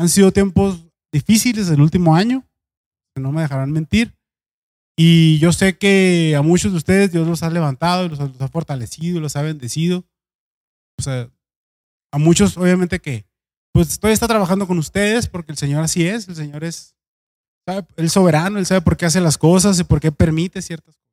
Han 0.00 0.08
sido 0.08 0.32
tiempos 0.32 0.82
difíciles 1.12 1.68
el 1.68 1.82
último 1.82 2.14
año, 2.14 2.42
no 3.16 3.32
me 3.32 3.42
dejarán 3.42 3.70
mentir. 3.70 4.16
Y 4.96 5.38
yo 5.40 5.52
sé 5.52 5.76
que 5.76 6.34
a 6.34 6.40
muchos 6.40 6.72
de 6.72 6.78
ustedes 6.78 7.12
Dios 7.12 7.28
los 7.28 7.42
ha 7.42 7.50
levantado, 7.50 8.08
los, 8.08 8.18
los 8.18 8.40
ha 8.40 8.48
fortalecido, 8.48 9.20
los 9.20 9.36
ha 9.36 9.42
bendecido. 9.42 10.06
O 10.98 11.02
sea, 11.02 11.30
a 12.12 12.18
muchos 12.18 12.56
obviamente 12.56 12.98
que 12.98 13.26
pues 13.74 14.00
todavía 14.00 14.14
está 14.14 14.26
trabajando 14.26 14.66
con 14.66 14.78
ustedes 14.78 15.28
porque 15.28 15.52
el 15.52 15.58
Señor 15.58 15.84
así 15.84 16.06
es, 16.06 16.26
el 16.28 16.34
Señor 16.34 16.64
es 16.64 16.96
el 17.96 18.08
soberano, 18.08 18.58
Él 18.58 18.64
sabe 18.64 18.80
por 18.80 18.96
qué 18.96 19.04
hace 19.04 19.20
las 19.20 19.36
cosas 19.36 19.78
y 19.78 19.84
por 19.84 20.00
qué 20.00 20.10
permite 20.10 20.62
ciertas 20.62 20.96
cosas. 20.96 21.12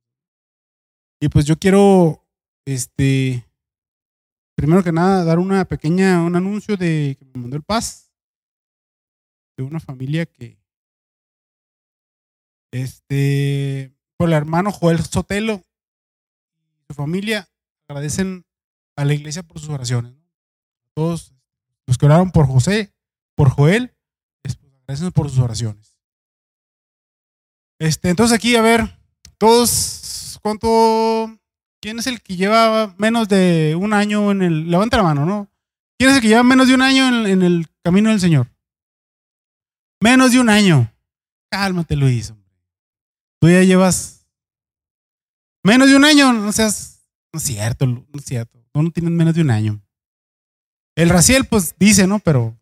Y 1.19 1.27
pues 1.27 1.44
yo 1.44 1.59
quiero, 1.59 2.25
este, 2.66 3.45
primero 4.55 4.81
que 4.81 4.94
nada, 4.94 5.25
dar 5.25 5.39
una 5.39 5.66
pequeña, 5.66 6.23
un 6.23 6.38
anuncio 6.38 6.77
de 6.77 7.17
que 7.19 7.25
me 7.25 7.41
mandó 7.41 7.58
el 7.58 7.63
Paz, 7.63 8.06
de 9.57 9.63
una 9.63 9.79
familia 9.79 10.25
que, 10.25 10.59
este, 12.71 13.91
por 14.16 14.30
el 14.30 14.33
hermano 14.33 14.71
Joel 14.71 15.03
Sotelo 15.03 15.63
y 16.55 16.85
su 16.88 16.93
familia 16.93 17.49
agradecen 17.89 18.45
a 18.95 19.03
la 19.03 19.13
iglesia 19.13 19.43
por 19.43 19.59
sus 19.59 19.70
oraciones. 19.70 20.13
Todos 20.93 21.33
los 21.88 21.97
que 21.97 22.05
oraron 22.05 22.31
por 22.31 22.45
José, 22.45 22.93
por 23.35 23.49
Joel, 23.49 23.95
les 24.44 24.58
agradecen 24.58 25.11
por 25.11 25.30
sus 25.30 25.39
oraciones. 25.39 25.97
Este, 27.80 28.09
entonces 28.09 28.35
aquí, 28.35 28.55
a 28.55 28.61
ver, 28.61 29.00
todos, 29.38 30.39
¿cuánto? 30.41 31.39
¿Quién 31.80 32.00
es 32.00 32.08
el 32.08 32.22
que 32.22 32.35
lleva 32.35 32.95
menos 32.97 33.28
de 33.28 33.75
un 33.80 33.94
año 33.94 34.31
en 34.31 34.41
el... 34.41 34.72
Levanta 34.72 34.97
la 34.97 35.03
mano, 35.03 35.25
¿no? 35.25 35.52
¿Quién 35.97 36.09
es 36.09 36.16
el 36.16 36.22
que 36.22 36.28
lleva 36.30 36.44
menos 36.44 36.67
de 36.67 36.73
un 36.73 36.81
año 36.81 37.28
en 37.28 37.44
el 37.44 37.67
camino 37.83 38.09
del 38.09 38.19
Señor? 38.19 38.47
Menos 40.02 40.31
de 40.31 40.40
un 40.40 40.50
año. 40.50 40.92
Cálmate, 41.50 41.95
Luis. 41.95 42.34
Tú 43.40 43.50
ya 43.50 43.64
llevas 43.64 44.28
menos 45.64 45.90
de 45.90 45.95
un 45.95 46.06
año, 46.06 46.34
no 46.34 46.52
seas, 46.52 47.08
no 47.34 47.38
es 47.38 47.44
cierto, 47.44 47.86
no 47.86 48.06
es 48.14 48.25
cierto. 48.25 48.64
Tú 48.72 48.81
no 48.81 48.92
tienes 48.92 49.12
menos 49.12 49.36
de 49.36 49.42
un 49.42 49.52
año. 49.52 49.81
El 50.95 51.09
Raciel, 51.09 51.45
pues 51.45 51.75
dice, 51.78 52.08
¿no? 52.08 52.20
Pero 52.20 52.58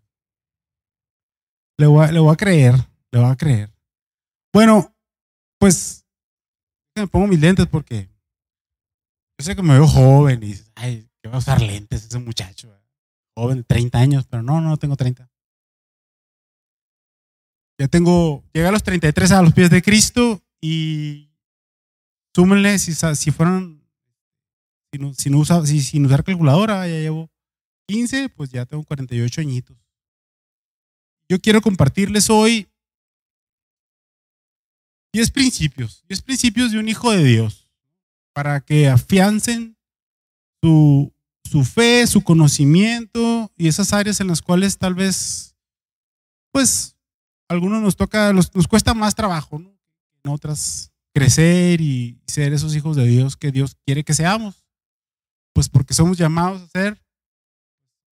le 1.77 1.87
voy, 1.87 2.05
a, 2.05 2.35
creer, 2.35 2.75
le 3.11 3.19
voy 3.19 3.29
a 3.29 3.35
creer. 3.35 3.73
Bueno, 4.53 4.93
pues 5.59 6.05
me 6.95 7.07
pongo 7.07 7.27
mis 7.27 7.39
lentes 7.39 7.67
porque 7.67 8.09
yo 9.37 9.45
sé 9.45 9.55
que 9.55 9.61
me 9.61 9.73
veo 9.73 9.87
joven 9.87 10.41
y 10.43 10.55
ay, 10.75 11.09
que 11.21 11.29
va 11.29 11.35
a 11.35 11.39
usar 11.39 11.61
lentes 11.61 12.05
ese 12.05 12.19
muchacho. 12.19 12.73
Joven 13.37 13.57
de 13.57 13.63
30 13.63 13.97
años, 13.99 14.25
pero 14.29 14.43
no, 14.43 14.61
no 14.61 14.77
tengo 14.77 14.95
30. 14.95 15.29
Ya 17.77 17.87
tengo, 17.87 18.43
llegué 18.53 18.67
a 18.67 18.71
los 18.71 18.83
33 18.83 19.31
a 19.31 19.41
los 19.41 19.53
pies 19.53 19.69
de 19.69 19.81
Cristo 19.81 20.41
y 20.61 21.29
súmenle 22.33 22.79
si, 22.79 22.93
si 22.93 23.31
fueron, 23.31 23.83
sin, 25.17 25.35
usa, 25.35 25.65
si, 25.65 25.81
sin 25.81 26.05
usar 26.05 26.23
calculadora, 26.23 26.87
ya 26.87 26.95
llevo 26.95 27.29
15, 27.87 28.29
pues 28.29 28.49
ya 28.49 28.65
tengo 28.65 28.83
48 28.83 29.41
añitos. 29.41 29.77
Yo 31.29 31.39
quiero 31.39 31.61
compartirles 31.61 32.29
hoy 32.29 32.67
10 35.13 35.31
principios, 35.31 36.03
10 36.07 36.21
principios 36.21 36.71
de 36.71 36.79
un 36.79 36.87
hijo 36.87 37.11
de 37.11 37.23
Dios, 37.23 37.71
para 38.33 38.61
que 38.61 38.89
afiancen 38.89 39.77
su, 40.61 41.13
su 41.49 41.63
fe, 41.63 42.05
su 42.05 42.21
conocimiento 42.21 43.51
y 43.55 43.67
esas 43.67 43.93
áreas 43.93 44.19
en 44.19 44.27
las 44.27 44.41
cuales 44.41 44.77
tal 44.77 44.93
vez, 44.93 45.55
pues, 46.51 46.94
algunos 47.47 47.81
nos 47.81 47.95
toca, 47.95 48.33
nos, 48.33 48.49
cuesta 48.67 48.93
más 48.93 49.15
trabajo, 49.15 49.59
¿no? 49.59 49.77
En 50.23 50.31
otras, 50.31 50.91
crecer 51.13 51.81
y 51.81 52.19
ser 52.27 52.53
esos 52.53 52.75
hijos 52.75 52.95
de 52.95 53.05
Dios 53.05 53.37
que 53.37 53.51
Dios 53.51 53.75
quiere 53.85 54.03
que 54.03 54.13
seamos. 54.13 54.63
Pues 55.53 55.69
porque 55.69 55.93
somos 55.93 56.17
llamados 56.17 56.61
a 56.61 56.67
ser 56.67 57.01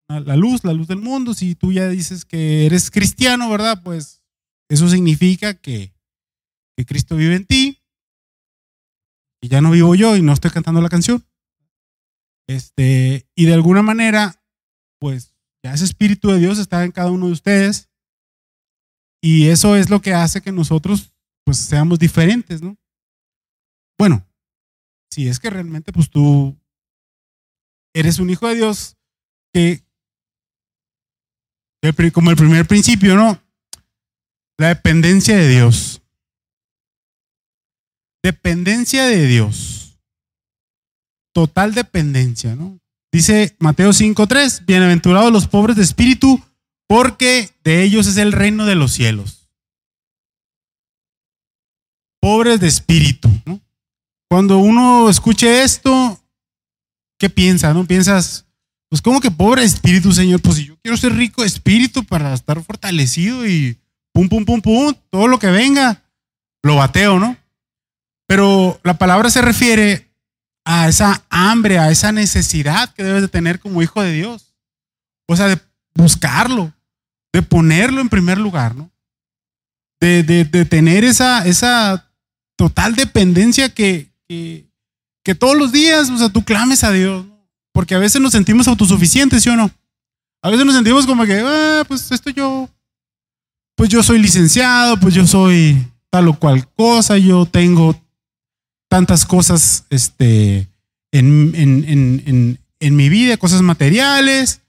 la 0.08 0.36
luz, 0.36 0.64
la 0.64 0.72
luz 0.72 0.88
del 0.88 1.00
mundo. 1.00 1.34
Si 1.34 1.54
tú 1.54 1.72
ya 1.72 1.88
dices 1.88 2.24
que 2.24 2.66
eres 2.66 2.90
cristiano, 2.90 3.50
¿verdad? 3.50 3.82
Pues 3.82 4.22
eso 4.68 4.88
significa 4.88 5.54
que, 5.54 5.92
que 6.76 6.86
Cristo 6.86 7.16
vive 7.16 7.34
en 7.34 7.46
ti. 7.46 7.82
Y 9.42 9.48
ya 9.48 9.60
no 9.60 9.70
vivo 9.70 9.94
yo 9.94 10.16
y 10.16 10.22
no 10.22 10.32
estoy 10.32 10.50
cantando 10.50 10.80
la 10.80 10.88
canción. 10.88 11.24
Este, 12.46 13.28
y 13.34 13.46
de 13.46 13.54
alguna 13.54 13.82
manera, 13.82 14.42
pues 14.98 15.34
ya 15.62 15.74
ese 15.74 15.84
Espíritu 15.84 16.30
de 16.30 16.38
Dios 16.38 16.58
está 16.58 16.84
en 16.84 16.92
cada 16.92 17.10
uno 17.10 17.26
de 17.26 17.32
ustedes. 17.32 17.90
Y 19.26 19.48
eso 19.48 19.74
es 19.74 19.88
lo 19.88 20.02
que 20.02 20.12
hace 20.12 20.42
que 20.42 20.52
nosotros 20.52 21.10
pues 21.46 21.56
seamos 21.56 21.98
diferentes, 21.98 22.60
¿no? 22.60 22.76
Bueno, 23.98 24.22
si 25.10 25.28
es 25.28 25.40
que 25.40 25.48
realmente 25.48 25.94
pues 25.94 26.10
tú 26.10 26.54
eres 27.94 28.18
un 28.18 28.28
hijo 28.28 28.46
de 28.48 28.56
Dios 28.56 28.98
que, 29.50 29.82
como 32.12 32.28
el 32.28 32.36
primer 32.36 32.66
principio, 32.66 33.16
¿no? 33.16 33.42
La 34.58 34.68
dependencia 34.68 35.38
de 35.38 35.48
Dios. 35.48 36.02
Dependencia 38.22 39.06
de 39.06 39.26
Dios. 39.26 39.98
Total 41.32 41.72
dependencia, 41.72 42.54
¿no? 42.54 42.78
Dice 43.10 43.56
Mateo 43.58 43.88
5.3, 43.88 44.66
bienaventurados 44.66 45.32
los 45.32 45.48
pobres 45.48 45.76
de 45.76 45.82
espíritu, 45.82 46.44
porque 46.94 47.50
de 47.64 47.82
ellos 47.82 48.06
es 48.06 48.18
el 48.18 48.30
reino 48.30 48.66
de 48.66 48.76
los 48.76 48.92
cielos. 48.92 49.48
Pobres 52.20 52.60
de 52.60 52.68
espíritu. 52.68 53.28
Cuando 54.30 54.58
uno 54.58 55.10
escuche 55.10 55.64
esto, 55.64 56.22
¿qué 57.18 57.28
piensa? 57.28 57.74
¿No? 57.74 57.84
Piensas, 57.84 58.46
pues 58.88 59.02
como 59.02 59.20
que 59.20 59.32
pobre 59.32 59.64
espíritu, 59.64 60.12
Señor, 60.12 60.40
pues 60.40 60.58
si 60.58 60.66
yo 60.66 60.76
quiero 60.82 60.96
ser 60.96 61.16
rico 61.16 61.42
de 61.42 61.48
espíritu 61.48 62.04
para 62.04 62.32
estar 62.32 62.62
fortalecido 62.62 63.44
y 63.44 63.76
pum, 64.12 64.28
pum, 64.28 64.44
pum, 64.44 64.62
pum, 64.62 64.94
todo 65.10 65.26
lo 65.26 65.40
que 65.40 65.48
venga, 65.48 66.04
lo 66.62 66.76
bateo, 66.76 67.18
¿no? 67.18 67.36
Pero 68.28 68.78
la 68.84 68.98
palabra 68.98 69.30
se 69.30 69.42
refiere 69.42 70.12
a 70.64 70.86
esa 70.86 71.24
hambre, 71.28 71.80
a 71.80 71.90
esa 71.90 72.12
necesidad 72.12 72.94
que 72.94 73.02
debes 73.02 73.22
de 73.22 73.28
tener 73.28 73.58
como 73.58 73.82
hijo 73.82 74.00
de 74.00 74.12
Dios. 74.12 74.54
O 75.26 75.34
sea, 75.34 75.48
de 75.48 75.58
buscarlo, 75.96 76.72
de 77.34 77.42
ponerlo 77.42 78.00
en 78.00 78.08
primer 78.08 78.38
lugar, 78.38 78.76
¿no? 78.76 78.92
De, 80.00 80.22
de, 80.22 80.44
de 80.44 80.64
tener 80.64 81.02
esa, 81.02 81.44
esa 81.44 82.08
total 82.56 82.94
dependencia 82.94 83.68
que, 83.68 84.08
que, 84.28 85.34
todos 85.34 85.56
los 85.56 85.72
días, 85.72 86.10
o 86.10 86.16
sea, 86.16 86.28
tú 86.28 86.44
clames 86.44 86.84
a 86.84 86.92
Dios. 86.92 87.26
¿no? 87.26 87.48
Porque 87.72 87.96
a 87.96 87.98
veces 87.98 88.20
nos 88.20 88.30
sentimos 88.30 88.68
autosuficientes, 88.68 89.42
¿sí 89.42 89.48
o 89.48 89.56
no? 89.56 89.68
A 90.42 90.50
veces 90.50 90.64
nos 90.64 90.76
sentimos 90.76 91.06
como 91.06 91.24
que, 91.24 91.42
ah, 91.44 91.82
pues 91.88 92.12
esto 92.12 92.30
yo, 92.30 92.68
pues 93.74 93.88
yo 93.88 94.04
soy 94.04 94.20
licenciado, 94.20 95.00
pues 95.00 95.12
yo 95.12 95.26
soy 95.26 95.84
tal 96.10 96.28
o 96.28 96.38
cual 96.38 96.68
cosa, 96.68 97.18
yo 97.18 97.46
tengo 97.46 98.00
tantas 98.88 99.26
cosas 99.26 99.86
este, 99.90 100.68
en, 101.10 101.52
en, 101.56 101.84
en, 101.88 102.60
en 102.78 102.96
mi 102.96 103.08
vida, 103.08 103.38
cosas 103.38 103.60
materiales. 103.60 104.60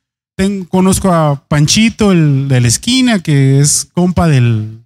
Conozco 0.69 1.11
a 1.11 1.47
Panchito, 1.47 2.11
el 2.11 2.47
de 2.47 2.61
la 2.61 2.67
esquina, 2.67 3.21
que 3.21 3.59
es 3.59 3.89
compa 3.93 4.27
del 4.27 4.85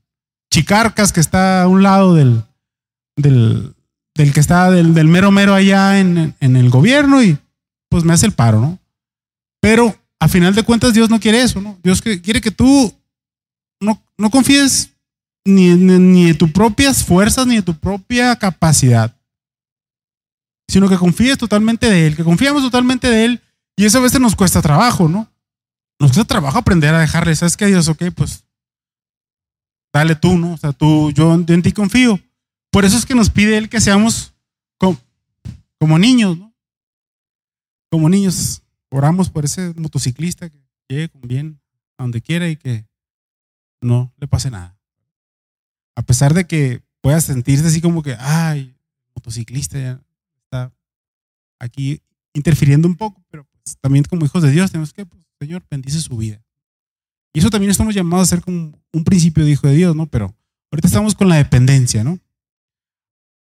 Chicarcas, 0.51 1.11
que 1.11 1.19
está 1.19 1.63
a 1.63 1.67
un 1.67 1.83
lado 1.83 2.15
del, 2.15 2.43
del, 3.15 3.73
que 4.15 4.39
está 4.39 4.69
del, 4.71 5.07
mero 5.07 5.31
mero 5.31 5.53
allá 5.53 5.99
en, 5.99 6.35
en 6.39 6.55
el 6.55 6.69
gobierno 6.69 7.23
y 7.23 7.37
pues 7.89 8.03
me 8.03 8.13
hace 8.13 8.25
el 8.25 8.33
paro, 8.33 8.61
¿no? 8.61 8.79
Pero 9.61 9.95
a 10.19 10.27
final 10.27 10.53
de 10.53 10.63
cuentas 10.63 10.93
Dios 10.93 11.09
no 11.09 11.19
quiere 11.19 11.41
eso, 11.41 11.61
¿no? 11.61 11.77
Dios 11.83 12.01
quiere 12.01 12.41
que 12.41 12.51
tú 12.51 12.93
no, 13.81 14.01
no 14.17 14.29
confíes 14.29 14.91
ni, 15.45 15.69
ni, 15.75 16.29
en 16.29 16.37
tus 16.37 16.51
propias 16.51 17.03
fuerzas 17.03 17.47
ni 17.47 17.57
en 17.57 17.63
tu 17.63 17.73
propia 17.73 18.35
capacidad, 18.35 19.15
sino 20.67 20.89
que 20.89 20.97
confíes 20.97 21.37
totalmente 21.37 21.89
de 21.89 22.07
Él, 22.07 22.15
que 22.15 22.23
confiamos 22.23 22.61
totalmente 22.61 23.09
de 23.09 23.25
Él 23.25 23.41
y 23.75 23.85
eso 23.85 23.97
a 23.99 24.01
veces 24.01 24.19
nos 24.19 24.35
cuesta 24.35 24.61
trabajo, 24.61 25.07
¿no? 25.07 25.27
Nos 25.99 26.11
cuesta 26.11 26.25
trabajo 26.25 26.57
aprender 26.57 26.93
a 26.95 26.99
dejarle, 26.99 27.35
¿sabes 27.35 27.57
qué? 27.57 27.67
Dios, 27.67 27.87
ok, 27.87 28.05
pues 28.15 28.45
dale 29.91 30.15
tú, 30.15 30.37
¿no? 30.37 30.53
O 30.53 30.57
sea, 30.57 30.71
tú, 30.71 31.11
yo, 31.11 31.33
en 31.33 31.61
ti 31.61 31.71
confío. 31.71 32.19
Por 32.71 32.85
eso 32.85 32.97
es 32.97 33.05
que 33.05 33.15
nos 33.15 33.29
pide 33.29 33.57
Él 33.57 33.69
que 33.69 33.81
seamos 33.81 34.33
como, 34.77 34.97
como 35.77 35.99
niños, 35.99 36.37
¿no? 36.37 36.49
como 37.89 38.07
niños 38.09 38.61
oramos 38.89 39.29
por 39.29 39.45
ese 39.45 39.73
motociclista 39.75 40.49
que 40.49 40.63
llegue 40.87 41.09
con 41.09 41.21
bien 41.21 41.59
a 41.97 42.03
donde 42.03 42.21
quiera 42.21 42.47
y 42.47 42.55
que 42.55 42.85
no 43.81 44.13
le 44.17 44.27
pase 44.27 44.51
nada. 44.51 44.77
A 45.95 46.03
pesar 46.03 46.33
de 46.33 46.45
que 46.45 46.83
pueda 47.01 47.19
sentirse 47.19 47.65
así 47.65 47.81
como 47.81 48.03
que, 48.03 48.15
ay, 48.19 48.75
motociclista 49.15 49.79
ya 49.79 50.01
está 50.43 50.71
aquí 51.59 52.01
interfiriendo 52.33 52.87
un 52.87 52.95
poco, 52.95 53.23
pero 53.29 53.45
pues 53.45 53.77
también 53.81 54.05
como 54.05 54.25
hijos 54.25 54.43
de 54.43 54.51
Dios 54.51 54.71
tenemos 54.71 54.93
que, 54.93 55.05
pues, 55.05 55.18
Señor, 55.39 55.63
bendice 55.69 56.01
su 56.01 56.17
vida. 56.17 56.43
Y 57.33 57.39
eso 57.39 57.49
también 57.49 57.71
estamos 57.71 57.95
llamados 57.95 58.27
a 58.27 58.35
ser 58.35 58.43
como 58.43 58.77
un 58.91 59.03
principio 59.03 59.45
de 59.45 59.51
hijo 59.51 59.67
de 59.67 59.75
Dios, 59.75 59.95
¿no? 59.95 60.07
Pero 60.07 60.35
ahorita 60.71 60.87
estamos 60.87 61.15
con 61.15 61.29
la 61.29 61.35
dependencia, 61.35 62.03
¿no? 62.03 62.19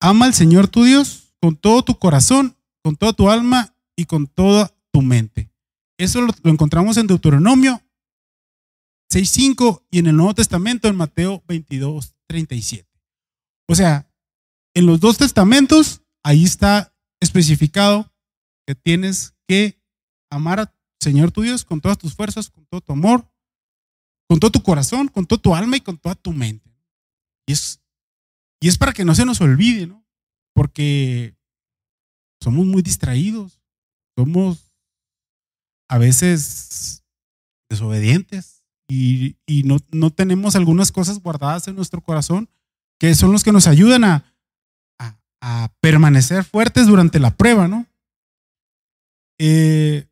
Ama 0.01 0.27
al 0.27 0.35
Señor 0.35 0.69
tu 0.69 0.85
Dios 0.85 1.35
con 1.41 1.57
todo 1.57 1.83
tu 1.83 1.99
corazón, 1.99 2.57
con 2.83 2.97
toda 2.97 3.13
tu 3.13 3.31
alma 3.31 3.75
y 3.97 4.05
con 4.05 4.27
toda 4.27 4.75
tu 4.93 5.03
mente. 5.03 5.51
Eso 5.99 6.21
lo, 6.21 6.35
lo 6.43 6.51
encontramos 6.51 6.97
en 6.97 7.07
Deuteronomio 7.07 7.83
6.5 9.13 9.85
y 9.91 9.99
en 9.99 10.07
el 10.07 10.17
Nuevo 10.17 10.35
Testamento 10.35 10.89
en 10.89 10.97
Mateo 10.97 11.43
22.37. 11.49 12.87
O 13.69 13.75
sea, 13.75 14.09
en 14.75 14.87
los 14.87 15.01
dos 15.01 15.19
testamentos, 15.19 16.03
ahí 16.23 16.45
está 16.45 16.95
especificado 17.21 18.13
que 18.67 18.75
tienes 18.75 19.35
que 19.49 19.81
amar 20.31 20.61
al 20.61 20.73
Señor 21.01 21.33
tu 21.33 21.43
Dios 21.43 21.65
con 21.65 21.81
todas 21.81 21.99
tus 21.99 22.15
fuerzas, 22.15 22.51
con 22.51 22.67
todo 22.67 22.81
tu 22.81 22.93
amor, 22.93 23.27
con 24.29 24.39
todo 24.39 24.51
tu 24.51 24.63
corazón, 24.63 25.09
con 25.09 25.27
toda 25.27 25.41
tu 25.41 25.55
alma 25.55 25.77
y 25.77 25.81
con 25.81 25.99
toda 25.99 26.15
tu 26.15 26.33
mente. 26.33 26.71
Y 27.47 27.53
es, 27.53 27.81
y 28.61 28.69
es 28.69 28.77
para 28.77 28.93
que 28.93 29.05
no 29.05 29.15
se 29.15 29.25
nos 29.25 29.41
olvide, 29.41 29.87
¿no? 29.87 30.05
Porque 30.55 31.35
somos 32.43 32.67
muy 32.67 32.83
distraídos, 32.83 33.61
somos 34.17 34.75
a 35.89 35.99
veces 35.99 37.03
desobedientes 37.71 38.65
y, 38.89 39.37
y 39.47 39.63
no, 39.63 39.79
no 39.91 40.11
tenemos 40.11 40.55
algunas 40.55 40.93
cosas 40.93 41.21
guardadas 41.21 41.67
en 41.69 41.77
nuestro 41.77 42.03
corazón 42.03 42.49
que 42.99 43.15
son 43.15 43.33
los 43.33 43.43
que 43.43 43.53
nos 43.53 43.67
ayudan 43.67 44.05
a, 44.05 44.35
a, 44.99 45.19
a 45.41 45.73
permanecer 45.81 46.45
fuertes 46.45 46.87
durante 46.87 47.19
la 47.19 47.37
prueba, 47.37 47.67
¿no? 47.67 47.87
Eh, 49.39 50.10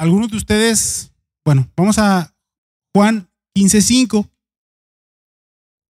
algunos 0.00 0.30
de 0.30 0.38
ustedes, 0.38 1.12
bueno, 1.44 1.70
vamos 1.76 1.98
a 1.98 2.34
Juan 2.94 3.30
15.5. 3.54 4.30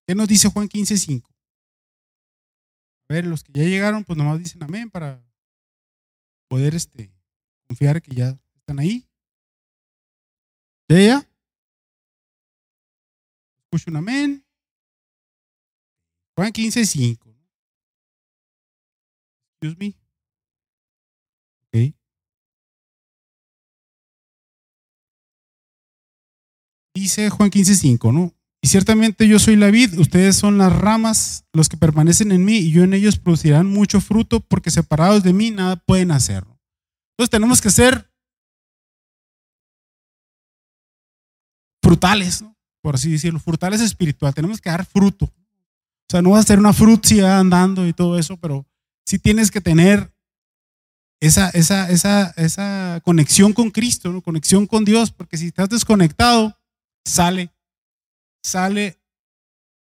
¿Qué 0.07 0.15
nos 0.15 0.27
dice 0.27 0.49
Juan 0.49 0.67
15.5? 0.67 1.23
A 3.07 3.13
ver, 3.13 3.27
los 3.27 3.43
que 3.43 3.51
ya 3.53 3.65
llegaron, 3.65 4.03
pues 4.03 4.17
nomás 4.17 4.39
dicen 4.39 4.63
amén 4.63 4.89
para 4.89 5.23
poder 6.49 6.73
este, 6.73 7.13
confiar 7.67 8.01
que 8.01 8.15
ya 8.15 8.35
están 8.55 8.79
ahí. 8.79 9.07
¿Ya, 10.89 10.99
ya? 10.99 11.29
Escucho 13.61 13.91
un 13.91 13.97
amén. 13.97 14.43
Juan 16.35 16.51
15.5. 16.51 17.29
Excuse 19.61 19.77
me. 19.77 20.08
Dice 26.93 27.29
Juan 27.29 27.49
15.5, 27.49 28.13
¿no? 28.13 28.33
Y 28.61 28.67
ciertamente 28.67 29.27
yo 29.27 29.39
soy 29.39 29.55
la 29.55 29.71
vid, 29.71 29.97
ustedes 29.99 30.35
son 30.35 30.57
las 30.57 30.75
ramas, 30.75 31.45
los 31.53 31.69
que 31.69 31.77
permanecen 31.77 32.31
en 32.31 32.43
mí, 32.43 32.57
y 32.57 32.71
yo 32.71 32.83
en 32.83 32.93
ellos 32.93 33.17
producirán 33.17 33.67
mucho 33.67 34.01
fruto, 34.01 34.41
porque 34.41 34.69
separados 34.69 35.23
de 35.23 35.31
mí 35.31 35.51
nada 35.51 35.77
pueden 35.77 36.11
hacer. 36.11 36.43
Entonces 37.13 37.29
tenemos 37.29 37.61
que 37.61 37.69
ser 37.69 38.11
frutales, 41.81 42.41
¿no? 42.41 42.55
por 42.81 42.95
así 42.95 43.11
decirlo, 43.11 43.39
frutales 43.39 43.81
espiritual, 43.81 44.33
tenemos 44.33 44.61
que 44.61 44.69
dar 44.69 44.85
fruto. 44.85 45.25
O 45.25 46.11
sea, 46.11 46.21
no 46.21 46.31
vas 46.31 46.45
a 46.45 46.47
ser 46.47 46.59
una 46.59 46.73
frutcia 46.73 47.39
andando 47.39 47.87
y 47.87 47.93
todo 47.93 48.17
eso, 48.17 48.37
pero 48.37 48.65
sí 49.05 49.19
tienes 49.19 49.51
que 49.51 49.61
tener 49.61 50.11
esa, 51.21 51.49
esa, 51.49 51.89
esa, 51.89 52.33
esa 52.37 53.01
conexión 53.03 53.53
con 53.53 53.69
Cristo, 53.69 54.11
¿no? 54.11 54.21
conexión 54.21 54.65
con 54.65 54.85
Dios, 54.85 55.11
porque 55.11 55.37
si 55.37 55.47
estás 55.47 55.69
desconectado, 55.69 56.57
sale, 57.09 57.51
sale 58.43 58.99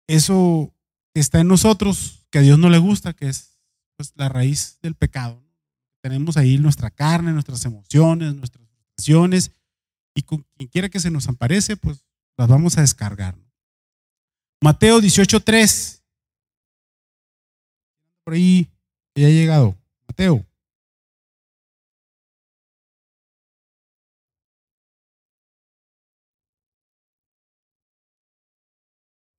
eso 0.07 0.73
que 1.13 1.21
está 1.21 1.41
en 1.41 1.49
nosotros, 1.49 2.27
que 2.31 2.39
a 2.39 2.43
Dios 2.43 2.59
no 2.59 2.71
le 2.71 2.79
gusta, 2.79 3.13
que 3.13 3.29
es 3.29 3.59
pues, 3.97 4.13
la 4.15 4.29
raíz 4.29 4.79
del 4.81 4.95
pecado. 4.95 5.43
Tenemos 6.01 6.37
ahí 6.37 6.59
nuestra 6.59 6.91
carne, 6.91 7.33
nuestras 7.33 7.65
emociones, 7.65 8.35
nuestras 8.35 8.67
frustraciones, 8.69 9.53
y 10.15 10.23
con 10.23 10.47
quien 10.57 10.69
quiera 10.71 10.89
que 10.89 11.01
se 11.01 11.11
nos 11.11 11.29
aparece, 11.29 11.77
pues 11.77 12.05
las 12.37 12.49
vamos 12.49 12.79
a 12.79 12.83
descargar. 12.83 13.37
Mateo 14.63 15.01
18.3. 15.01 16.01
Por 18.25 18.35
ahí, 18.35 18.69
ya 19.15 19.27
ha 19.27 19.31
llegado. 19.31 19.77
Mateo. 20.07 20.48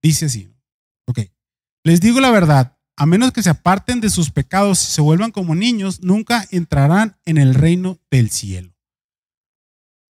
Dice 0.10 0.26
así. 0.26 0.52
Ok. 1.06 1.20
Les 1.84 2.02
digo 2.02 2.20
la 2.20 2.32
verdad, 2.32 2.76
a 2.98 3.06
menos 3.06 3.32
que 3.32 3.44
se 3.44 3.52
aparten 3.52 4.02
de 4.02 4.10
sus 4.10 4.32
pecados 4.32 4.82
y 4.82 4.92
se 4.92 5.02
vuelvan 5.02 5.30
como 5.30 5.54
niños, 5.54 6.02
nunca 6.02 6.48
entrarán 6.50 7.16
en 7.26 7.38
el 7.38 7.54
reino 7.54 8.00
del 8.10 8.32
cielo. 8.32 8.74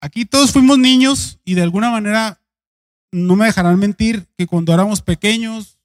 Aquí 0.01 0.23
todos 0.23 0.53
fuimos 0.53 0.79
niños 0.79 1.41
y 1.43 1.55
de 1.55 1.63
alguna 1.63 1.91
manera 1.91 2.41
no 3.11 3.35
me 3.35 3.47
dejarán 3.47 3.77
mentir 3.77 4.25
que 4.37 4.47
cuando 4.47 4.73
éramos 4.73 5.01
pequeños, 5.01 5.77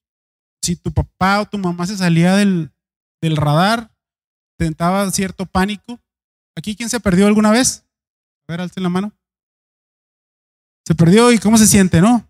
si 0.63 0.77
tu 0.77 0.93
papá 0.93 1.41
o 1.41 1.47
tu 1.47 1.59
mamá 1.59 1.85
se 1.89 1.97
salía 1.97 2.37
del, 2.37 2.71
del 3.21 3.37
radar, 3.37 3.93
tentaba 4.57 5.11
cierto 5.11 5.45
pánico. 5.45 6.01
¿Aquí 6.57 6.77
quién 6.77 6.89
se 6.89 7.01
perdió 7.01 7.27
alguna 7.27 7.51
vez? 7.51 7.85
A 8.47 8.53
ver, 8.53 8.61
alce 8.61 8.81
la 8.81 8.91
mano. 8.91 9.13
Se 10.87 10.95
perdió 10.95 11.33
y 11.33 11.39
cómo 11.39 11.59
se 11.59 11.67
siente, 11.67 12.01
¿no? 12.01 12.25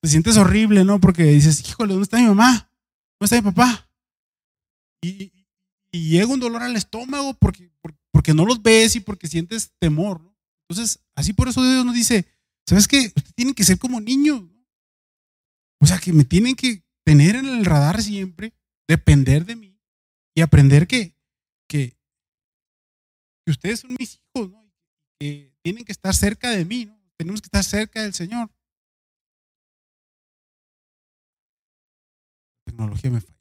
Te 0.00 0.08
sientes 0.08 0.36
horrible, 0.36 0.84
¿no? 0.84 1.00
Porque 1.00 1.24
dices, 1.24 1.68
híjole, 1.68 1.92
¿dónde 1.92 2.04
está 2.04 2.18
mi 2.18 2.26
mamá? 2.26 2.70
¿Dónde 3.18 3.24
está 3.24 3.36
mi 3.36 3.52
papá? 3.52 3.90
Y, 5.02 5.32
y 5.90 6.10
llega 6.10 6.26
un 6.26 6.40
dolor 6.40 6.62
al 6.62 6.76
estómago 6.76 7.34
porque, 7.34 7.70
porque 8.12 8.34
no 8.34 8.44
los 8.44 8.62
ves 8.62 8.96
y 8.96 9.00
porque 9.00 9.26
sientes 9.26 9.72
temor, 9.78 10.20
¿no? 10.22 10.36
Entonces, 10.68 11.00
así 11.14 11.32
por 11.32 11.48
eso 11.48 11.62
Dios 11.62 11.84
nos 11.84 11.94
dice, 11.94 12.26
¿sabes 12.66 12.86
qué? 12.86 13.12
Usted 13.16 13.32
tiene 13.34 13.54
que 13.54 13.64
ser 13.64 13.78
como 13.78 14.00
niño. 14.00 14.50
O 15.80 15.86
sea, 15.86 15.98
que 15.98 16.12
me 16.12 16.24
tienen 16.24 16.54
que 16.54 16.84
tener 17.04 17.36
en 17.36 17.46
el 17.46 17.64
radar 17.64 18.02
siempre, 18.02 18.52
depender 18.86 19.46
de 19.46 19.56
mí 19.56 19.80
y 20.34 20.40
aprender 20.40 20.86
que, 20.86 21.14
que, 21.68 21.96
que 23.44 23.50
ustedes 23.50 23.80
son 23.80 23.96
mis 23.98 24.20
hijos, 24.20 24.50
¿no? 24.50 24.70
Que 25.18 25.54
tienen 25.62 25.84
que 25.84 25.92
estar 25.92 26.14
cerca 26.14 26.50
de 26.50 26.64
mí, 26.64 26.86
¿no? 26.86 26.98
Tenemos 27.16 27.40
que 27.40 27.46
estar 27.46 27.64
cerca 27.64 28.02
del 28.02 28.14
Señor. 28.14 28.50
Tecnología 32.78 33.10
me 33.10 33.20
falla. 33.20 33.38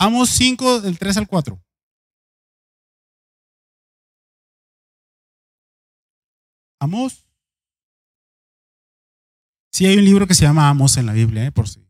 Amos 0.00 0.30
5 0.30 0.80
del 0.80 0.98
3 0.98 1.18
al 1.18 1.28
4. 1.28 1.62
Amos. 6.80 7.26
Sí 9.72 9.86
hay 9.86 9.98
un 9.98 10.04
libro 10.04 10.26
que 10.26 10.34
se 10.34 10.42
llama 10.42 10.68
Amos 10.68 10.96
en 10.96 11.06
la 11.06 11.12
Biblia, 11.12 11.44
¿eh? 11.44 11.52
por 11.52 11.68
si 11.68 11.86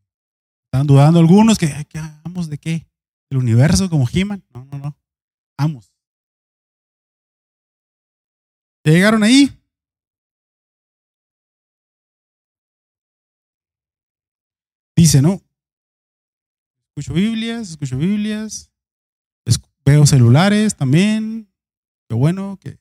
están 0.67 0.87
dudando 0.87 1.19
algunos 1.19 1.57
que 1.57 1.69
¿qué, 1.89 1.99
Amos 2.25 2.51
de 2.51 2.59
qué? 2.59 2.87
¿El 3.31 3.39
universo 3.39 3.89
como 3.89 4.07
He-Man? 4.13 4.45
No, 4.53 4.65
no, 4.67 4.79
no. 4.79 4.99
Amos. 5.57 5.91
¿Ya 8.85 8.93
llegaron 8.93 9.23
ahí? 9.23 9.57
Dice, 14.97 15.23
¿no? 15.23 15.41
Escucho 16.91 17.15
Biblias, 17.15 17.71
escucho 17.71 17.97
Biblias, 17.97 18.71
veo 19.85 20.07
celulares 20.07 20.77
también. 20.77 21.49
Qué 22.09 22.15
bueno 22.15 22.59
que... 22.61 22.79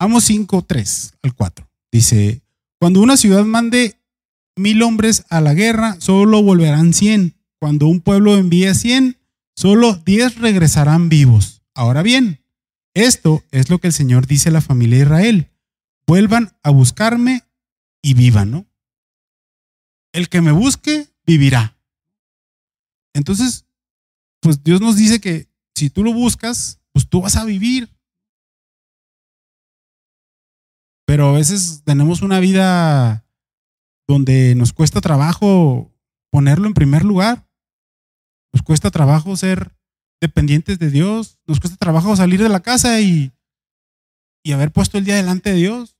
Amos 0.00 0.24
5, 0.24 0.62
3 0.62 1.12
al 1.22 1.34
4. 1.34 1.68
Dice, 1.90 2.42
cuando 2.78 3.00
una 3.00 3.16
ciudad 3.16 3.44
mande 3.44 4.00
mil 4.56 4.82
hombres 4.82 5.24
a 5.28 5.40
la 5.40 5.54
guerra, 5.54 5.96
solo 6.00 6.42
volverán 6.42 6.94
cien. 6.94 7.34
Cuando 7.60 7.88
un 7.88 8.00
pueblo 8.00 8.36
envíe 8.36 8.72
cien, 8.74 9.18
solo 9.56 9.94
diez 9.94 10.36
regresarán 10.36 11.08
vivos. 11.08 11.62
Ahora 11.74 12.02
bien, 12.02 12.44
esto 12.94 13.42
es 13.50 13.70
lo 13.70 13.78
que 13.78 13.88
el 13.88 13.92
Señor 13.92 14.26
dice 14.26 14.50
a 14.50 14.52
la 14.52 14.60
familia 14.60 14.98
de 14.98 15.04
Israel. 15.04 15.50
Vuelvan 16.06 16.56
a 16.62 16.70
buscarme 16.70 17.42
y 18.02 18.14
vivan, 18.14 18.50
¿no? 18.50 18.66
El 20.12 20.28
que 20.28 20.40
me 20.40 20.52
busque, 20.52 21.08
vivirá. 21.26 21.77
Entonces, 23.14 23.66
pues 24.40 24.62
Dios 24.62 24.80
nos 24.80 24.96
dice 24.96 25.20
que 25.20 25.48
si 25.74 25.90
tú 25.90 26.02
lo 26.02 26.12
buscas, 26.12 26.80
pues 26.92 27.08
tú 27.08 27.20
vas 27.20 27.36
a 27.36 27.44
vivir. 27.44 27.90
Pero 31.06 31.28
a 31.28 31.32
veces 31.32 31.82
tenemos 31.84 32.22
una 32.22 32.38
vida 32.38 33.24
donde 34.06 34.54
nos 34.54 34.72
cuesta 34.72 35.00
trabajo 35.00 35.90
ponerlo 36.30 36.66
en 36.66 36.74
primer 36.74 37.04
lugar. 37.04 37.48
Nos 38.52 38.62
cuesta 38.62 38.90
trabajo 38.90 39.36
ser 39.36 39.74
dependientes 40.20 40.78
de 40.78 40.90
Dios. 40.90 41.38
Nos 41.46 41.60
cuesta 41.60 41.76
trabajo 41.76 42.14
salir 42.16 42.42
de 42.42 42.48
la 42.48 42.60
casa 42.60 43.00
y, 43.00 43.32
y 44.42 44.52
haber 44.52 44.72
puesto 44.72 44.98
el 44.98 45.04
día 45.04 45.16
delante 45.16 45.50
de 45.50 45.56
Dios. 45.56 45.96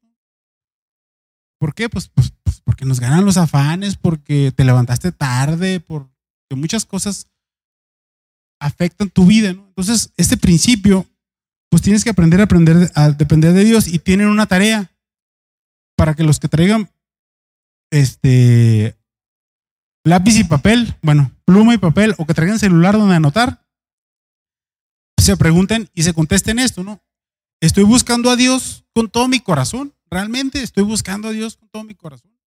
¿Por 1.58 1.74
qué? 1.74 1.88
Pues, 1.88 2.08
pues, 2.08 2.32
pues, 2.42 2.60
porque 2.60 2.84
nos 2.84 3.00
ganan 3.00 3.24
los 3.24 3.36
afanes, 3.36 3.96
porque 3.96 4.52
te 4.54 4.64
levantaste 4.64 5.12
tarde, 5.12 5.80
porque 6.48 6.60
muchas 6.60 6.84
cosas 6.84 7.28
afectan 8.60 9.10
tu 9.10 9.26
vida. 9.26 9.52
¿no? 9.52 9.66
Entonces, 9.68 10.12
este 10.16 10.36
principio, 10.36 11.06
pues 11.70 11.82
tienes 11.82 12.04
que 12.04 12.10
aprender 12.10 12.40
a, 12.40 12.44
aprender 12.44 12.90
a 12.94 13.10
depender 13.10 13.52
de 13.52 13.64
Dios 13.64 13.86
y 13.86 13.98
tienen 13.98 14.28
una 14.28 14.46
tarea 14.46 14.90
para 15.96 16.14
que 16.14 16.24
los 16.24 16.40
que 16.40 16.48
traigan 16.48 16.90
este 17.90 18.96
lápiz 20.04 20.38
y 20.38 20.44
papel, 20.44 20.96
bueno, 21.02 21.32
pluma 21.44 21.74
y 21.74 21.78
papel, 21.78 22.14
o 22.18 22.26
que 22.26 22.34
traigan 22.34 22.58
celular 22.58 22.96
donde 22.96 23.16
anotar, 23.16 23.66
se 25.20 25.36
pregunten 25.36 25.90
y 25.94 26.04
se 26.04 26.14
contesten 26.14 26.58
esto, 26.58 26.82
¿no? 26.82 27.02
Estoy 27.60 27.84
buscando 27.84 28.30
a 28.30 28.36
Dios 28.36 28.84
con 28.94 29.10
todo 29.10 29.28
mi 29.28 29.40
corazón. 29.40 29.92
Realmente 30.10 30.62
estoy 30.62 30.84
buscando 30.84 31.28
a 31.28 31.32
Dios 31.32 31.56
con 31.56 31.68
todo 31.68 31.84
mi 31.84 31.94
corazón. 31.94 32.37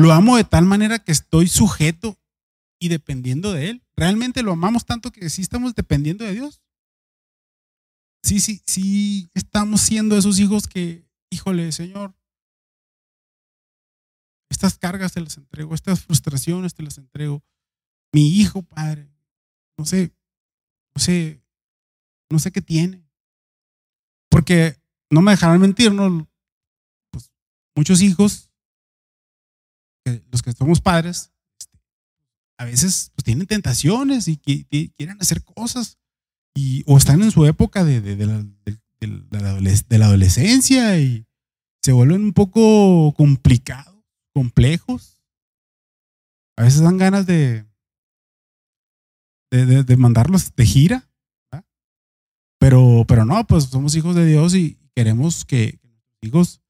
Lo 0.00 0.12
amo 0.12 0.38
de 0.38 0.44
tal 0.44 0.64
manera 0.64 0.98
que 0.98 1.12
estoy 1.12 1.46
sujeto 1.46 2.18
y 2.78 2.88
dependiendo 2.88 3.52
de 3.52 3.68
Él. 3.68 3.84
Realmente 3.96 4.42
lo 4.42 4.52
amamos 4.52 4.86
tanto 4.86 5.12
que 5.12 5.28
sí 5.28 5.42
estamos 5.42 5.74
dependiendo 5.74 6.24
de 6.24 6.32
Dios. 6.32 6.62
Sí, 8.22 8.40
sí, 8.40 8.62
sí, 8.66 9.28
estamos 9.34 9.82
siendo 9.82 10.16
esos 10.16 10.38
hijos 10.38 10.66
que, 10.68 11.06
híjole, 11.30 11.70
Señor, 11.72 12.14
estas 14.48 14.78
cargas 14.78 15.12
te 15.12 15.20
las 15.20 15.36
entrego, 15.36 15.74
estas 15.74 16.00
frustraciones 16.02 16.72
te 16.72 16.82
las 16.82 16.96
entrego. 16.96 17.42
Mi 18.12 18.40
hijo, 18.40 18.62
Padre, 18.62 19.12
no 19.76 19.84
sé, 19.84 20.14
no 20.94 21.02
sé, 21.02 21.42
no 22.30 22.38
sé 22.38 22.50
qué 22.52 22.62
tiene. 22.62 23.06
Porque 24.30 24.80
no 25.10 25.20
me 25.20 25.32
dejarán 25.32 25.60
mentir, 25.60 25.92
¿no? 25.92 26.26
Pues, 27.10 27.30
muchos 27.76 28.00
hijos, 28.00 28.49
los 30.30 30.42
que 30.42 30.52
somos 30.52 30.80
padres, 30.80 31.32
este, 31.58 31.78
a 32.58 32.64
veces 32.64 33.12
pues, 33.14 33.24
tienen 33.24 33.46
tentaciones 33.46 34.28
y, 34.28 34.36
quieren 34.36 35.20
hacer 35.20 35.42
cosas. 35.42 35.98
Y, 36.54 36.82
o 36.86 36.96
están 36.96 37.22
en 37.22 37.30
su 37.30 37.46
época 37.46 37.84
de, 37.84 38.00
la, 39.00 40.06
adolescencia 40.06 40.98
y 40.98 41.26
se 41.82 41.92
vuelven 41.92 42.22
un 42.22 42.32
poco 42.32 43.14
complicados, 43.16 44.04
complejos. 44.34 45.22
A 46.56 46.64
veces 46.64 46.82
dan 46.82 46.98
ganas 46.98 47.26
de, 47.26 47.64
de, 49.50 49.96
mandarlos 49.96 50.54
de 50.54 50.66
gira. 50.66 51.06
Pero, 52.58 53.06
pero 53.08 53.24
no, 53.24 53.46
pues 53.46 53.64
somos 53.64 53.94
hijos 53.96 54.14
de 54.14 54.26
Dios 54.26 54.54
y 54.54 54.78
queremos 54.94 55.46
que, 55.46 55.80
nuestros 55.82 56.18
hijos 56.22 56.60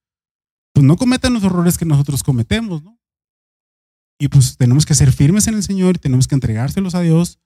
pues 0.73 0.87
no 0.87 0.97
cometan 0.97 1.35
los 1.35 1.43
errores 1.43 1.77
que 1.77 1.85
nosotros 1.85 2.23
cometemos, 2.23 2.83
¿no? 2.85 3.00
Y 4.21 4.29
pues 4.29 4.59
tenemos 4.59 4.85
que 4.85 4.95
ser 4.95 5.11
firmes 5.13 5.47
en 5.47 5.55
el 5.55 5.63
Señor 5.63 5.97
y 5.97 5.99
tenemos 5.99 6.29
que 6.29 6.35
entregárselos 6.35 6.95
a 6.95 7.01
Dios 7.01 7.41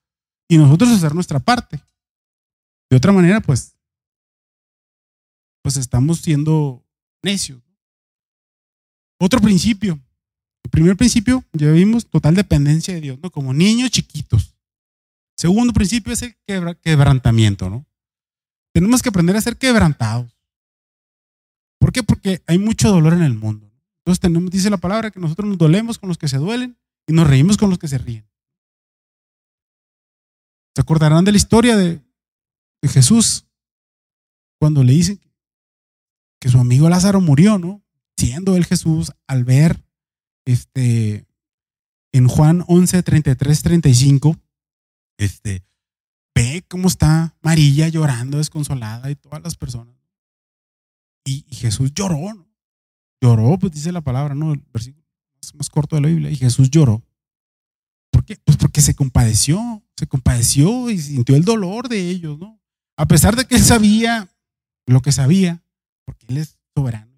y 0.48 0.58
nosotros 0.58 0.90
hacer 0.90 1.14
nuestra 1.14 1.38
parte. 1.38 1.80
De 2.90 2.96
otra 2.96 3.12
manera, 3.12 3.40
pues, 3.40 3.76
pues 5.62 5.76
estamos 5.76 6.18
siendo 6.18 6.84
necios. 7.22 7.62
Otro 9.20 9.40
principio. 9.40 10.00
El 10.64 10.70
primer 10.70 10.96
principio, 10.96 11.44
ya 11.52 11.70
vimos, 11.70 12.06
total 12.10 12.34
dependencia 12.34 12.92
de 12.92 13.00
Dios, 13.00 13.18
¿no? 13.22 13.30
Como 13.30 13.54
niños 13.54 13.90
chiquitos. 13.90 14.56
Segundo 15.36 15.72
principio 15.72 16.12
es 16.12 16.22
el 16.22 16.36
quebrantamiento, 16.82 17.70
¿no? 17.70 17.86
Tenemos 18.72 19.00
que 19.00 19.10
aprender 19.10 19.36
a 19.36 19.40
ser 19.40 19.56
quebrantados. 19.56 20.36
¿Por 21.78 21.92
qué? 21.92 22.02
Porque 22.02 22.42
hay 22.48 22.58
mucho 22.58 22.90
dolor 22.90 23.12
en 23.12 23.22
el 23.22 23.34
mundo. 23.34 23.70
Entonces 24.04 24.20
tenemos, 24.20 24.50
dice 24.50 24.68
la 24.68 24.76
palabra 24.76 25.10
que 25.10 25.18
nosotros 25.18 25.48
nos 25.48 25.56
dolemos 25.56 25.98
con 25.98 26.08
los 26.08 26.18
que 26.18 26.28
se 26.28 26.36
duelen 26.36 26.76
y 27.06 27.14
nos 27.14 27.26
reímos 27.26 27.56
con 27.56 27.70
los 27.70 27.78
que 27.78 27.88
se 27.88 27.96
ríen. 27.96 28.28
¿Se 30.74 30.82
acordarán 30.82 31.24
de 31.24 31.32
la 31.32 31.38
historia 31.38 31.76
de, 31.76 32.02
Jesús 32.86 33.46
cuando 34.60 34.84
le 34.84 34.92
dicen 34.92 35.18
que 36.38 36.50
su 36.50 36.58
amigo 36.58 36.90
Lázaro 36.90 37.22
murió, 37.22 37.58
¿no? 37.58 37.82
Siendo 38.18 38.56
él 38.56 38.66
Jesús 38.66 39.10
al 39.26 39.44
ver 39.44 39.82
este 40.44 41.26
en 42.12 42.28
Juan 42.28 42.62
11, 42.68 43.02
33, 43.02 43.62
35, 43.62 44.36
este, 45.16 45.64
ve 46.34 46.62
cómo 46.68 46.88
está 46.88 47.34
María 47.40 47.88
llorando, 47.88 48.36
desconsolada 48.36 49.10
y 49.10 49.16
todas 49.16 49.42
las 49.42 49.56
personas. 49.56 49.96
Y, 51.24 51.42
Jesús 51.50 51.92
lloró, 51.94 52.34
¿no? 52.34 52.46
Lloró, 53.24 53.58
pues 53.58 53.72
dice 53.72 53.90
la 53.90 54.02
palabra, 54.02 54.34
¿no? 54.34 54.52
El 54.52 54.62
versículo 54.70 55.02
más, 55.54 55.70
corto 55.70 55.96
de 55.96 56.02
la 56.02 56.08
Biblia. 56.08 56.30
Y 56.30 56.36
Jesús 56.36 56.70
lloró. 56.70 57.02
¿Por 58.12 58.22
qué? 58.22 58.36
Pues 58.44 58.58
porque 58.58 58.82
se 58.82 58.94
compadeció, 58.94 59.82
se 59.96 60.06
compadeció 60.06 60.90
y 60.90 60.98
sintió 60.98 61.34
el 61.34 61.42
dolor 61.42 61.88
de 61.88 62.10
ellos, 62.10 62.38
¿no? 62.38 62.60
A 62.98 63.08
pesar 63.08 63.34
de 63.34 63.46
que 63.46 63.54
él 63.54 63.62
sabía 63.62 64.28
lo 64.86 65.00
que 65.00 65.10
sabía, 65.10 65.64
porque 66.04 66.26
él 66.28 66.36
es 66.36 66.58
soberano, 66.76 67.16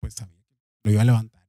pues 0.00 0.12
sabía 0.12 0.44
que 0.46 0.56
lo 0.84 0.90
iba 0.92 1.00
a 1.00 1.06
levantar. 1.06 1.48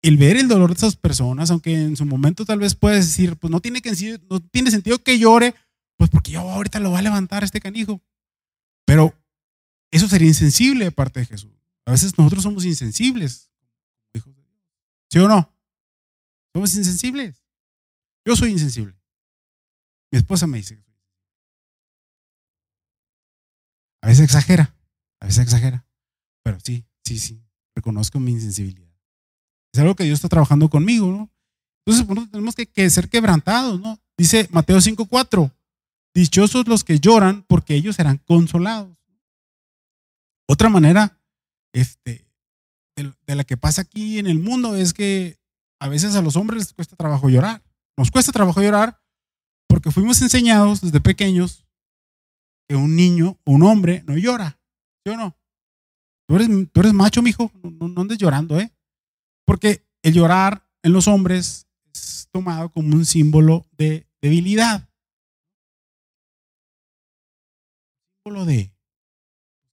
El 0.00 0.16
ver 0.16 0.38
el 0.38 0.48
dolor 0.48 0.70
de 0.70 0.76
esas 0.76 0.96
personas, 0.96 1.50
aunque 1.50 1.74
en 1.74 1.96
su 1.98 2.06
momento 2.06 2.46
tal 2.46 2.60
vez 2.60 2.76
puedes 2.76 3.04
decir, 3.04 3.36
pues 3.36 3.50
no 3.50 3.60
tiene, 3.60 3.82
que, 3.82 3.92
no 4.30 4.40
tiene 4.40 4.70
sentido 4.70 5.02
que 5.02 5.18
llore, 5.18 5.54
pues 5.98 6.08
porque 6.08 6.30
yo 6.30 6.40
ahorita 6.40 6.80
lo 6.80 6.92
va 6.92 7.00
a 7.00 7.02
levantar 7.02 7.44
este 7.44 7.60
canijo. 7.60 8.00
Pero 8.86 9.12
eso 9.90 10.08
sería 10.08 10.28
insensible 10.28 10.86
de 10.86 10.92
parte 10.92 11.20
de 11.20 11.26
Jesús. 11.26 11.56
A 11.86 11.92
veces 11.92 12.18
nosotros 12.18 12.42
somos 12.42 12.64
insensibles. 12.64 13.50
¿Sí 15.10 15.18
o 15.18 15.28
no? 15.28 15.54
Somos 16.52 16.74
insensibles. 16.74 17.42
Yo 18.26 18.34
soy 18.34 18.50
insensible. 18.50 18.94
Mi 20.10 20.18
esposa 20.18 20.46
me 20.46 20.58
dice 20.58 20.76
que 20.76 20.82
soy 20.82 20.94
A 24.02 24.08
veces 24.08 24.24
exagera, 24.24 24.74
a 25.20 25.26
veces 25.26 25.44
exagera. 25.44 25.86
Pero 26.42 26.58
sí, 26.60 26.84
sí, 27.04 27.18
sí, 27.18 27.42
reconozco 27.74 28.20
mi 28.20 28.32
insensibilidad. 28.32 28.92
Es 29.72 29.80
algo 29.80 29.94
que 29.94 30.04
Dios 30.04 30.18
está 30.18 30.28
trabajando 30.28 30.68
conmigo, 30.68 31.06
¿no? 31.06 31.30
Entonces, 31.84 32.06
por 32.06 32.28
tenemos 32.30 32.54
que, 32.54 32.66
que, 32.66 32.88
ser 32.90 33.08
quebrantados, 33.08 33.80
¿no? 33.80 34.00
Dice 34.16 34.48
Mateo 34.50 34.78
5:4, 34.78 35.52
dichosos 36.14 36.66
los 36.66 36.82
que 36.82 36.98
lloran 36.98 37.44
porque 37.44 37.74
ellos 37.74 37.96
serán 37.96 38.18
consolados. 38.18 38.96
Otra 40.48 40.68
manera 40.68 41.20
este, 41.76 42.26
de, 42.96 43.34
la 43.34 43.44
que 43.44 43.58
pasa 43.58 43.82
aquí 43.82 44.18
en 44.18 44.26
el 44.26 44.38
mundo 44.38 44.74
es 44.76 44.94
que 44.94 45.38
a 45.78 45.88
veces 45.88 46.16
a 46.16 46.22
los 46.22 46.36
hombres 46.36 46.62
les 46.62 46.72
cuesta 46.72 46.96
trabajo 46.96 47.28
llorar. 47.28 47.62
Nos 47.98 48.10
cuesta 48.10 48.32
trabajo 48.32 48.62
llorar 48.62 48.98
porque 49.68 49.90
fuimos 49.90 50.20
enseñados 50.22 50.80
desde 50.80 51.02
pequeños 51.02 51.66
que 52.66 52.76
un 52.76 52.96
niño 52.96 53.38
o 53.44 53.52
un 53.52 53.62
hombre 53.62 54.02
no 54.06 54.16
llora. 54.16 54.58
¿Sí 55.04 55.12
o 55.12 55.16
no? 55.16 55.36
Tú 56.26 56.36
eres, 56.36 56.48
tú 56.72 56.80
eres 56.80 56.94
macho, 56.94 57.22
mijo, 57.22 57.52
no, 57.62 57.88
no 57.88 58.00
andes 58.00 58.16
llorando, 58.16 58.58
¿eh? 58.58 58.72
Porque 59.44 59.86
el 60.02 60.14
llorar 60.14 60.66
en 60.82 60.94
los 60.94 61.08
hombres 61.08 61.68
es 61.94 62.28
tomado 62.32 62.72
como 62.72 62.96
un 62.96 63.04
símbolo 63.04 63.66
de 63.72 64.06
debilidad. 64.22 64.88
Símbolo 68.24 68.46
de 68.46 68.75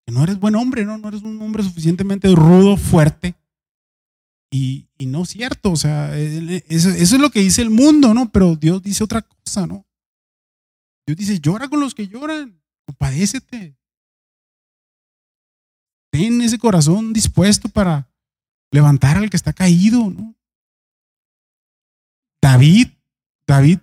que 0.06 0.14
no 0.14 0.24
eres 0.24 0.40
buen 0.40 0.56
hombre, 0.56 0.86
¿no? 0.86 0.98
No 0.98 1.08
eres 1.08 1.22
un 1.22 1.42
hombre 1.42 1.64
suficientemente 1.64 2.34
rudo, 2.36 2.78
fuerte. 2.78 3.36
Y, 4.52 4.88
no 5.00 5.24
es 5.24 5.30
cierto, 5.30 5.72
o 5.72 5.76
sea, 5.76 6.18
eso, 6.18 6.90
es 6.90 7.12
lo 7.20 7.30
que 7.30 7.42
dice 7.42 7.62
el 7.62 7.70
mundo, 7.70 8.14
¿no? 8.14 8.32
Pero 8.32 8.56
Dios 8.56 8.82
dice 8.82 9.04
otra 9.04 9.22
cosa, 9.22 9.66
¿no? 9.66 9.86
Dios 11.08 11.18
dice, 11.18 11.40
llora 11.40 11.68
con 11.68 11.80
los 11.80 11.94
que 11.94 12.08
lloran, 12.08 12.62
compadécete. 12.86 13.76
Ten 16.12 16.42
ese 16.42 16.60
corazón 16.60 17.12
dispuesto 17.12 17.68
para 17.68 18.08
levantar 18.72 19.18
al 19.18 19.30
que 19.30 19.38
está 19.38 19.54
caído, 19.54 20.10
¿no? 20.10 20.36
David, 22.42 22.90
David, 23.48 23.80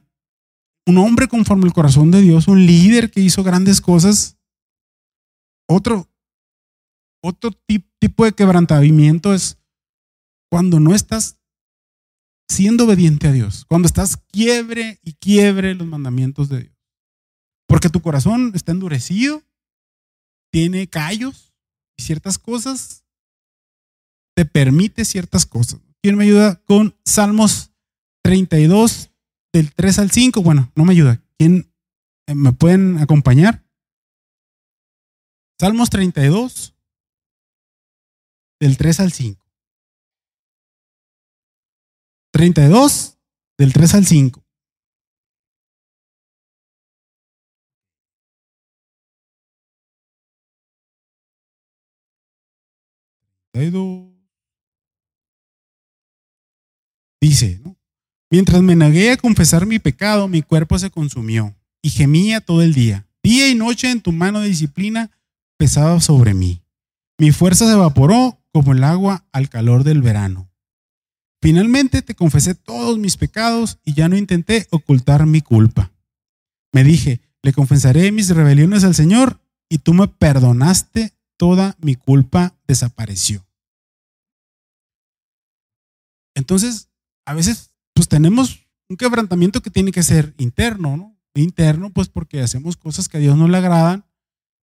un 0.86 0.98
hombre 0.98 1.28
conforme 1.28 1.66
al 1.66 1.72
corazón 1.72 2.10
de 2.10 2.20
Dios, 2.20 2.46
un 2.46 2.64
líder 2.64 3.10
que 3.10 3.20
hizo 3.20 3.42
grandes 3.42 3.80
cosas. 3.80 4.38
Otro, 5.66 6.09
otro 7.22 7.50
tipo 7.98 8.24
de 8.24 8.32
quebrantamiento 8.32 9.34
es 9.34 9.58
cuando 10.50 10.80
no 10.80 10.94
estás 10.94 11.38
siendo 12.48 12.84
obediente 12.84 13.28
a 13.28 13.32
Dios, 13.32 13.64
cuando 13.66 13.86
estás 13.86 14.16
quiebre 14.16 14.98
y 15.04 15.12
quiebre 15.14 15.74
los 15.74 15.86
mandamientos 15.86 16.48
de 16.48 16.62
Dios. 16.62 16.76
Porque 17.68 17.88
tu 17.88 18.02
corazón 18.02 18.52
está 18.54 18.72
endurecido, 18.72 19.42
tiene 20.50 20.88
callos 20.88 21.54
y 21.96 22.02
ciertas 22.02 22.38
cosas, 22.38 23.04
te 24.34 24.44
permite 24.44 25.04
ciertas 25.04 25.46
cosas. 25.46 25.80
¿Quién 26.02 26.16
me 26.16 26.24
ayuda 26.24 26.60
con 26.64 26.96
Salmos 27.04 27.70
32, 28.24 29.10
del 29.52 29.72
3 29.72 29.98
al 30.00 30.10
5? 30.10 30.42
Bueno, 30.42 30.72
no 30.74 30.84
me 30.84 30.92
ayuda. 30.92 31.22
¿Quién 31.38 31.72
eh, 32.26 32.34
me 32.34 32.52
pueden 32.52 32.98
acompañar? 32.98 33.64
Salmos 35.60 35.90
32, 35.90 36.74
del 38.60 38.76
3 38.76 39.00
al 39.00 39.12
5. 39.12 39.44
32 42.32 43.18
del 43.58 43.72
3 43.72 43.94
al 43.94 44.06
5. 44.06 44.44
Dice, 57.20 57.60
¿no? 57.62 57.76
Mientras 58.30 58.62
me 58.62 58.76
negué 58.76 59.10
a 59.10 59.16
confesar 59.16 59.66
mi 59.66 59.78
pecado, 59.78 60.28
mi 60.28 60.40
cuerpo 60.40 60.78
se 60.78 60.90
consumió 60.90 61.54
y 61.82 61.90
gemía 61.90 62.40
todo 62.40 62.62
el 62.62 62.72
día. 62.72 63.06
Día 63.22 63.48
y 63.48 63.54
noche 63.54 63.90
en 63.90 64.00
tu 64.00 64.12
mano 64.12 64.40
de 64.40 64.48
disciplina 64.48 65.10
pesaba 65.58 66.00
sobre 66.00 66.32
mí. 66.32 66.62
Mi 67.18 67.32
fuerza 67.32 67.66
se 67.66 67.72
evaporó 67.72 68.39
como 68.52 68.72
el 68.72 68.84
agua 68.84 69.26
al 69.32 69.48
calor 69.48 69.84
del 69.84 70.02
verano. 70.02 70.50
Finalmente 71.42 72.02
te 72.02 72.14
confesé 72.14 72.54
todos 72.54 72.98
mis 72.98 73.16
pecados 73.16 73.78
y 73.84 73.94
ya 73.94 74.08
no 74.08 74.16
intenté 74.16 74.66
ocultar 74.70 75.26
mi 75.26 75.40
culpa. 75.40 75.90
Me 76.72 76.84
dije, 76.84 77.20
le 77.42 77.52
confesaré 77.52 78.12
mis 78.12 78.28
rebeliones 78.28 78.84
al 78.84 78.94
Señor 78.94 79.40
y 79.68 79.78
tú 79.78 79.94
me 79.94 80.06
perdonaste, 80.08 81.14
toda 81.36 81.76
mi 81.80 81.94
culpa 81.94 82.54
desapareció. 82.68 83.46
Entonces, 86.34 86.90
a 87.24 87.34
veces, 87.34 87.70
pues 87.94 88.08
tenemos 88.08 88.66
un 88.88 88.96
quebrantamiento 88.96 89.62
que 89.62 89.70
tiene 89.70 89.92
que 89.92 90.02
ser 90.02 90.34
interno, 90.36 90.96
¿no? 90.96 91.16
Interno, 91.34 91.90
pues 91.90 92.08
porque 92.08 92.42
hacemos 92.42 92.76
cosas 92.76 93.08
que 93.08 93.16
a 93.16 93.20
Dios 93.20 93.36
no 93.36 93.48
le 93.48 93.56
agradan 93.56 94.04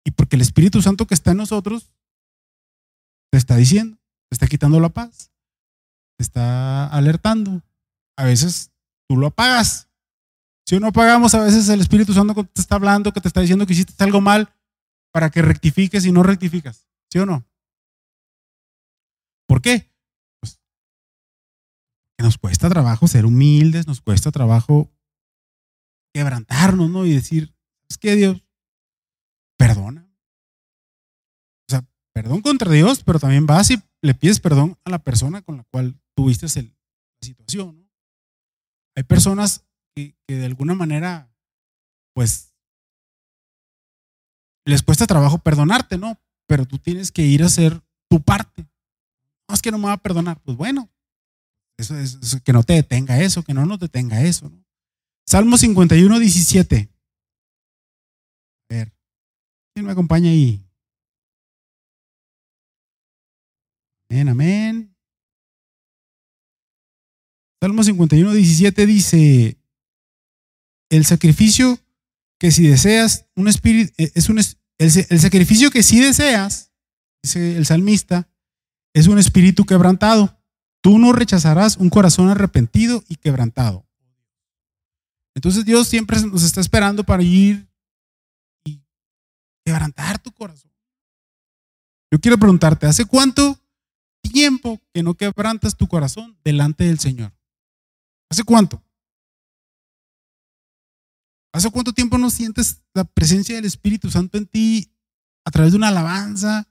y 0.05 0.11
porque 0.11 0.35
el 0.35 0.41
Espíritu 0.41 0.81
Santo 0.81 1.07
que 1.07 1.13
está 1.13 1.31
en 1.31 1.37
nosotros 1.37 1.91
te 3.31 3.37
está 3.37 3.55
diciendo, 3.55 3.97
te 4.29 4.35
está 4.35 4.47
quitando 4.47 4.79
la 4.79 4.89
paz, 4.89 5.31
te 6.17 6.23
está 6.23 6.87
alertando. 6.87 7.63
A 8.17 8.25
veces 8.25 8.71
tú 9.07 9.17
lo 9.17 9.27
apagas. 9.27 9.89
Si 10.65 10.79
no 10.79 10.87
apagamos, 10.87 11.33
a 11.33 11.43
veces 11.43 11.67
el 11.69 11.81
Espíritu 11.81 12.13
Santo 12.13 12.33
te 12.43 12.61
está 12.61 12.75
hablando, 12.75 13.11
que 13.11 13.21
te 13.21 13.27
está 13.27 13.41
diciendo 13.41 13.65
que 13.65 13.73
hiciste 13.73 14.03
algo 14.03 14.21
mal 14.21 14.53
para 15.11 15.29
que 15.29 15.41
rectifiques 15.41 16.05
y 16.05 16.11
no 16.11 16.23
rectificas. 16.23 16.87
¿Sí 17.09 17.19
o 17.19 17.25
no? 17.25 17.45
¿Por 19.47 19.61
qué? 19.61 19.91
Pues 20.39 20.61
nos 22.19 22.37
cuesta 22.37 22.69
trabajo 22.69 23.07
ser 23.07 23.25
humildes, 23.25 23.87
nos 23.87 24.01
cuesta 24.01 24.31
trabajo 24.31 24.89
quebrantarnos, 26.13 26.89
¿no? 26.89 27.05
Y 27.05 27.13
decir, 27.13 27.53
es 27.89 27.97
que 27.97 28.15
Dios, 28.15 28.43
perdona. 29.57 30.00
Perdón 32.13 32.41
contra 32.41 32.71
Dios, 32.71 33.03
pero 33.03 33.19
también 33.19 33.45
vas 33.45 33.71
y 33.71 33.81
le 34.01 34.13
pides 34.13 34.39
perdón 34.39 34.77
a 34.83 34.89
la 34.89 34.99
persona 34.99 35.41
con 35.41 35.57
la 35.57 35.63
cual 35.71 35.99
tuviste 36.15 36.45
la 36.45 36.69
situación. 37.21 37.89
Hay 38.95 39.03
personas 39.03 39.65
que, 39.95 40.15
de 40.27 40.45
alguna 40.45 40.73
manera, 40.73 41.31
pues, 42.13 42.53
les 44.65 44.83
cuesta 44.83 45.07
trabajo 45.07 45.37
perdonarte, 45.37 45.97
¿no? 45.97 46.19
Pero 46.47 46.65
tú 46.65 46.77
tienes 46.77 47.11
que 47.11 47.21
ir 47.21 47.43
a 47.43 47.47
hacer 47.47 47.81
tu 48.09 48.21
parte. 48.21 48.67
No 49.47 49.55
es 49.55 49.61
que 49.61 49.71
no 49.71 49.77
me 49.77 49.85
va 49.85 49.93
a 49.93 49.97
perdonar. 49.97 50.39
Pues 50.41 50.57
bueno, 50.57 50.89
eso 51.77 51.97
es, 51.97 52.41
que 52.43 52.53
no 52.53 52.63
te 52.63 52.73
detenga 52.73 53.21
eso, 53.21 53.43
que 53.43 53.53
no 53.53 53.65
nos 53.65 53.79
detenga 53.79 54.21
eso. 54.21 54.51
Salmo 55.25 55.57
51, 55.57 56.19
17. 56.19 56.89
A 58.69 58.73
ver. 58.73 58.93
¿Quién 59.73 59.85
me 59.85 59.93
acompaña 59.93 60.29
ahí? 60.29 60.61
Amén, 64.11 64.27
amén. 64.27 64.97
Salmo 67.61 67.81
51, 67.81 68.33
17 68.33 68.85
dice, 68.85 69.57
el 70.89 71.05
sacrificio 71.05 71.79
que 72.37 72.51
si 72.51 72.67
deseas, 72.67 73.29
un 73.37 73.47
espíritu, 73.47 73.93
eh, 73.97 74.11
es 74.13 74.27
un, 74.27 74.37
el, 74.37 74.47
el 74.79 75.19
sacrificio 75.21 75.71
que 75.71 75.81
si 75.81 76.01
deseas, 76.01 76.73
dice 77.23 77.55
el 77.55 77.65
salmista, 77.65 78.27
es 78.93 79.07
un 79.07 79.17
espíritu 79.17 79.63
quebrantado. 79.63 80.37
Tú 80.81 80.99
no 80.99 81.13
rechazarás 81.13 81.77
un 81.77 81.89
corazón 81.89 82.27
arrepentido 82.27 83.05
y 83.07 83.15
quebrantado. 83.15 83.87
Entonces 85.35 85.63
Dios 85.63 85.87
siempre 85.87 86.21
nos 86.21 86.43
está 86.43 86.59
esperando 86.59 87.05
para 87.05 87.23
ir 87.23 87.65
quebrantar 89.63 90.19
tu 90.19 90.33
corazón. 90.33 90.69
Yo 92.11 92.19
quiero 92.19 92.37
preguntarte, 92.37 92.87
¿hace 92.87 93.05
cuánto 93.05 93.60
tiempo 94.21 94.81
que 94.93 95.03
no 95.03 95.15
quebrantas 95.15 95.75
tu 95.75 95.87
corazón 95.87 96.37
delante 96.43 96.85
del 96.85 96.99
Señor? 96.99 97.33
¿Hace 98.29 98.43
cuánto? 98.43 98.83
¿Hace 101.53 101.69
cuánto 101.69 101.91
tiempo 101.91 102.17
no 102.17 102.29
sientes 102.29 102.81
la 102.93 103.03
presencia 103.03 103.55
del 103.55 103.65
Espíritu 103.65 104.09
Santo 104.09 104.37
en 104.37 104.45
ti 104.47 104.93
a 105.43 105.51
través 105.51 105.73
de 105.73 105.77
una 105.77 105.89
alabanza 105.89 106.67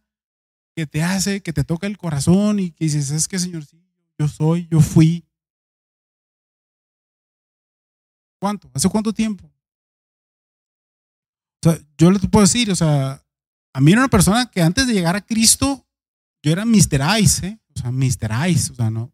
que 0.75 0.87
te 0.87 1.03
hace, 1.03 1.43
que 1.43 1.53
te 1.53 1.65
toca 1.65 1.87
el 1.87 1.99
corazón 1.99 2.61
y 2.61 2.71
que 2.71 2.85
dices, 2.85 3.11
es 3.11 3.29
que 3.29 3.39
Señor, 3.39 3.67
sí, 3.67 3.83
yo 4.19 4.29
soy, 4.29 4.69
yo 4.71 4.81
fui? 4.81 5.27
¿Cuánto? 8.41 8.71
¿Hace 8.73 8.89
cuánto 8.89 9.13
tiempo? 9.13 9.51
Yo 11.99 12.11
le 12.11 12.19
puedo 12.21 12.47
decir, 12.47 12.71
o 12.71 12.75
sea, 12.75 13.23
a 13.75 13.81
mí 13.81 13.93
era 13.93 14.01
una 14.01 14.09
persona 14.09 14.51
que 14.51 14.63
antes 14.63 14.87
de 14.87 14.95
llegar 14.95 15.15
a 15.15 15.21
Cristo, 15.21 15.87
yo 16.43 16.53
era 16.53 16.65
Mr. 16.65 17.21
Ice, 17.21 17.47
¿eh? 17.47 17.61
O 17.75 17.81
sea, 17.81 17.91
Mr. 17.91 18.49
Ice, 18.49 18.73
o 18.73 18.75
sea, 18.75 18.91
no, 18.91 19.13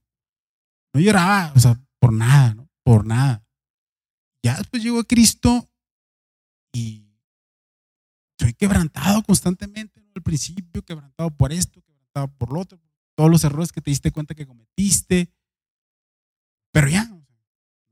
no 0.93 1.01
lloraba, 1.01 1.53
o 1.55 1.61
sea, 1.61 1.81
por 1.99 2.13
nada, 2.13 2.55
¿no? 2.55 2.69
Por 2.83 3.07
nada. 3.07 3.45
Ya 4.43 4.57
después 4.57 4.83
llegó 4.83 5.01
a 5.01 5.05
Cristo 5.05 5.69
y 6.73 7.05
soy 8.39 8.55
quebrantado 8.55 9.23
constantemente, 9.23 10.01
¿no? 10.01 10.11
Al 10.15 10.23
principio, 10.23 10.83
quebrantado 10.83 11.31
por 11.31 11.53
esto, 11.53 11.83
quebrantado 11.83 12.29
por 12.29 12.53
lo 12.53 12.61
otro, 12.61 12.81
todos 13.17 13.31
los 13.31 13.45
errores 13.45 13.73
que 13.73 13.81
te 13.81 13.91
diste 13.91 14.13
cuenta 14.13 14.35
que 14.35 14.47
cometiste. 14.47 15.33
Pero 16.73 16.89
ya, 16.89 17.03
o 17.03 17.25
sea, 17.25 17.37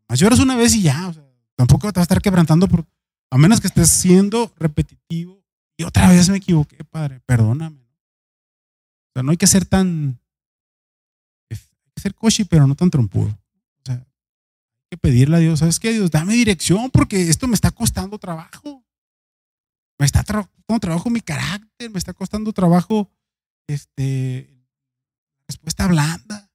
más 0.08 0.18
lloras 0.20 0.38
una 0.38 0.56
vez 0.56 0.74
y 0.74 0.82
ya, 0.82 1.08
o 1.08 1.12
sea, 1.12 1.24
tampoco 1.56 1.92
te 1.92 1.98
vas 1.98 2.02
a 2.02 2.08
estar 2.10 2.22
quebrantando 2.22 2.68
por 2.68 2.86
a 3.30 3.38
menos 3.38 3.60
que 3.60 3.66
estés 3.66 3.90
siendo 3.90 4.52
repetitivo 4.56 5.42
y 5.76 5.82
otra 5.82 6.08
vez 6.08 6.28
me 6.28 6.36
equivoqué, 6.36 6.84
Padre, 6.84 7.20
perdóname. 7.26 7.83
O 9.14 9.16
sea, 9.16 9.22
no 9.22 9.31
hay 9.31 9.37
que 9.37 9.46
ser 9.46 9.64
tan, 9.64 10.18
hay 11.48 11.57
que 11.94 12.03
ser 12.03 12.14
cochi, 12.16 12.44
pero 12.44 12.66
no 12.66 12.74
tan 12.74 12.90
trompudo. 12.90 13.29
O 13.29 13.83
sea, 13.85 13.94
hay 13.94 14.88
que 14.90 14.98
pedirle 14.98 15.37
a 15.37 15.38
Dios, 15.38 15.61
¿sabes 15.61 15.79
qué? 15.79 15.92
Dios, 15.92 16.11
dame 16.11 16.35
dirección 16.35 16.90
porque 16.90 17.29
esto 17.29 17.46
me 17.46 17.55
está 17.55 17.70
costando 17.70 18.18
trabajo. 18.18 18.85
Me 20.00 20.07
está 20.07 20.24
costando 20.24 20.81
trabajo 20.81 21.11
mi 21.11 21.20
carácter, 21.20 21.90
me 21.90 21.98
está 21.98 22.12
costando 22.12 22.53
trabajo, 22.53 23.09
este, 23.68 24.53
respuesta 25.46 25.87
blanda. 25.87 26.50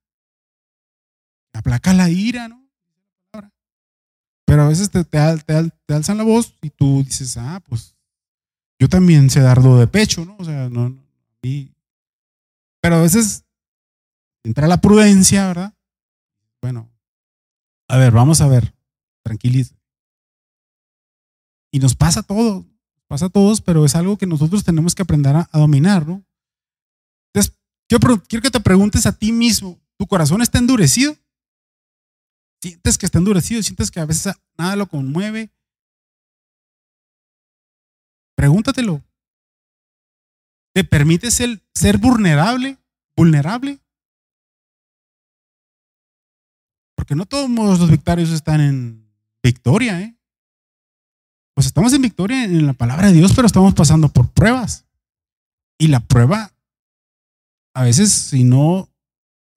Aplaca 1.54 1.94
la 1.94 2.10
ira, 2.10 2.50
¿no? 2.50 2.70
Pero 4.46 4.64
a 4.64 4.68
veces 4.68 4.90
te, 4.90 5.04
te, 5.06 5.94
alzan 5.94 6.18
la 6.18 6.24
voz 6.24 6.56
y 6.62 6.72
tú 6.72 7.04
dices, 7.04 7.38
ah, 7.38 7.62
pues 7.70 7.96
yo 8.80 8.90
también 8.90 9.30
sé 9.30 9.42
darlo 9.42 9.78
de 9.78 9.86
pecho, 9.86 10.26
¿no? 10.26 10.36
O 10.40 10.44
sea, 10.44 10.68
no, 10.70 10.98
pero 12.82 12.96
a 12.96 13.02
veces 13.02 13.46
entra 14.44 14.68
la 14.68 14.82
prudencia, 14.82 15.48
¿verdad? 15.48 15.74
Bueno, 16.62 16.90
a 17.88 17.98
ver, 17.98 18.12
vamos 18.12 18.42
a 18.42 18.48
ver, 18.48 18.74
tranquiliza. 19.24 19.76
Y 21.72 21.80
nos 21.80 21.96
pasa 21.96 22.24
todo, 22.24 22.66
pasa 23.08 23.28
a 23.28 23.30
todos, 23.30 23.62
pero 23.62 23.86
es 23.86 23.96
algo 23.96 24.18
que 24.18 24.26
nosotros 24.26 24.64
tenemos 24.64 24.96
que 24.96 25.04
aprender 25.04 25.36
a, 25.36 25.50
dominar, 25.54 26.08
¿no? 26.08 26.24
Entonces, 27.34 27.58
quiero 27.88 28.42
que 28.42 28.52
te 28.52 28.60
preguntes 28.60 29.06
a 29.06 29.18
ti 29.18 29.32
mismo, 29.32 29.80
¿tu 29.98 30.08
corazón 30.08 30.42
está 30.42 30.58
endurecido? 30.58 31.16
Sientes 32.62 32.98
que 32.98 33.06
está 33.06 33.20
endurecido, 33.20 33.64
sientes 33.64 33.90
que 33.90 34.00
a 34.00 34.06
veces 34.06 34.34
nada 34.58 34.76
lo 34.76 34.88
conmueve. 34.88 35.52
Pregúntatelo. 38.36 39.04
¿Te 40.74 40.84
permites 40.84 41.40
el 41.40 41.62
ser 41.74 41.98
vulnerable? 41.98 42.78
¿Vulnerable? 43.16 43.80
Porque 46.96 47.16
no 47.16 47.26
todos 47.26 47.50
los 47.50 47.90
victorios 47.90 48.30
están 48.30 48.62
en 48.62 49.12
victoria, 49.42 50.02
¿eh? 50.02 50.16
Pues 51.56 51.68
estamos 51.68 51.92
en 51.94 52.02
victoria 52.02 52.44
en 52.44 52.66
la 52.66 52.74
palabra 52.74 53.08
de 53.08 53.14
Dios, 53.14 53.34
pero 53.36 53.46
estamos 53.46 53.74
pasando 53.74 54.10
por 54.10 54.32
pruebas. 54.32 54.86
Y 55.78 55.88
la 55.88 56.00
prueba, 56.00 56.54
a 57.74 57.84
veces, 57.84 58.12
si 58.12 58.44
no 58.44 58.90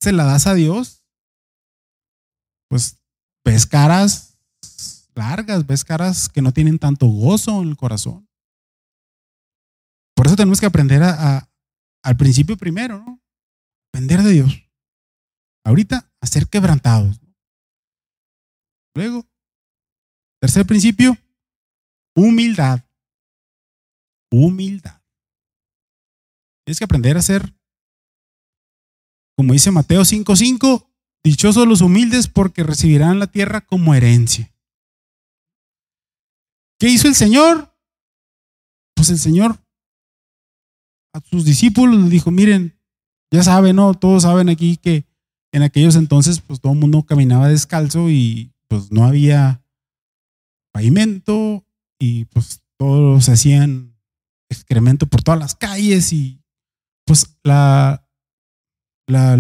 se 0.01 0.13
la 0.13 0.25
das 0.25 0.47
a 0.47 0.55
Dios, 0.55 1.05
pues 2.69 2.99
ves 3.45 3.67
caras 3.67 4.39
largas, 5.15 5.67
ves 5.67 5.85
caras 5.85 6.29
que 6.29 6.43
no 6.43 6.53
tienen 6.53 6.79
tanto 6.79 7.07
gozo 7.07 7.63
en 7.63 7.69
el 7.69 7.77
corazón. 7.77 8.29
Por 10.23 10.29
eso 10.29 10.37
tenemos 10.37 10.61
que 10.61 10.67
aprender 10.67 11.03
a, 11.03 11.51
al 12.05 12.17
principio 12.17 12.57
primero, 12.57 12.97
¿no? 13.01 13.21
depender 13.93 14.23
de 14.23 14.31
Dios. 14.31 14.71
Ahorita, 15.65 16.13
a 16.21 16.27
ser 16.29 16.47
quebrantados. 16.47 17.21
Luego, 18.95 19.27
tercer 20.41 20.65
principio, 20.65 21.19
humildad. 22.15 22.85
Humildad. 24.31 25.03
Tienes 26.67 26.79
que 26.79 26.85
aprender 26.85 27.17
a 27.17 27.23
ser, 27.23 27.53
como 29.37 29.55
dice 29.55 29.73
Mateo 29.73 30.03
5:5, 30.03 30.87
dichosos 31.25 31.67
los 31.67 31.81
humildes 31.81 32.29
porque 32.29 32.63
recibirán 32.63 33.19
la 33.19 33.27
tierra 33.27 33.61
como 33.61 33.93
herencia. 33.93 34.55
¿Qué 36.79 36.91
hizo 36.91 37.09
el 37.09 37.17
Señor? 37.17 37.77
Pues 38.95 39.11
el 39.11 39.19
Señor 39.19 39.62
a 41.13 41.21
sus 41.21 41.45
discípulos 41.45 42.01
les 42.01 42.11
dijo, 42.11 42.31
miren, 42.31 42.79
ya 43.31 43.43
saben, 43.43 43.77
¿no? 43.77 43.95
Todos 43.95 44.23
saben 44.23 44.49
aquí 44.49 44.77
que 44.77 45.07
en 45.53 45.63
aquellos 45.63 45.97
entonces, 45.97 46.41
pues 46.41 46.61
todo 46.61 46.73
el 46.73 46.79
mundo 46.79 47.03
caminaba 47.05 47.49
descalzo 47.49 48.11
y 48.11 48.53
pues 48.69 48.91
no 48.91 49.05
había 49.05 49.63
pavimento 50.73 51.67
y 51.99 52.25
pues 52.27 52.63
todos 52.79 53.29
hacían 53.29 53.95
excremento 54.51 55.07
por 55.07 55.23
todas 55.23 55.39
las 55.39 55.55
calles 55.55 56.13
y 56.13 56.43
pues 57.05 57.39
la, 57.43 58.07
la, 59.07 59.37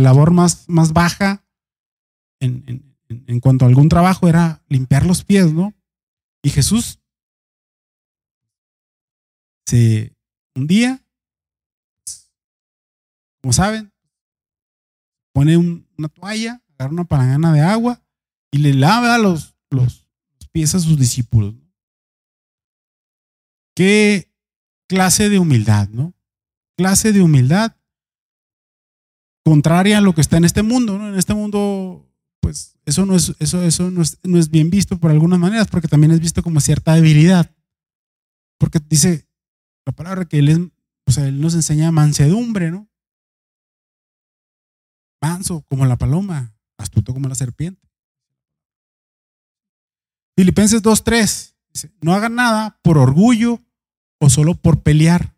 labor 0.00 0.30
más, 0.30 0.68
más 0.68 0.92
baja 0.92 1.46
en, 2.40 2.94
en 3.08 3.40
cuanto 3.40 3.64
a 3.64 3.68
algún 3.68 3.88
trabajo 3.88 4.28
era 4.28 4.62
limpiar 4.68 5.06
los 5.06 5.24
pies, 5.24 5.52
¿no? 5.52 5.74
Y 6.42 6.50
Jesús 6.50 7.00
se 9.66 10.14
un 10.54 10.66
día, 10.66 11.04
como 13.42 13.52
saben, 13.52 13.92
pone 15.34 15.56
una 15.56 16.08
toalla, 16.08 16.62
agarra 16.74 16.92
una 16.92 17.04
palangana 17.04 17.52
de 17.52 17.60
agua 17.60 18.02
y 18.50 18.58
le 18.58 18.72
lava 18.72 19.18
los, 19.18 19.56
los, 19.70 20.08
pies 20.52 20.74
a 20.76 20.78
sus 20.78 20.96
discípulos. 20.96 21.54
Qué 23.74 24.32
clase 24.88 25.28
de 25.28 25.40
humildad, 25.40 25.88
¿no? 25.88 26.14
Clase 26.76 27.12
de 27.12 27.22
humildad 27.22 27.76
contraria 29.44 29.98
a 29.98 30.00
lo 30.00 30.14
que 30.14 30.20
está 30.20 30.36
en 30.36 30.44
este 30.44 30.62
mundo, 30.62 30.96
¿no? 30.96 31.08
En 31.08 31.18
este 31.18 31.34
mundo, 31.34 32.08
pues 32.40 32.78
eso 32.86 33.04
no 33.04 33.16
es, 33.16 33.34
eso, 33.40 33.64
eso 33.64 33.90
no 33.90 34.00
es, 34.00 34.18
no 34.22 34.38
es 34.38 34.48
bien 34.48 34.70
visto 34.70 34.98
por 35.00 35.10
algunas 35.10 35.40
maneras, 35.40 35.66
porque 35.66 35.88
también 35.88 36.12
es 36.12 36.20
visto 36.20 36.40
como 36.42 36.60
cierta 36.60 36.94
debilidad. 36.94 37.52
Porque 38.58 38.78
dice, 38.88 39.26
la 39.86 39.92
palabra 39.92 40.24
que 40.24 40.38
él 40.38 40.48
es, 40.48 40.58
o 41.06 41.12
sea, 41.12 41.26
él 41.26 41.40
nos 41.40 41.54
enseña 41.54 41.92
mansedumbre, 41.92 42.70
¿no? 42.70 42.88
Manso 45.20 45.62
como 45.68 45.86
la 45.86 45.96
paloma, 45.96 46.54
astuto 46.78 47.12
como 47.12 47.28
la 47.28 47.34
serpiente. 47.34 47.88
Filipenses 50.36 50.82
2.3 50.82 51.54
dice, 51.72 51.92
no 52.00 52.14
hagan 52.14 52.34
nada 52.34 52.78
por 52.82 52.98
orgullo 52.98 53.62
o 54.20 54.30
solo 54.30 54.54
por 54.54 54.82
pelear. 54.82 55.36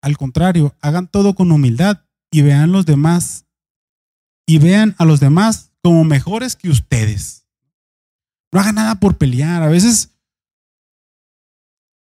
Al 0.00 0.16
contrario, 0.16 0.76
hagan 0.80 1.08
todo 1.08 1.34
con 1.34 1.50
humildad 1.50 2.04
y 2.30 2.42
vean 2.42 2.72
los 2.72 2.86
demás 2.86 3.46
y 4.46 4.58
vean 4.58 4.94
a 4.98 5.04
los 5.04 5.20
demás 5.20 5.72
como 5.82 6.04
mejores 6.04 6.56
que 6.56 6.70
ustedes. 6.70 7.46
No 8.52 8.60
hagan 8.60 8.76
nada 8.76 8.94
por 9.00 9.18
pelear. 9.18 9.62
A 9.62 9.68
veces 9.68 10.17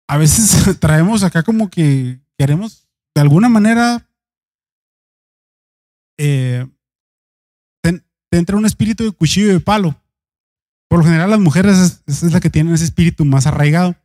a 0.09 0.19
veces 0.19 0.79
traemos 0.81 1.23
acá 1.23 1.43
como 1.43 1.71
que 1.71 2.21
queremos 2.37 2.87
de 3.15 3.21
alguna 3.21 3.49
manera 3.49 4.09
eh, 6.19 6.67
te, 7.83 8.03
entra 8.33 8.57
un 8.57 8.67
espíritu 8.67 9.05
de 9.05 9.13
cuchillo 9.13 9.51
y 9.51 9.53
de 9.53 9.61
palo. 9.61 10.01
Por 10.89 11.01
lo 11.01 11.05
general 11.05 11.31
las 11.31 11.41
mujeres 11.41 12.03
es, 12.07 12.23
la 12.33 12.41
que 12.41 12.51
tienen 12.51 12.75
ese 12.75 12.85
espíritu 12.85 13.25
más 13.25 13.47
arraigado. 13.47 13.97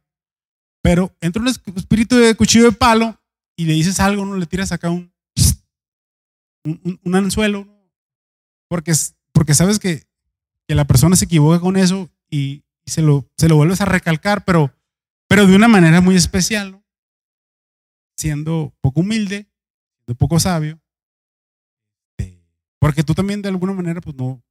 Pero 0.82 1.14
entra 1.22 1.42
un 1.42 1.48
espíritu 1.48 2.16
de 2.16 2.36
cuchillo 2.36 2.66
de 2.66 2.72
palo 2.72 3.20
y 3.58 3.66
le 3.66 3.74
dices 3.74 4.00
algo, 4.00 4.26
no 4.26 4.38
le 4.38 4.46
tiras 4.46 4.72
acá 4.72 4.90
un, 4.90 5.12
un, 6.64 7.16
anzuelo, 7.16 7.68
porque, 8.70 8.94
porque 9.34 9.54
sabes 9.54 9.80
que, 9.80 10.04
que, 10.68 10.76
la 10.76 10.88
persona 10.88 11.18
se 11.18 11.26
equivoca 11.26 11.60
con 11.60 11.76
eso 11.76 12.10
y, 12.30 12.64
y 12.86 12.92
se, 12.92 13.02
lo, 13.02 13.30
se 13.38 13.50
lo 13.50 13.58
vuelves 13.58 13.82
a 13.82 13.86
recalcar, 13.86 14.46
pero 14.46 14.74
pero 15.30 15.46
de 15.46 15.56
una 15.56 15.68
manera 15.68 16.02
muy 16.02 16.16
especial, 16.16 16.72
¿no? 16.72 16.84
siendo 18.18 18.74
poco 18.82 19.00
humilde, 19.00 19.48
siendo 19.96 20.18
poco 20.18 20.40
sabio, 20.40 20.82
este, 22.18 22.44
porque 22.80 23.04
tú 23.04 23.14
también 23.14 23.42
de 23.42 23.48
alguna 23.48 23.72
manera 23.72 24.02
pues 24.02 24.16
no 24.18 24.44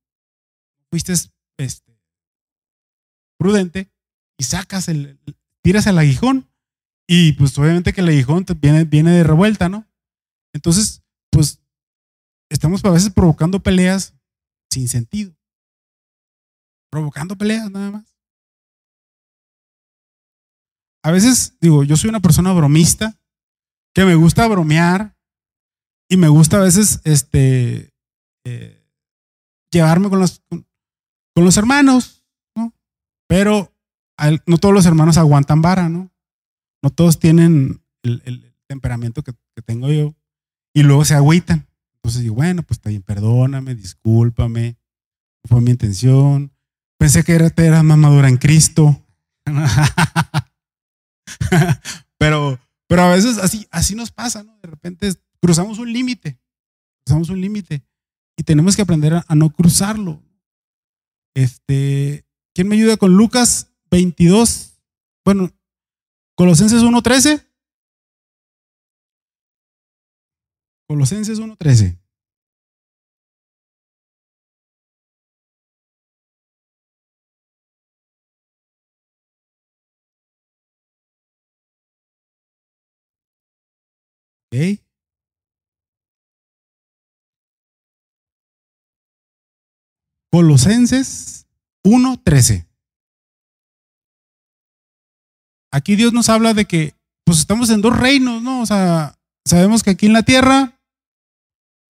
fuiste 0.89 1.13
este, 1.59 2.01
prudente 3.39 3.91
y 4.39 4.45
sacas 4.45 4.89
el, 4.89 5.21
tiras 5.63 5.87
el 5.87 5.99
aguijón 5.99 6.49
y 7.07 7.33
pues 7.33 7.59
obviamente 7.59 7.93
que 7.93 8.01
el 8.01 8.09
aguijón 8.09 8.47
viene, 8.61 8.85
viene 8.85 9.11
de 9.11 9.25
revuelta, 9.25 9.69
¿no? 9.69 9.87
Entonces, 10.55 11.03
pues 11.31 11.61
estamos 12.49 12.85
a 12.85 12.91
veces 12.91 13.11
provocando 13.11 13.61
peleas 13.61 14.15
sin 14.71 14.89
sentido. 14.89 15.35
Provocando 16.91 17.37
peleas 17.37 17.71
nada 17.71 17.91
más 17.91 18.08
a 21.03 21.11
veces 21.11 21.57
digo, 21.61 21.85
yo 21.85 21.97
soy 21.97 22.11
una 22.11 22.21
persona 22.21 22.53
bromista, 22.53 23.19
que 23.95 24.05
me 24.05 24.15
gusta 24.15 24.47
bromear 24.47 25.17
y 26.09 26.17
me 26.17 26.29
gusta 26.29 26.59
a 26.59 26.63
veces 26.63 27.01
este, 27.05 27.93
eh, 28.45 28.87
llevarme 29.71 30.09
con 30.09 30.21
los, 30.21 30.43
con, 30.49 30.65
los 31.35 31.57
hermanos, 31.57 32.25
¿no? 32.57 32.75
Pero 33.29 33.73
no 34.47 34.59
todos 34.59 34.75
los 34.75 34.87
hermanos 34.87 35.19
aguantan 35.19 35.63
vara, 35.63 35.89
¿no? 35.89 36.11
No 36.83 36.91
todos 36.91 37.19
tienen 37.19 37.83
el, 38.03 38.45
temperamento 38.67 39.23
que, 39.23 39.33
tengo 39.65 39.91
yo 39.91 40.15
y 40.73 40.83
luego 40.85 41.05
se 41.05 41.15
agüitan. 41.15 41.67
Entonces 41.97 42.23
digo, 42.23 42.37
bueno, 42.37 42.63
pues 42.63 42.81
bien, 42.81 43.03
perdóname, 43.03 43.75
discúlpame, 43.75 44.77
fue 45.45 45.61
mi 45.61 45.73
intención. 45.73 46.53
Pensé 46.99 47.25
que 47.25 47.33
era, 47.33 47.53
era 47.57 47.83
más 47.83 47.99
madura 47.99 48.29
en 48.29 48.37
Cristo. 48.37 49.05
pero, 52.19 52.59
pero 52.87 53.03
a 53.03 53.15
veces 53.15 53.39
así, 53.39 53.67
así 53.71 53.95
nos 53.95 54.11
pasa, 54.11 54.43
¿no? 54.43 54.59
De 54.61 54.69
repente 54.69 55.13
cruzamos 55.41 55.79
un 55.79 55.93
límite, 55.93 56.39
cruzamos 57.05 57.29
un 57.31 57.41
límite 57.41 57.85
y 58.37 58.43
tenemos 58.43 58.77
que 58.77 58.83
aprender 58.83 59.15
a, 59.15 59.35
no 59.35 59.51
cruzarlo. 59.51 60.23
Este, 61.35 62.25
¿quién 62.55 62.69
me 62.69 62.77
ayuda 62.77 62.97
con 62.97 63.17
Lucas 63.17 63.73
22? 63.91 64.81
Bueno, 65.25 65.51
Colosenses 66.37 66.83
1.13. 66.83 67.45
Colosenses 70.87 71.41
1.13. 71.41 71.99
Colosenses 90.31 91.47
1:13. 91.85 92.67
Aquí 95.71 95.97
Dios 95.97 96.13
nos 96.13 96.29
habla 96.29 96.55
de 96.55 96.65
que 96.65 96.95
pues 97.25 97.41
estamos 97.41 97.69
en 97.71 97.83
dos 97.83 97.99
reinos, 97.99 98.43
¿no? 98.43 98.63
O 98.63 98.67
sea, 98.67 99.19
sabemos 99.47 99.83
que 99.83 99.91
aquí 99.91 100.07
en 100.07 100.15
la 100.15 100.23
tierra, 100.23 100.81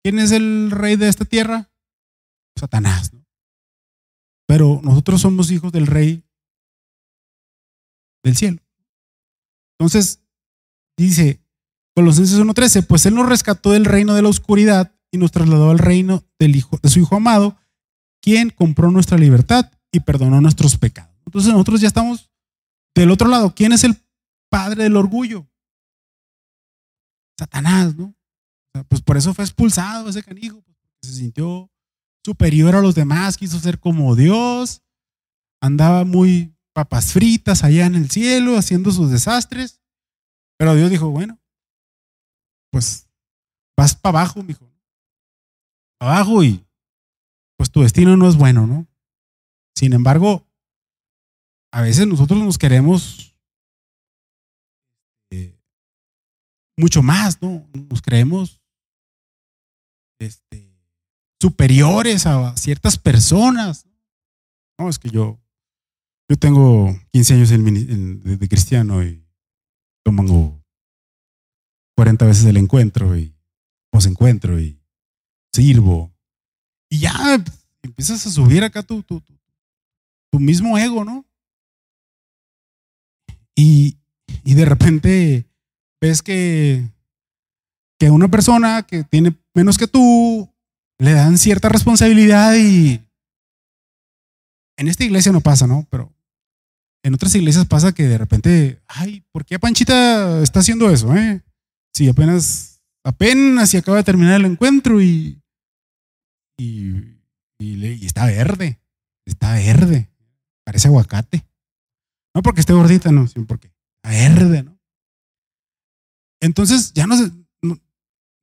¿quién 0.02 0.20
es 0.20 0.32
el 0.32 0.72
rey 0.72 0.96
de 0.96 1.10
esta 1.10 1.26
tierra? 1.26 1.70
Satanás, 2.58 3.14
¿no? 3.14 3.26
Pero 4.48 4.80
nosotros 4.82 5.22
somos 5.22 5.52
hijos 5.52 5.72
del 5.74 5.88
rey 5.88 6.24
del 8.24 8.36
cielo. 8.38 8.62
Entonces, 9.78 10.22
dice, 10.98 11.45
Colosenses 11.96 12.38
1.13, 12.40 12.86
pues 12.86 13.06
Él 13.06 13.16
nos 13.16 13.28
rescató 13.28 13.72
del 13.72 13.86
reino 13.86 14.14
de 14.14 14.22
la 14.22 14.30
oscuridad 14.30 14.94
y 15.12 15.18
nos 15.18 15.32
trasladó 15.32 15.72
al 15.72 15.80
reino 15.80 16.26
del 16.38 16.56
hijo, 16.56 16.78
de 16.84 16.90
su 16.90 17.00
Hijo 17.00 17.16
amado, 17.16 17.58
quien 18.22 18.50
compró 18.50 18.92
nuestra 18.92 19.18
libertad 19.18 19.72
y 19.92 20.02
perdonó 20.02 20.42
nuestros 20.42 20.78
pecados. 20.78 21.16
Entonces 21.26 21.52
nosotros 21.52 21.80
ya 21.80 21.88
estamos 21.88 22.30
del 22.94 23.12
otro 23.12 23.30
lado. 23.30 23.56
¿Quién 23.56 23.72
es 23.72 23.86
el 23.86 23.96
padre 24.50 24.84
del 24.84 24.98
orgullo? 24.98 25.48
Satanás, 27.40 27.96
¿no? 27.96 28.14
pues 28.90 29.02
por 29.02 29.16
eso 29.16 29.34
fue 29.34 29.46
expulsado 29.46 30.10
ese 30.10 30.22
canijo, 30.22 30.62
se 31.02 31.14
sintió 31.14 31.72
superior 32.26 32.76
a 32.76 32.82
los 32.82 32.96
demás, 32.96 33.38
quiso 33.38 33.60
ser 33.60 33.80
como 33.80 34.16
Dios, 34.16 34.82
andaba 35.62 36.04
muy 36.04 36.54
papas 36.74 37.14
fritas 37.14 37.64
allá 37.64 37.86
en 37.86 37.96
el 37.96 38.10
cielo 38.10 38.58
haciendo 38.58 38.92
sus 38.92 39.12
desastres, 39.12 39.82
pero 40.58 40.76
Dios 40.76 40.90
dijo, 40.90 41.10
bueno, 41.10 41.40
pues 42.72 43.10
vas 43.78 43.96
para 43.96 44.20
abajo, 44.20 44.44
mijo. 44.44 44.70
abajo 46.00 46.44
y 46.44 46.66
pues 47.58 47.72
tu 47.72 47.82
destino 47.82 48.18
no 48.18 48.28
es 48.28 48.36
bueno, 48.36 48.68
¿no? 48.68 48.88
Sin 49.76 49.94
embargo, 49.94 50.46
a 51.72 51.82
veces 51.82 52.08
nosotros 52.08 52.42
nos 52.42 52.58
queremos 52.58 53.36
eh, 55.32 55.58
mucho 56.78 57.04
más, 57.04 57.42
¿no? 57.42 57.68
Nos 57.74 58.02
creemos 58.02 58.62
este, 60.20 60.76
superiores 61.42 62.26
a 62.26 62.56
ciertas 62.58 62.98
personas. 62.98 63.86
No, 64.80 64.90
es 64.90 65.00
que 65.00 65.10
yo, 65.10 65.40
yo 66.30 66.38
tengo 66.38 66.98
15 67.12 67.34
años 67.34 67.50
de, 67.50 68.48
cristiano 68.48 69.04
y 69.04 69.26
tomo 70.04 70.65
40 71.96 72.26
veces 72.26 72.46
el 72.46 72.58
encuentro 72.58 73.18
y 73.18 73.36
encuentro 74.06 74.60
y 74.60 74.78
sirvo. 75.54 76.14
Y 76.90 77.00
ya 77.00 77.42
empiezas 77.82 78.28
a 78.28 78.30
subir 78.30 78.64
acá 78.64 78.84
tu, 78.84 79.02
tu, 79.04 79.24
tu 80.32 80.40
mismo 80.40 80.78
ego, 80.78 81.06
¿no? 81.06 81.26
Y, 83.56 83.98
y 84.44 84.54
de 84.56 84.66
repente 84.66 85.46
ves 86.02 86.22
que, 86.22 86.84
que 87.98 88.10
una 88.10 88.28
persona 88.28 88.84
que 88.84 89.06
tiene 89.06 89.34
menos 89.54 89.78
que 89.78 89.88
tú 89.88 90.52
le 91.00 91.14
dan 91.14 91.38
cierta 91.38 91.70
responsabilidad 91.70 92.56
y 92.56 93.02
en 94.78 94.88
esta 94.90 95.06
iglesia 95.06 95.32
no 95.32 95.40
pasa, 95.40 95.68
¿no? 95.68 95.88
Pero 95.90 96.14
en 97.04 97.14
otras 97.14 97.34
iglesias 97.36 97.66
pasa 97.66 97.94
que 97.94 98.04
de 98.04 98.18
repente, 98.18 98.82
ay, 98.88 99.24
¿por 99.32 99.46
qué 99.46 99.58
Panchita 99.58 100.42
está 100.42 100.60
haciendo 100.60 100.90
eso, 100.90 101.16
eh? 101.16 101.42
Si 101.96 102.10
apenas, 102.10 102.84
apenas 103.06 103.70
si 103.70 103.78
acaba 103.78 103.98
de 103.98 104.04
terminar 104.04 104.42
el 104.42 104.46
encuentro 104.46 105.02
y, 105.02 105.42
y, 106.60 107.16
está 108.06 108.26
verde, 108.26 108.82
está 109.26 109.54
verde, 109.54 110.12
parece 110.66 110.90
aguacate. 110.90 111.48
No 112.34 112.42
porque 112.42 112.60
esté 112.60 112.74
gordita, 112.74 113.14
no, 113.14 113.28
sino 113.28 113.46
porque 113.46 113.72
está 113.96 114.10
verde, 114.10 114.64
¿no? 114.64 114.78
Entonces 116.42 116.92
ya 116.92 117.08
no 117.08 117.16
se, 117.16 117.32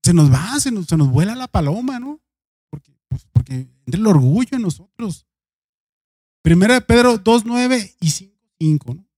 se 0.02 0.14
nos 0.14 0.32
va, 0.32 0.58
se 0.58 0.70
nos, 0.70 0.86
se 0.86 0.96
nos 0.96 1.10
vuela 1.10 1.34
la 1.34 1.46
paloma, 1.46 1.98
¿no? 1.98 2.22
Porque, 2.70 2.96
pues, 3.08 3.26
porque 3.32 3.68
entra 3.84 4.00
el 4.00 4.06
orgullo 4.06 4.56
en 4.56 4.62
nosotros. 4.62 5.26
Primera 6.42 6.72
de 6.72 6.80
Pedro 6.80 7.18
2, 7.18 7.44
9 7.44 7.96
y 8.00 8.10
5, 8.10 8.34
5, 8.58 8.94
¿no? 8.94 9.11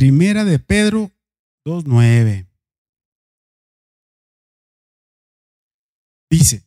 Primera 0.00 0.46
de 0.46 0.58
Pedro 0.58 1.10
2, 1.66 1.84
9. 1.84 2.48
Dice, 6.30 6.64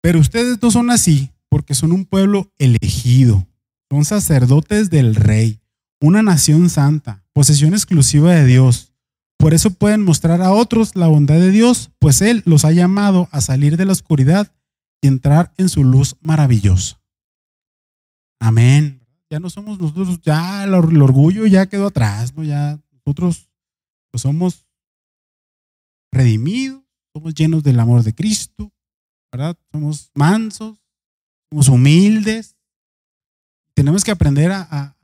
pero 0.00 0.18
ustedes 0.18 0.56
no 0.62 0.70
son 0.70 0.90
así 0.90 1.30
porque 1.50 1.74
son 1.74 1.92
un 1.92 2.06
pueblo 2.06 2.50
elegido, 2.56 3.46
son 3.90 4.06
sacerdotes 4.06 4.88
del 4.88 5.16
rey, 5.16 5.60
una 6.00 6.22
nación 6.22 6.70
santa, 6.70 7.22
posesión 7.34 7.74
exclusiva 7.74 8.32
de 8.32 8.46
Dios. 8.46 8.94
Por 9.36 9.52
eso 9.52 9.72
pueden 9.72 10.02
mostrar 10.02 10.40
a 10.40 10.52
otros 10.52 10.96
la 10.96 11.08
bondad 11.08 11.40
de 11.40 11.50
Dios, 11.50 11.90
pues 11.98 12.22
Él 12.22 12.42
los 12.46 12.64
ha 12.64 12.72
llamado 12.72 13.28
a 13.32 13.42
salir 13.42 13.76
de 13.76 13.84
la 13.84 13.92
oscuridad 13.92 14.50
y 15.02 15.08
entrar 15.08 15.52
en 15.58 15.68
su 15.68 15.84
luz 15.84 16.16
maravillosa. 16.22 16.98
Amén. 18.40 19.01
Ya 19.32 19.40
no 19.40 19.48
somos 19.48 19.80
nosotros, 19.80 20.20
ya 20.20 20.64
el, 20.64 20.74
orgullo 20.74 21.46
ya 21.46 21.64
quedó 21.64 21.86
atrás, 21.86 22.34
¿no? 22.34 22.44
Ya 22.44 22.78
nosotros 22.90 23.48
pues, 24.10 24.20
somos 24.20 24.66
redimidos, 26.12 26.82
somos 27.14 27.32
llenos 27.32 27.62
del 27.62 27.80
amor 27.80 28.02
de 28.02 28.14
Cristo, 28.14 28.70
¿verdad? 29.32 29.56
Somos 29.72 30.10
mansos, 30.14 30.78
somos 31.48 31.68
humildes. 31.68 32.58
Tenemos 33.74 34.04
que 34.04 34.10
aprender 34.10 34.52
a, 34.52 34.98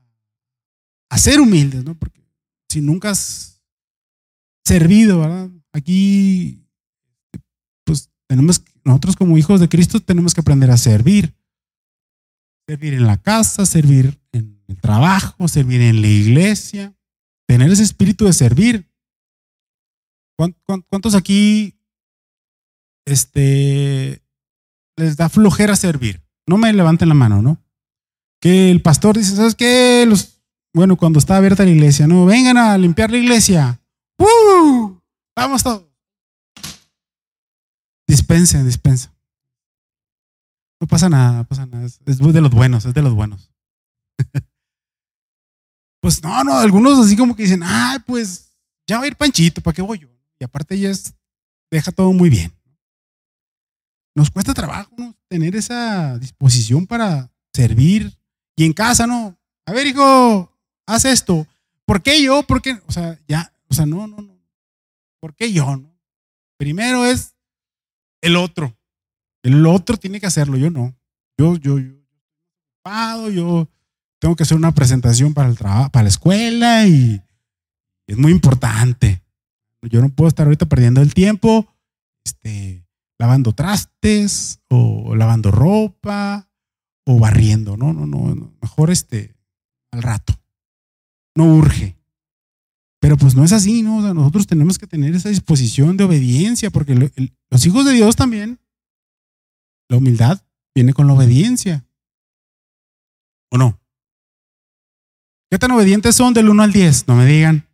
a, 1.09 1.19
ser 1.19 1.41
humildes, 1.41 1.83
¿no? 1.83 1.95
Porque 1.99 2.21
si 2.69 2.83
nunca 2.83 3.09
has 3.09 3.62
servido, 4.62 5.21
¿verdad? 5.21 5.49
Aquí, 5.73 6.69
pues 7.83 8.11
tenemos, 8.27 8.62
nosotros 8.85 9.17
como 9.17 9.38
hijos 9.38 9.59
de 9.59 9.71
Cristo 9.71 10.01
tenemos 10.01 10.35
que 10.35 10.43
aprender 10.43 10.71
a 10.71 10.77
servir. 10.77 11.35
Servir 12.69 12.93
en 12.93 13.07
la 13.07 13.17
casa, 13.17 13.64
servir 13.64 14.17
el 14.68 14.81
trabajo, 14.81 15.48
servir 15.48 15.81
en 15.81 16.00
la 16.00 16.09
iglesia, 16.09 16.94
tener 17.46 17.70
ese 17.70 17.83
espíritu 17.83 18.26
de 18.26 18.33
servir. 18.33 18.88
¿Cuántos 20.88 21.14
aquí 21.14 21.81
este, 23.04 24.22
les 24.96 25.16
da 25.16 25.28
flojera 25.28 25.74
servir? 25.74 26.22
No 26.46 26.59
me 26.59 26.72
levanten 26.72 27.09
la 27.09 27.14
mano, 27.14 27.42
¿no? 27.42 27.61
Que 28.40 28.70
el 28.70 28.81
pastor 28.83 29.16
dice, 29.16 29.35
¿sabes 29.35 29.57
qué? 29.57 30.04
Los, 30.07 30.40
bueno, 30.72 30.96
cuando 30.96 31.18
está 31.18 31.37
abierta 31.37 31.64
la 31.64 31.70
iglesia, 31.70 32.07
no, 32.07 32.24
vengan 32.24 32.57
a 32.57 32.78
limpiar 32.78 33.11
la 33.11 33.18
iglesia. 33.18 33.81
¡Uh! 34.18 34.98
Vamos 35.35 35.62
todos. 35.64 35.88
Dispensen, 38.07 38.64
dispensen. 38.64 39.12
No 40.81 40.87
pasa 40.87 41.09
nada, 41.09 41.38
no 41.38 41.44
pasa 41.44 41.66
nada. 41.66 41.85
Es, 41.85 41.98
de 42.04 42.40
los 42.40 42.50
buenos, 42.50 42.85
es 42.85 42.94
de 42.94 43.02
los 43.02 43.14
buenos. 43.14 43.50
pues 46.00 46.22
no, 46.22 46.44
no, 46.44 46.58
algunos 46.58 46.98
así 47.04 47.16
como 47.16 47.34
que 47.34 47.42
dicen, 47.42 47.62
ay, 47.62 47.98
pues 48.06 48.52
ya 48.87 48.98
va 48.98 49.04
a 49.04 49.06
ir 49.06 49.16
Panchito, 49.16 49.61
¿para 49.61 49.74
qué 49.74 49.82
voy 49.82 49.98
yo? 49.98 50.08
Y 50.38 50.44
aparte 50.44 50.74
ella 50.74 50.90
es, 50.90 51.12
deja 51.70 51.92
todo 51.92 52.12
muy 52.12 52.30
bien 52.30 52.58
nos 54.18 54.32
cuesta 54.32 54.52
trabajo 54.52 54.90
¿no? 54.98 55.14
tener 55.28 55.54
esa 55.54 56.18
disposición 56.18 56.87
para 56.87 57.30
servir. 57.52 58.18
Y 58.56 58.64
en 58.64 58.72
casa, 58.72 59.06
¿no? 59.06 59.38
A 59.66 59.72
ver, 59.72 59.87
hijo, 59.87 60.52
haz 60.84 61.04
esto. 61.04 61.46
¿Por 61.84 62.02
qué 62.02 62.20
yo? 62.20 62.42
¿Por 62.42 62.61
qué? 62.61 62.80
O 62.88 62.92
sea, 62.92 63.16
ya, 63.28 63.52
o 63.68 63.74
sea, 63.74 63.87
no, 63.87 64.08
no, 64.08 64.20
no. 64.20 64.37
¿Por 65.20 65.37
qué 65.37 65.52
yo? 65.52 65.76
No? 65.76 65.96
Primero 66.56 67.06
es 67.06 67.37
el 68.20 68.34
otro. 68.34 68.76
El 69.44 69.64
otro 69.64 69.96
tiene 69.96 70.18
que 70.18 70.26
hacerlo, 70.26 70.56
yo 70.56 70.70
no. 70.70 70.92
Yo, 71.38 71.54
yo, 71.56 71.78
yo, 71.78 71.92
ocupado, 72.72 73.30
yo 73.30 73.68
tengo 74.20 74.37
que 74.37 74.42
hacer 74.42 74.57
una 74.57 74.72
presentación 74.72 75.35
para 75.35 75.48
el 75.48 75.57
trabajo, 75.57 75.90
para 75.90 76.04
la 76.04 76.09
escuela 76.09 76.87
y 76.87 77.22
es 78.07 78.16
muy 78.16 78.33
importante. 78.33 79.22
Yo 79.83 80.00
no 80.00 80.09
puedo 80.09 80.28
estar 80.28 80.46
ahorita 80.46 80.66
perdiendo 80.66 81.00
el 81.00 81.14
tiempo, 81.14 81.68
este, 82.24 82.85
lavando 83.18 83.52
trastes 83.52 84.61
o 84.68 85.14
lavando 85.14 85.50
ropa 85.50 86.48
o 87.07 87.18
barriendo. 87.18 87.76
No, 87.76 87.92
no, 87.92 88.07
no, 88.07 88.52
mejor 88.61 88.90
este 88.90 89.35
al 89.92 90.02
rato. 90.02 90.35
No 91.37 91.54
urge. 91.54 91.96
Pero 93.00 93.16
pues 93.16 93.37
no 93.37 93.44
es 93.44 93.52
así, 93.52 93.83
¿no? 93.83 94.12
nosotros 94.12 94.46
tenemos 94.48 94.78
que 94.78 94.88
tener 94.88 95.14
esa 95.14 95.28
disposición 95.28 95.96
de 95.96 96.04
obediencia, 96.04 96.70
porque 96.70 96.96
los 97.48 97.66
hijos 97.66 97.85
de 97.85 97.92
Dios 97.92 98.16
también, 98.16 98.59
la 99.88 99.98
humildad 99.98 100.42
viene 100.74 100.92
con 100.92 101.07
la 101.07 101.12
obediencia. 101.12 101.87
¿O 103.50 103.57
no? 103.57 103.78
¿Qué 105.50 105.58
tan 105.58 105.70
obedientes 105.70 106.14
son 106.14 106.34
del 106.34 106.48
1 106.50 106.62
al 106.62 106.72
10? 106.72 107.08
No 107.08 107.16
me 107.16 107.24
digan. 107.24 107.68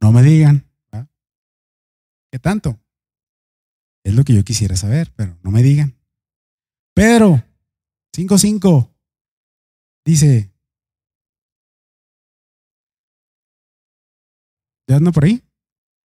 No 0.00 0.12
me 0.12 0.22
digan. 0.22 0.68
¿Qué 2.30 2.38
tanto? 2.38 2.78
Es 4.04 4.14
lo 4.14 4.24
que 4.24 4.34
yo 4.34 4.42
quisiera 4.42 4.76
saber, 4.76 5.12
pero 5.14 5.38
no 5.42 5.50
me 5.50 5.62
digan. 5.62 5.96
Pedro 6.94 7.42
5.5 8.14 8.90
dice, 10.04 10.52
¿ya 14.88 14.96
anda 14.96 15.12
por 15.12 15.24
ahí? 15.24 15.42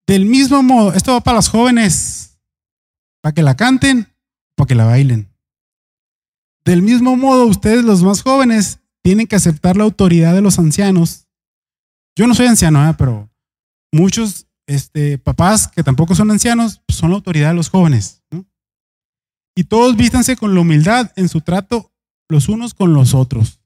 Del 0.08 0.26
mismo 0.26 0.62
modo, 0.64 0.94
esto 0.94 1.14
va 1.14 1.22
para 1.22 1.38
los 1.38 1.50
jóvenes, 1.50 2.40
para 3.22 3.34
que 3.34 3.44
la 3.44 3.56
canten, 3.56 4.14
para 4.56 4.68
que 4.68 4.76
la 4.76 4.86
bailen. 4.86 5.32
Del 6.66 6.82
mismo 6.82 7.16
modo, 7.16 7.46
ustedes 7.46 7.84
los 7.84 8.04
más 8.04 8.22
jóvenes 8.22 8.80
tienen 9.08 9.26
que 9.26 9.38
aceptar 9.38 9.78
la 9.78 9.86
autoridad 9.86 10.34
de 10.34 10.42
los 10.42 10.60
ancianos. 10.60 11.30
Yo 12.18 12.28
no 12.28 12.36
soy 12.36 12.48
anciano, 12.48 12.90
¿eh? 12.90 12.94
pero 12.98 13.30
muchos 13.90 14.48
este, 14.68 15.18
papás 15.18 15.70
que 15.70 15.82
tampoco 15.82 16.14
son 16.14 16.30
ancianos, 16.30 16.82
pues, 16.86 16.98
son 16.98 17.12
la 17.12 17.16
autoridad 17.16 17.52
de 17.52 17.56
los 17.56 17.70
jóvenes. 17.70 18.22
Y 19.56 19.64
todos 19.64 19.96
vístanse 19.96 20.36
con 20.36 20.54
la 20.54 20.60
humildad 20.60 21.14
en 21.16 21.30
su 21.30 21.40
trato 21.40 21.94
los 22.28 22.50
unos 22.50 22.74
con 22.74 22.92
los 22.92 23.14
otros. 23.14 23.62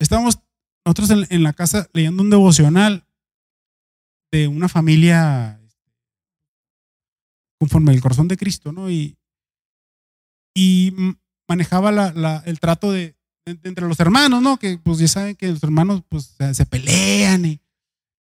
Estamos 0.00 0.40
nosotros 0.84 1.28
en, 1.30 1.42
la 1.44 1.52
casa 1.52 1.88
leyendo 1.92 2.24
un 2.24 2.30
devocional 2.30 3.06
de 4.32 4.48
una 4.48 4.68
familia 4.68 5.60
conforme 7.60 7.92
el 7.92 8.00
corazón 8.00 8.26
de 8.26 8.36
Cristo, 8.36 8.72
¿no? 8.72 8.90
Y, 8.90 9.16
y 10.52 10.92
manejaba 11.48 11.90
el 12.44 12.58
trato 12.58 12.90
de, 12.90 13.17
entre 13.50 13.86
los 13.86 13.98
hermanos, 14.00 14.42
¿no? 14.42 14.56
Que 14.58 14.78
pues 14.78 14.98
ya 14.98 15.08
saben 15.08 15.36
que 15.36 15.48
los 15.48 15.62
hermanos 15.62 16.02
pues 16.08 16.34
se 16.52 16.66
pelean 16.66 17.44
y 17.44 17.60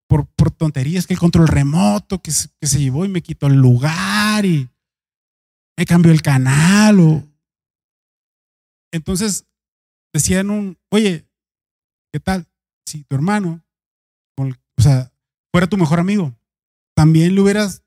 por, 0.08 0.26
por 0.26 0.50
tonterías, 0.50 1.06
que 1.06 1.14
el 1.14 1.20
control 1.20 1.48
remoto, 1.48 2.20
que, 2.22 2.30
se- 2.30 2.48
llevó 2.78 3.04
y 3.04 3.08
me 3.08 3.22
quitó 3.22 3.46
el 3.48 3.54
lugar 3.54 4.44
y 4.44 4.68
me 5.76 5.84
cambió 5.86 6.12
el 6.12 6.22
canal. 6.22 7.00
O... 7.00 7.24
Entonces 8.92 9.46
decían 10.12 10.50
un, 10.50 10.78
oye, 10.90 11.26
¿qué 12.12 12.20
tal? 12.20 12.46
Si 12.86 13.02
tu 13.04 13.16
hermano, 13.16 13.62
o 14.38 14.82
sea, 14.82 15.10
fuera 15.52 15.66
tu 15.66 15.76
mejor 15.76 15.98
amigo, 15.98 16.34
también 16.94 17.34
lo 17.34 17.42
hubieras 17.42 17.82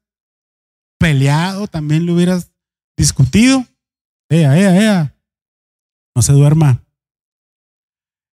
peleado, 1.00 1.68
también 1.68 2.06
lo 2.06 2.14
hubieras 2.16 2.52
discutido. 2.98 3.66
Ea, 4.30 4.58
ea, 4.60 4.76
ea. 4.82 5.16
No 6.16 6.22
se 6.22 6.34
duerma. 6.34 6.84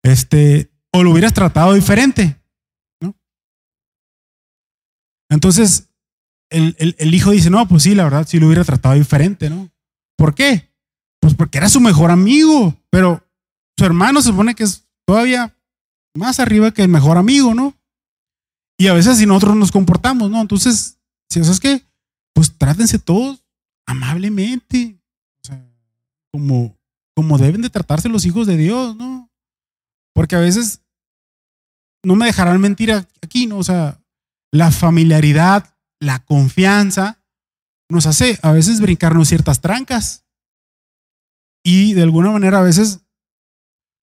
Este, 0.05 0.71
o 0.93 1.01
lo 1.03 1.11
hubieras 1.11 1.33
tratado 1.33 1.73
diferente, 1.73 2.39
¿no? 3.01 3.15
Entonces, 5.29 5.89
el, 6.51 6.75
el- 6.77 7.13
hijo 7.13 7.31
dice, 7.31 7.49
no, 7.49 7.67
pues 7.67 7.83
sí, 7.83 7.95
la 7.95 8.03
verdad, 8.03 8.27
sí 8.27 8.39
lo 8.39 8.45
hubiera 8.45 8.63
tratado 8.63 8.93
diferente, 8.95 9.49
¿no? 9.49 9.71
¿Por 10.15 10.35
qué? 10.35 10.71
Pues 11.19 11.33
porque 11.33 11.57
era 11.57 11.69
su 11.69 11.81
mejor 11.81 12.11
amigo, 12.11 12.75
pero 12.91 13.27
su 13.77 13.83
hermano 13.85 14.21
se 14.21 14.29
supone 14.29 14.53
que 14.53 14.63
es 14.63 14.87
todavía 15.07 15.57
más 16.15 16.39
arriba 16.39 16.71
que 16.71 16.83
el 16.83 16.87
mejor 16.89 17.17
amigo, 17.17 17.55
¿no? 17.55 17.75
Y 18.77 18.87
a 18.87 18.93
veces 18.93 19.13
así 19.13 19.25
nosotros 19.25 19.55
nos 19.55 19.71
comportamos, 19.71 20.29
¿no? 20.29 20.39
Entonces, 20.39 20.99
si 21.29 21.39
eso 21.39 21.51
es 21.51 21.59
que, 21.59 21.81
pues 22.33 22.55
trátense 22.57 22.99
todos 22.99 23.43
amablemente, 23.87 25.01
o 25.43 25.47
sea, 25.47 25.67
como, 26.31 26.77
como 27.15 27.37
deben 27.39 27.61
de 27.63 27.69
tratarse 27.71 28.07
los 28.07 28.25
hijos 28.25 28.45
de 28.45 28.57
Dios, 28.57 28.95
¿no? 28.95 29.14
Porque 30.15 30.37
a 30.37 30.39
veces, 30.39 30.81
no 32.03 32.15
me 32.15 32.25
dejarán 32.25 32.61
mentir 32.61 32.91
aquí, 33.21 33.47
¿no? 33.47 33.57
O 33.57 33.63
sea, 33.63 34.01
la 34.51 34.71
familiaridad, 34.71 35.75
la 35.99 36.23
confianza, 36.23 37.21
nos 37.89 38.05
hace 38.05 38.39
a 38.41 38.53
veces 38.53 38.79
brincarnos 38.79 39.27
ciertas 39.27 39.59
trancas. 39.59 40.25
Y 41.63 41.93
de 41.93 42.03
alguna 42.03 42.31
manera 42.31 42.59
a 42.59 42.63
veces 42.63 43.01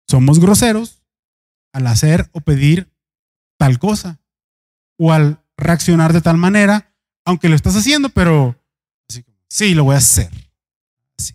somos 0.07 0.39
groseros 0.39 1.03
al 1.73 1.87
hacer 1.87 2.29
o 2.33 2.43
pedir 2.43 2.93
tal 3.59 3.79
cosa. 3.79 4.21
O 4.99 5.13
al 5.13 5.43
reaccionar 5.57 6.13
de 6.13 6.21
tal 6.21 6.37
manera, 6.37 6.95
aunque 7.25 7.49
lo 7.49 7.57
estás 7.57 7.75
haciendo, 7.75 8.11
pero 8.11 8.55
así 9.09 9.25
sí, 9.49 9.75
lo 9.75 9.85
voy 9.85 9.95
a 9.95 9.99
hacer. 9.99 10.31
Así. 11.19 11.35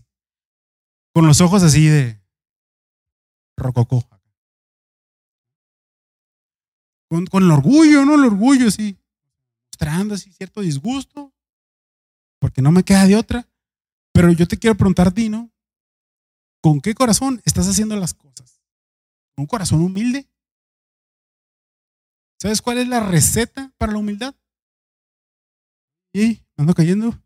Con 1.14 1.26
los 1.26 1.42
ojos 1.42 1.64
así 1.64 1.88
de 1.88 2.22
rococó. 3.58 4.08
Con, 7.10 7.44
el 7.44 7.52
orgullo, 7.52 8.06
¿no? 8.06 8.16
El 8.16 8.26
orgullo, 8.26 8.70
sí. 8.70 8.98
Mostrando 9.72 10.16
así 10.16 10.32
cierto 10.32 10.62
disgusto, 10.62 11.34
porque 12.40 12.62
no 12.62 12.72
me 12.72 12.84
queda 12.84 13.06
de 13.06 13.16
otra. 13.16 13.48
Pero 14.14 14.32
yo 14.32 14.48
te 14.48 14.58
quiero 14.58 14.76
preguntar 14.76 15.08
a 15.08 15.12
ti, 15.12 15.30
¿no? 15.30 15.52
¿Con 16.62 16.82
qué 16.82 16.96
corazón 16.96 17.42
estás 17.46 17.68
haciendo 17.68 17.96
las 17.96 18.14
cosas? 18.14 18.62
¿Con 19.36 19.44
un 19.44 19.48
corazón 19.48 19.82
humilde? 19.82 20.28
¿Sabes 22.42 22.62
cuál 22.62 22.80
es 22.80 22.88
la 22.88 23.00
receta 23.00 23.72
para 23.78 23.94
la 23.94 24.00
humildad? 24.00 24.36
¿Y 26.14 26.42
ando 26.58 26.74
cayendo? 26.74 27.22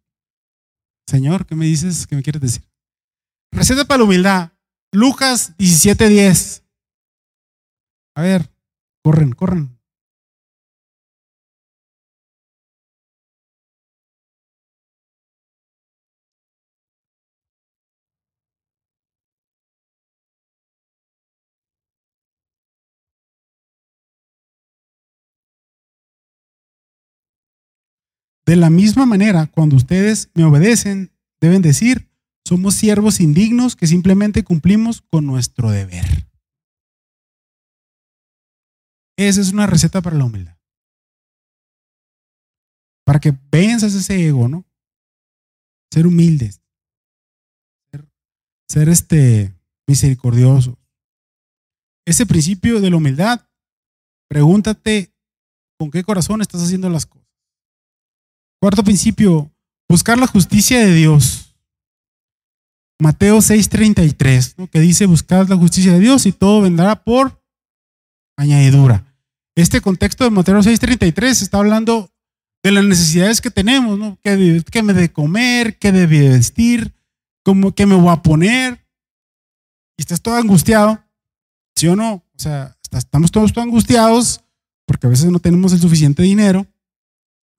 Señor, 1.08 1.46
¿qué 1.46 1.56
me 1.56 1.66
dices? 1.66 2.08
¿Qué 2.08 2.16
me 2.16 2.24
quieres 2.24 2.42
decir? 2.42 2.64
Receta 3.52 3.86
para 3.86 4.00
la 4.00 4.04
humildad. 4.06 4.52
Lucas 4.92 5.56
17:10. 5.58 6.64
A 8.16 8.22
ver, 8.22 8.50
corren, 9.04 9.32
corren. 9.32 9.82
De 28.46 28.58
la 28.58 28.70
misma 28.70 29.06
manera, 29.06 29.48
cuando 29.48 29.78
ustedes 29.78 30.30
me 30.34 30.44
obedecen, 30.44 31.12
deben 31.40 31.62
decir, 31.62 32.10
somos 32.44 32.74
siervos 32.74 33.22
indignos 33.22 33.78
que 33.78 33.88
simplemente 33.88 34.44
cumplimos 34.44 35.02
con 35.10 35.26
nuestro 35.26 35.72
deber. 35.72 36.31
Esa 39.28 39.42
es 39.42 39.52
una 39.52 39.68
receta 39.68 40.02
para 40.02 40.18
la 40.18 40.26
humildad. 40.26 40.58
Para 43.06 43.20
que 43.20 43.38
venzas 43.52 43.94
ese 43.94 44.28
ego, 44.28 44.48
¿no? 44.48 44.66
Ser 45.92 46.08
humildes. 46.08 46.60
Ser, 47.92 48.10
ser 48.68 48.90
este 48.90 49.54
misericordioso. 49.88 50.80
Ese 52.04 52.26
principio 52.26 52.82
de 52.82 52.90
la 52.90 52.98
humildad, 52.98 53.48
pregúntate 54.28 55.14
con 55.78 55.92
qué 55.92 56.04
corazón 56.04 56.42
estás 56.42 56.64
haciendo 56.64 56.90
las 56.90 57.06
cosas. 57.06 57.28
Cuarto 58.60 58.84
principio, 58.84 59.52
buscar 59.88 60.18
la 60.18 60.26
justicia 60.26 60.80
de 60.80 60.96
Dios. 60.96 61.56
Mateo 63.00 63.38
6:33, 63.38 64.56
¿no? 64.58 64.68
que 64.68 64.80
dice, 64.80 65.06
buscad 65.06 65.48
la 65.48 65.58
justicia 65.58 65.94
de 65.94 66.00
Dios 66.00 66.26
y 66.26 66.32
todo 66.32 66.62
vendrá 66.62 67.04
por 67.04 67.44
añadidura. 68.36 69.11
Este 69.62 69.80
contexto 69.80 70.24
de 70.24 70.32
Mateo 70.32 70.60
6:33 70.60 71.44
está 71.44 71.60
hablando 71.60 72.12
de 72.64 72.72
las 72.72 72.84
necesidades 72.84 73.42
que 73.42 73.52
tenemos, 73.52 74.00
¿no? 74.00 74.18
¿Qué, 74.24 74.82
me 74.82 74.94
de 74.94 75.14
comer? 75.14 75.78
¿Qué 75.78 75.92
de 75.92 76.08
vestir? 76.08 76.96
¿Cómo, 77.44 77.72
¿Qué 77.76 77.86
me 77.86 77.94
voy 77.94 78.12
a 78.12 78.24
poner? 78.24 78.84
Y 79.98 80.02
estás 80.02 80.20
todo 80.20 80.36
angustiado, 80.36 81.04
¿sí 81.76 81.88
o 81.88 81.96
no? 81.96 82.14
O 82.14 82.40
sea, 82.40 82.76
estamos 82.92 83.30
todos, 83.30 83.56
angustiados 83.56 84.44
porque 84.88 85.06
a 85.06 85.12
veces 85.12 85.30
no 85.30 85.38
tenemos 85.38 85.74
el 85.74 85.80
suficiente 85.80 86.24
dinero 86.24 86.66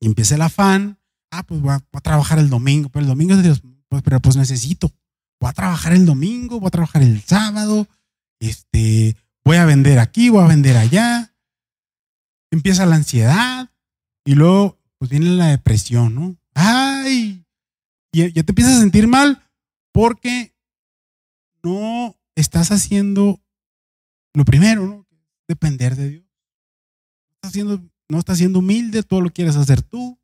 y 0.01 0.07
empieza 0.07 0.35
el 0.35 0.43
afán. 0.43 0.99
Ah, 1.31 1.45
pues 1.45 1.61
voy 1.61 1.71
a, 1.71 1.79
voy 1.79 1.99
a 1.99 2.01
trabajar 2.01 2.41
el 2.41 2.51
domingo, 2.51 2.89
pero 2.89 3.05
el 3.05 3.09
domingo 3.09 3.35
es 3.35 3.39
de 3.39 3.45
Dios, 3.45 3.63
pues, 3.89 4.03
pero 4.03 4.19
pues 4.19 4.35
necesito. 4.35 4.91
Voy 5.41 5.51
a 5.51 5.53
trabajar 5.53 5.93
el 5.93 6.05
domingo, 6.05 6.59
voy 6.59 6.67
a 6.67 6.73
trabajar 6.73 7.03
el 7.03 7.23
sábado, 7.23 7.87
este, 8.41 9.17
voy 9.45 9.59
a 9.59 9.67
vender 9.67 10.01
aquí, 10.01 10.31
voy 10.31 10.43
a 10.43 10.49
vender 10.49 10.77
allá. 10.77 11.32
Empieza 12.53 12.87
la 12.87 12.97
ansiedad 12.97 13.71
y 14.25 14.35
luego 14.37 14.79
pues 14.99 15.11
viene 15.11 15.31
la 15.31 15.49
depresión, 15.49 16.15
¿no? 16.15 16.37
Ay, 16.55 17.45
y 18.13 18.33
ya 18.33 18.43
te 18.43 18.53
empiezas 18.53 18.77
a 18.77 18.81
sentir 18.81 19.09
mal 19.09 19.43
porque 19.91 20.55
no 21.63 22.17
estás 22.37 22.71
haciendo 22.71 23.41
lo 24.35 24.45
primero, 24.45 24.87
¿no? 24.87 25.07
Depender 25.49 25.97
de 25.97 26.09
Dios. 26.09 26.25
Estás 27.43 27.55
no 28.09 28.19
estás 28.19 28.39
siendo 28.39 28.59
humilde, 28.59 29.03
todo 29.03 29.23
lo 29.23 29.31
quieres 29.31 29.57
hacer 29.57 29.83
tú. 29.83 30.19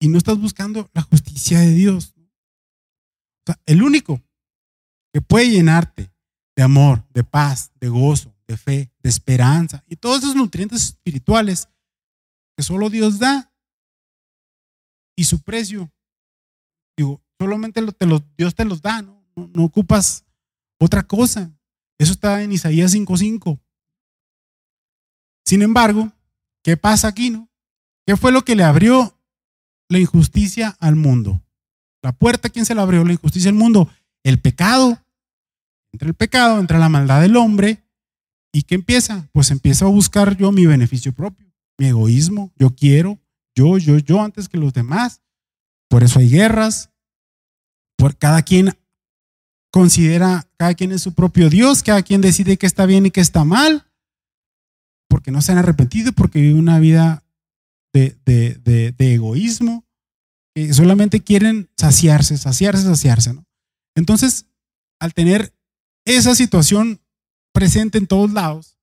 Y 0.00 0.08
no 0.08 0.16
estás 0.16 0.38
buscando 0.38 0.88
la 0.94 1.02
justicia 1.02 1.58
de 1.58 1.72
Dios. 1.72 2.14
O 2.16 3.46
sea, 3.46 3.60
el 3.66 3.82
único 3.82 4.22
que 5.12 5.20
puede 5.20 5.50
llenarte 5.50 6.12
de 6.56 6.62
amor, 6.62 7.04
de 7.12 7.24
paz, 7.24 7.72
de 7.80 7.88
gozo, 7.88 8.32
de 8.48 8.56
fe, 8.56 8.90
de 9.02 9.10
esperanza 9.10 9.84
y 9.86 9.96
todos 9.96 10.22
esos 10.22 10.34
nutrientes 10.34 10.82
espirituales 10.82 11.68
que 12.56 12.64
solo 12.64 12.90
Dios 12.90 13.18
da 13.18 13.52
y 15.16 15.24
su 15.24 15.40
precio, 15.40 15.92
digo, 16.96 17.22
solamente 17.38 17.80
te 17.92 18.06
lo, 18.06 18.24
Dios 18.36 18.54
te 18.54 18.64
los 18.64 18.80
da, 18.82 19.02
¿no? 19.02 19.24
No, 19.36 19.50
no 19.54 19.64
ocupas 19.64 20.24
otra 20.80 21.02
cosa. 21.02 21.52
Eso 21.98 22.12
está 22.12 22.42
en 22.42 22.52
Isaías 22.52 22.92
5:5. 22.94 23.60
Sin 25.44 25.62
embargo, 25.62 26.12
¿qué 26.62 26.76
pasa 26.76 27.08
aquí, 27.08 27.30
no? 27.30 27.48
¿Qué 28.06 28.16
fue 28.16 28.32
lo 28.32 28.44
que 28.44 28.56
le 28.56 28.64
abrió 28.64 29.18
la 29.88 29.98
injusticia 29.98 30.76
al 30.80 30.96
mundo? 30.96 31.42
La 32.02 32.12
puerta, 32.12 32.48
¿quién 32.48 32.64
se 32.64 32.74
la 32.74 32.82
abrió? 32.82 33.04
La 33.04 33.12
injusticia 33.12 33.50
al 33.50 33.56
mundo. 33.56 33.90
El 34.22 34.40
pecado. 34.40 35.02
Entra 35.92 36.08
el 36.08 36.14
pecado, 36.14 36.60
entra 36.60 36.78
la 36.78 36.88
maldad 36.88 37.20
del 37.20 37.36
hombre. 37.36 37.82
¿Y 38.52 38.62
qué 38.62 38.74
empieza? 38.74 39.28
Pues 39.32 39.50
empiezo 39.50 39.86
a 39.86 39.90
buscar 39.90 40.36
yo 40.36 40.52
mi 40.52 40.66
beneficio 40.66 41.12
propio, 41.12 41.52
mi 41.78 41.86
egoísmo. 41.86 42.52
Yo 42.56 42.74
quiero, 42.74 43.18
yo, 43.54 43.78
yo, 43.78 43.98
yo 43.98 44.22
antes 44.22 44.48
que 44.48 44.58
los 44.58 44.72
demás. 44.72 45.22
Por 45.88 46.02
eso 46.02 46.18
hay 46.18 46.30
guerras. 46.30 46.90
Por 47.96 48.16
cada 48.16 48.42
quien 48.42 48.70
considera, 49.70 50.48
cada 50.56 50.74
quien 50.74 50.92
es 50.92 51.02
su 51.02 51.14
propio 51.14 51.50
Dios, 51.50 51.82
cada 51.82 52.02
quien 52.02 52.20
decide 52.20 52.56
qué 52.56 52.66
está 52.66 52.86
bien 52.86 53.06
y 53.06 53.10
qué 53.10 53.20
está 53.20 53.44
mal. 53.44 53.86
Porque 55.08 55.30
no 55.30 55.42
se 55.42 55.52
han 55.52 55.58
arrepentido, 55.58 56.12
porque 56.12 56.40
viven 56.40 56.58
una 56.58 56.78
vida 56.78 57.24
de, 57.92 58.16
de, 58.24 58.54
de, 58.62 58.92
de 58.92 59.14
egoísmo, 59.14 59.86
que 60.54 60.72
solamente 60.74 61.20
quieren 61.20 61.70
saciarse, 61.76 62.36
saciarse, 62.36 62.84
saciarse. 62.84 63.34
Entonces, 63.96 64.46
al 65.00 65.14
tener 65.14 65.54
esa 66.04 66.34
situación 66.34 67.00
presente 67.58 67.98
en 67.98 68.06
todos 68.06 68.32
lados, 68.32 68.78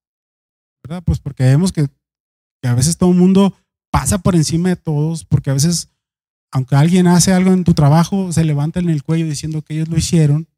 ¿verdad? 0.83 1.01
Pues 1.01 1.19
porque 1.19 1.45
vemos 1.45 1.71
que, 1.71 1.87
a 2.61 2.73
veces 2.73 2.97
todo 2.97 3.11
el 3.11 3.17
mundo 3.17 3.55
pasa 3.89 4.17
por 4.17 4.35
encima 4.35 4.67
de 4.67 4.75
todos, 4.75 5.23
porque 5.23 5.49
a 5.49 5.53
veces, 5.53 5.87
aunque 6.51 6.75
alguien 6.75 7.07
hace 7.07 7.31
algo 7.31 7.53
en 7.53 7.63
tu 7.63 7.73
trabajo, 7.73 8.33
se 8.33 8.43
levanta 8.43 8.81
en 8.81 8.89
el 8.89 9.01
cuello 9.01 9.27
diciendo 9.27 9.61
que 9.61 9.75
ellos 9.75 9.87
lo 9.87 9.97
hicieron. 9.97 10.49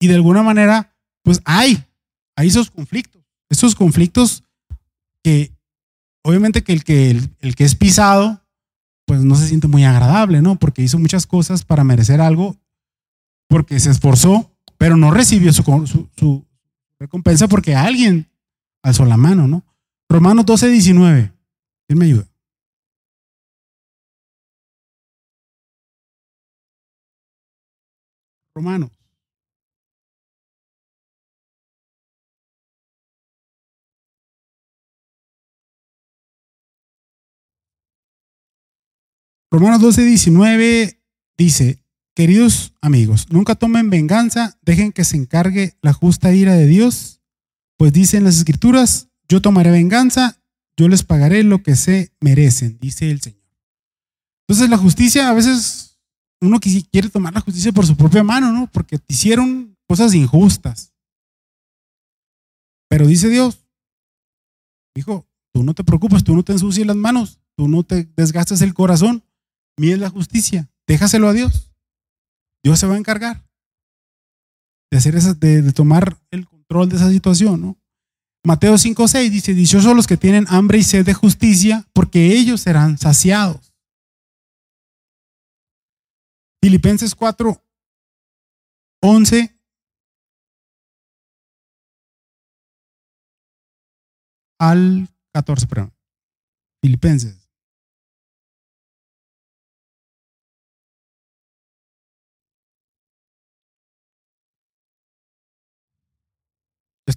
Y 0.00 0.06
de 0.06 0.14
alguna 0.14 0.44
manera, 0.44 0.94
pues 1.24 1.42
hay, 1.44 1.84
hay 2.36 2.46
esos 2.46 2.70
conflictos, 2.70 3.24
esos 3.50 3.74
conflictos 3.74 4.44
que 5.24 5.52
obviamente 6.22 6.62
que 6.62 6.74
el 6.74 6.84
que, 6.84 7.10
el, 7.40 7.56
que 7.56 7.64
es 7.64 7.74
pisado, 7.74 8.40
pues 9.04 9.24
no 9.24 9.34
se 9.34 9.48
siente 9.48 9.66
muy 9.66 9.82
agradable, 9.82 10.42
¿no? 10.42 10.60
Porque 10.60 10.82
hizo 10.82 10.96
muchas 11.00 11.26
cosas 11.26 11.64
para 11.64 11.82
merecer 11.82 12.20
algo, 12.20 12.56
porque 13.48 13.80
se 13.80 13.90
esforzó, 13.90 14.54
pero 14.78 14.96
no 14.96 15.10
recibió 15.10 15.52
su 15.52 15.64
recompensa 17.02 17.48
porque 17.48 17.74
alguien 17.74 18.30
alzó 18.82 19.04
la 19.04 19.16
mano, 19.16 19.48
¿no? 19.48 19.64
Romanos 20.08 20.46
12, 20.46 20.68
19. 20.68 21.32
¿Quién 21.88 21.98
me 21.98 22.04
ayuda? 22.06 22.28
Romanos. 28.54 28.90
Romanos 39.50 39.80
12, 39.80 40.02
19 40.04 41.02
dice, 41.36 41.81
queridos 42.14 42.74
amigos, 42.80 43.26
nunca 43.30 43.54
tomen 43.54 43.90
venganza, 43.90 44.58
dejen 44.62 44.92
que 44.92 45.04
se 45.04 45.16
encargue 45.16 45.76
la 45.82 45.92
justa 45.92 46.34
ira 46.34 46.54
de 46.54 46.66
Dios, 46.66 47.20
pues 47.76 47.92
dicen 47.92 48.24
las 48.24 48.36
escrituras, 48.36 49.08
yo 49.28 49.40
tomaré 49.40 49.70
venganza, 49.70 50.40
yo 50.76 50.88
les 50.88 51.02
pagaré 51.02 51.42
lo 51.42 51.62
que 51.62 51.76
se 51.76 52.12
merecen, 52.20 52.78
dice 52.80 53.10
el 53.10 53.20
Señor. 53.20 53.42
Entonces 54.46 54.68
la 54.70 54.76
justicia, 54.76 55.28
a 55.28 55.34
veces 55.34 55.98
uno 56.40 56.60
quiere 56.60 57.08
tomar 57.08 57.32
la 57.32 57.40
justicia 57.40 57.72
por 57.72 57.86
su 57.86 57.96
propia 57.96 58.22
mano, 58.22 58.52
¿no? 58.52 58.66
Porque 58.70 58.98
te 58.98 59.14
hicieron 59.14 59.76
cosas 59.88 60.14
injustas. 60.14 60.92
Pero 62.88 63.06
dice 63.06 63.28
Dios, 63.28 63.64
hijo, 64.94 65.26
tú 65.52 65.62
no 65.62 65.72
te 65.72 65.84
preocupes, 65.84 66.24
tú 66.24 66.34
no 66.34 66.42
te 66.42 66.52
ensucies 66.52 66.86
las 66.86 66.96
manos, 66.96 67.40
tú 67.56 67.68
no 67.68 67.82
te 67.82 68.04
desgastes 68.16 68.60
el 68.60 68.74
corazón, 68.74 69.24
es 69.76 69.98
la 69.98 70.10
justicia, 70.10 70.70
déjaselo 70.86 71.28
a 71.28 71.32
Dios. 71.32 71.71
Dios 72.64 72.78
se 72.78 72.86
va 72.86 72.94
a 72.94 72.98
encargar 72.98 73.44
de 74.90 74.98
hacer 74.98 75.16
esa, 75.16 75.34
de 75.34 75.72
tomar 75.72 76.16
el 76.30 76.46
control 76.46 76.88
de 76.88 76.96
esa 76.96 77.10
situación, 77.10 77.60
¿no? 77.60 77.76
Mateo 78.44 78.76
5:6 78.76 79.30
dice, 79.30 79.54
dichosos 79.54 79.94
los 79.94 80.06
que 80.06 80.16
tienen 80.16 80.46
hambre 80.48 80.78
y 80.78 80.82
sed 80.82 81.06
de 81.06 81.14
justicia, 81.14 81.88
porque 81.92 82.36
ellos 82.36 82.60
serán 82.60 82.98
saciados. 82.98 83.72
Filipenses 86.60 87.16
4:11 87.16 89.56
al 94.60 95.08
14, 95.32 95.66
perdón. 95.66 95.92
Filipenses. 96.82 97.41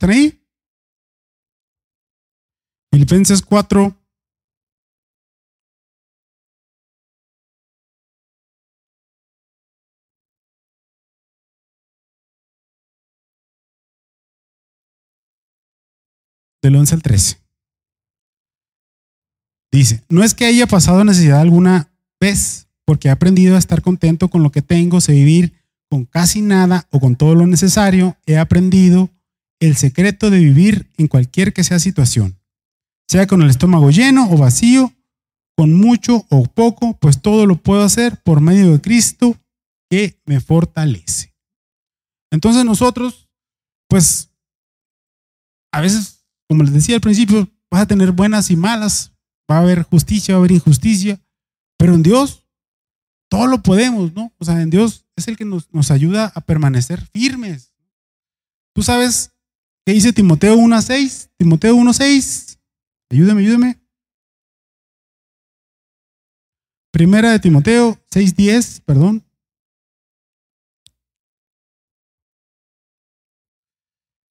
¿Están 0.05 0.17
ahí? 0.19 0.39
Filipenses 2.93 3.41
4. 3.41 3.97
Del 16.61 16.75
11 16.75 16.93
al 16.93 17.01
13. 17.01 17.41
Dice, 19.71 20.03
no 20.09 20.23
es 20.23 20.35
que 20.35 20.45
haya 20.45 20.67
pasado 20.67 21.03
necesidad 21.03 21.39
alguna 21.39 21.91
vez, 22.19 22.67
porque 22.85 23.07
he 23.07 23.11
aprendido 23.11 23.55
a 23.55 23.59
estar 23.59 23.81
contento 23.81 24.29
con 24.29 24.43
lo 24.43 24.51
que 24.51 24.61
tengo, 24.61 25.01
sé 25.01 25.13
vivir 25.13 25.53
con 25.89 26.05
casi 26.05 26.41
nada 26.43 26.87
o 26.91 26.99
con 26.99 27.15
todo 27.15 27.33
lo 27.33 27.47
necesario, 27.47 28.15
he 28.27 28.37
aprendido 28.37 29.09
el 29.59 29.75
secreto 29.75 30.29
de 30.29 30.39
vivir 30.39 30.91
en 30.97 31.07
cualquier 31.07 31.53
que 31.53 31.63
sea 31.63 31.79
situación 31.79 32.37
sea 33.07 33.27
con 33.27 33.41
el 33.41 33.49
estómago 33.49 33.91
lleno 33.91 34.29
o 34.31 34.37
vacío, 34.37 34.93
con 35.55 35.73
mucho 35.73 36.25
o 36.29 36.43
poco, 36.45 36.97
pues 36.97 37.21
todo 37.21 37.45
lo 37.45 37.55
puedo 37.57 37.83
hacer 37.83 38.21
por 38.23 38.41
medio 38.41 38.71
de 38.71 38.81
Cristo 38.81 39.37
que 39.89 40.19
me 40.25 40.41
fortalece. 40.41 41.33
Entonces 42.31 42.65
nosotros, 42.65 43.29
pues, 43.87 44.31
a 45.71 45.81
veces, 45.81 46.25
como 46.49 46.63
les 46.63 46.73
decía 46.73 46.95
al 46.95 47.01
principio, 47.01 47.49
vas 47.71 47.83
a 47.83 47.87
tener 47.87 48.11
buenas 48.11 48.49
y 48.49 48.55
malas, 48.55 49.13
va 49.49 49.57
a 49.57 49.61
haber 49.61 49.83
justicia, 49.83 50.33
va 50.33 50.37
a 50.37 50.41
haber 50.41 50.51
injusticia, 50.51 51.21
pero 51.77 51.93
en 51.93 52.03
Dios 52.03 52.47
todo 53.29 53.47
lo 53.47 53.61
podemos, 53.63 54.13
¿no? 54.13 54.33
O 54.37 54.45
sea, 54.45 54.61
en 54.61 54.69
Dios 54.69 55.05
es 55.15 55.27
el 55.27 55.37
que 55.37 55.45
nos, 55.45 55.71
nos 55.73 55.91
ayuda 55.91 56.31
a 56.35 56.41
permanecer 56.41 57.05
firmes. 57.13 57.73
Tú 58.73 58.83
sabes 58.83 59.34
qué 59.85 59.93
dice 59.93 60.13
Timoteo 60.13 60.55
1.6, 60.55 61.29
Timoteo 61.37 61.75
1.6, 61.75 62.55
Ayúdame, 63.11 63.41
ayúdame. 63.41 63.79
Primera 66.91 67.31
de 67.31 67.39
Timoteo 67.39 67.97
6.10, 68.09 68.81
perdón. 68.83 69.23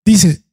Dice, 0.06 0.44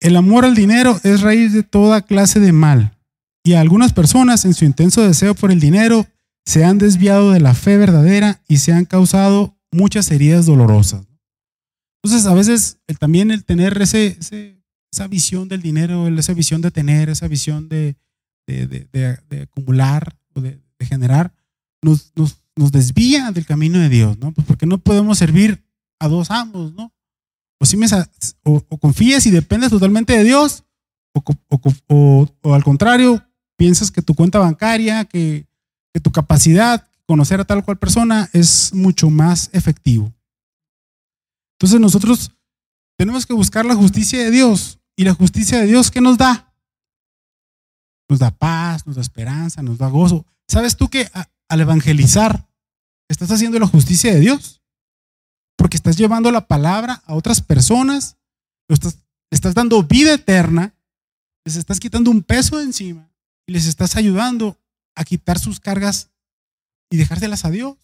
el 0.00 0.16
amor 0.16 0.44
al 0.44 0.54
dinero 0.54 0.98
es 1.02 1.22
raíz 1.22 1.52
de 1.52 1.62
toda 1.62 2.02
clase 2.02 2.40
de 2.40 2.52
mal, 2.52 2.98
y 3.44 3.54
algunas 3.54 3.92
personas 3.92 4.44
en 4.44 4.54
su 4.54 4.64
intenso 4.64 5.02
deseo 5.02 5.34
por 5.34 5.50
el 5.50 5.60
dinero 5.60 6.06
se 6.44 6.64
han 6.64 6.78
desviado 6.78 7.32
de 7.32 7.40
la 7.40 7.54
fe 7.54 7.76
verdadera 7.76 8.42
y 8.48 8.58
se 8.58 8.72
han 8.72 8.84
causado 8.84 9.56
muchas 9.72 10.10
heridas 10.10 10.46
dolorosas. 10.46 11.06
Entonces, 12.06 12.30
a 12.30 12.34
veces 12.34 12.78
también 13.00 13.32
el 13.32 13.44
tener 13.44 13.82
ese, 13.82 14.16
esa 14.92 15.08
visión 15.08 15.48
del 15.48 15.60
dinero, 15.60 16.06
esa 16.06 16.34
visión 16.34 16.60
de 16.60 16.70
tener, 16.70 17.08
esa 17.08 17.26
visión 17.26 17.68
de, 17.68 17.96
acumular 19.42 20.16
o 20.32 20.40
de, 20.40 20.60
generar, 20.78 21.34
nos, 21.82 22.12
desvía 22.54 23.32
del 23.32 23.44
camino 23.44 23.80
de 23.80 23.88
Dios, 23.88 24.16
¿no? 24.18 24.30
Pues 24.30 24.46
porque 24.46 24.66
no 24.66 24.78
podemos 24.78 25.18
servir 25.18 25.66
a 25.98 26.06
dos 26.06 26.30
amos, 26.30 26.72
¿no? 26.74 26.94
O, 27.58 27.66
si 27.66 27.76
me, 27.76 27.88
o, 28.44 28.60
confías 28.78 29.26
y 29.26 29.32
dependes 29.32 29.70
totalmente 29.70 30.16
de 30.16 30.22
Dios, 30.22 30.62
o, 31.12 32.28
o, 32.42 32.54
al 32.54 32.62
contrario, 32.62 33.20
piensas 33.56 33.90
que 33.90 34.00
tu 34.00 34.14
cuenta 34.14 34.38
bancaria, 34.38 35.06
que, 35.06 35.48
que 35.92 35.98
tu 35.98 36.12
capacidad, 36.12 36.86
conocer 37.04 37.40
a 37.40 37.44
tal 37.44 37.64
cual 37.64 37.78
persona 37.78 38.30
es 38.32 38.72
mucho 38.72 39.10
más 39.10 39.50
efectivo. 39.52 40.15
Entonces 41.56 41.80
nosotros 41.80 42.32
tenemos 42.98 43.26
que 43.26 43.32
buscar 43.32 43.64
la 43.64 43.74
justicia 43.74 44.22
de 44.22 44.30
Dios 44.30 44.78
y 44.96 45.04
la 45.04 45.14
justicia 45.14 45.58
de 45.58 45.66
Dios, 45.66 45.90
¿qué 45.90 46.00
nos 46.00 46.18
da? 46.18 46.54
Nos 48.08 48.18
da 48.18 48.30
paz, 48.30 48.86
nos 48.86 48.96
da 48.96 49.02
esperanza, 49.02 49.62
nos 49.62 49.78
da 49.78 49.88
gozo. 49.88 50.24
¿Sabes 50.48 50.76
tú 50.76 50.88
que 50.88 51.10
al 51.48 51.60
evangelizar 51.60 52.48
estás 53.08 53.30
haciendo 53.30 53.58
la 53.58 53.66
justicia 53.66 54.12
de 54.12 54.20
Dios? 54.20 54.62
Porque 55.56 55.76
estás 55.76 55.96
llevando 55.96 56.30
la 56.30 56.46
palabra 56.46 57.02
a 57.06 57.14
otras 57.14 57.40
personas, 57.40 58.16
estás, 58.68 58.98
estás 59.30 59.54
dando 59.54 59.82
vida 59.82 60.14
eterna, 60.14 60.74
les 61.44 61.56
estás 61.56 61.80
quitando 61.80 62.10
un 62.10 62.22
peso 62.22 62.58
de 62.58 62.64
encima 62.64 63.10
y 63.46 63.52
les 63.52 63.66
estás 63.66 63.96
ayudando 63.96 64.58
a 64.94 65.04
quitar 65.04 65.38
sus 65.38 65.60
cargas 65.60 66.10
y 66.90 66.96
dejárselas 66.96 67.44
a 67.44 67.50
Dios. 67.50 67.76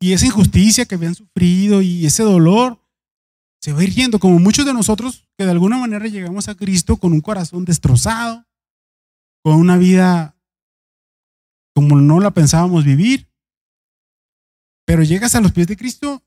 Y 0.00 0.14
esa 0.14 0.26
injusticia 0.26 0.86
que 0.86 0.94
habían 0.94 1.14
sufrido 1.14 1.82
y 1.82 2.06
ese 2.06 2.22
dolor 2.22 2.82
se 3.60 3.74
va 3.74 3.80
a 3.80 3.84
ir 3.84 3.94
yendo, 3.94 4.18
como 4.18 4.38
muchos 4.38 4.64
de 4.64 4.72
nosotros 4.72 5.28
que 5.36 5.44
de 5.44 5.50
alguna 5.50 5.76
manera 5.76 6.06
llegamos 6.06 6.48
a 6.48 6.54
Cristo 6.54 6.96
con 6.96 7.12
un 7.12 7.20
corazón 7.20 7.66
destrozado, 7.66 8.46
con 9.42 9.54
una 9.56 9.76
vida 9.76 10.34
como 11.74 12.00
no 12.00 12.20
la 12.20 12.30
pensábamos 12.30 12.84
vivir, 12.84 13.28
pero 14.86 15.02
llegas 15.02 15.34
a 15.34 15.40
los 15.40 15.52
pies 15.52 15.66
de 15.66 15.76
Cristo 15.76 16.22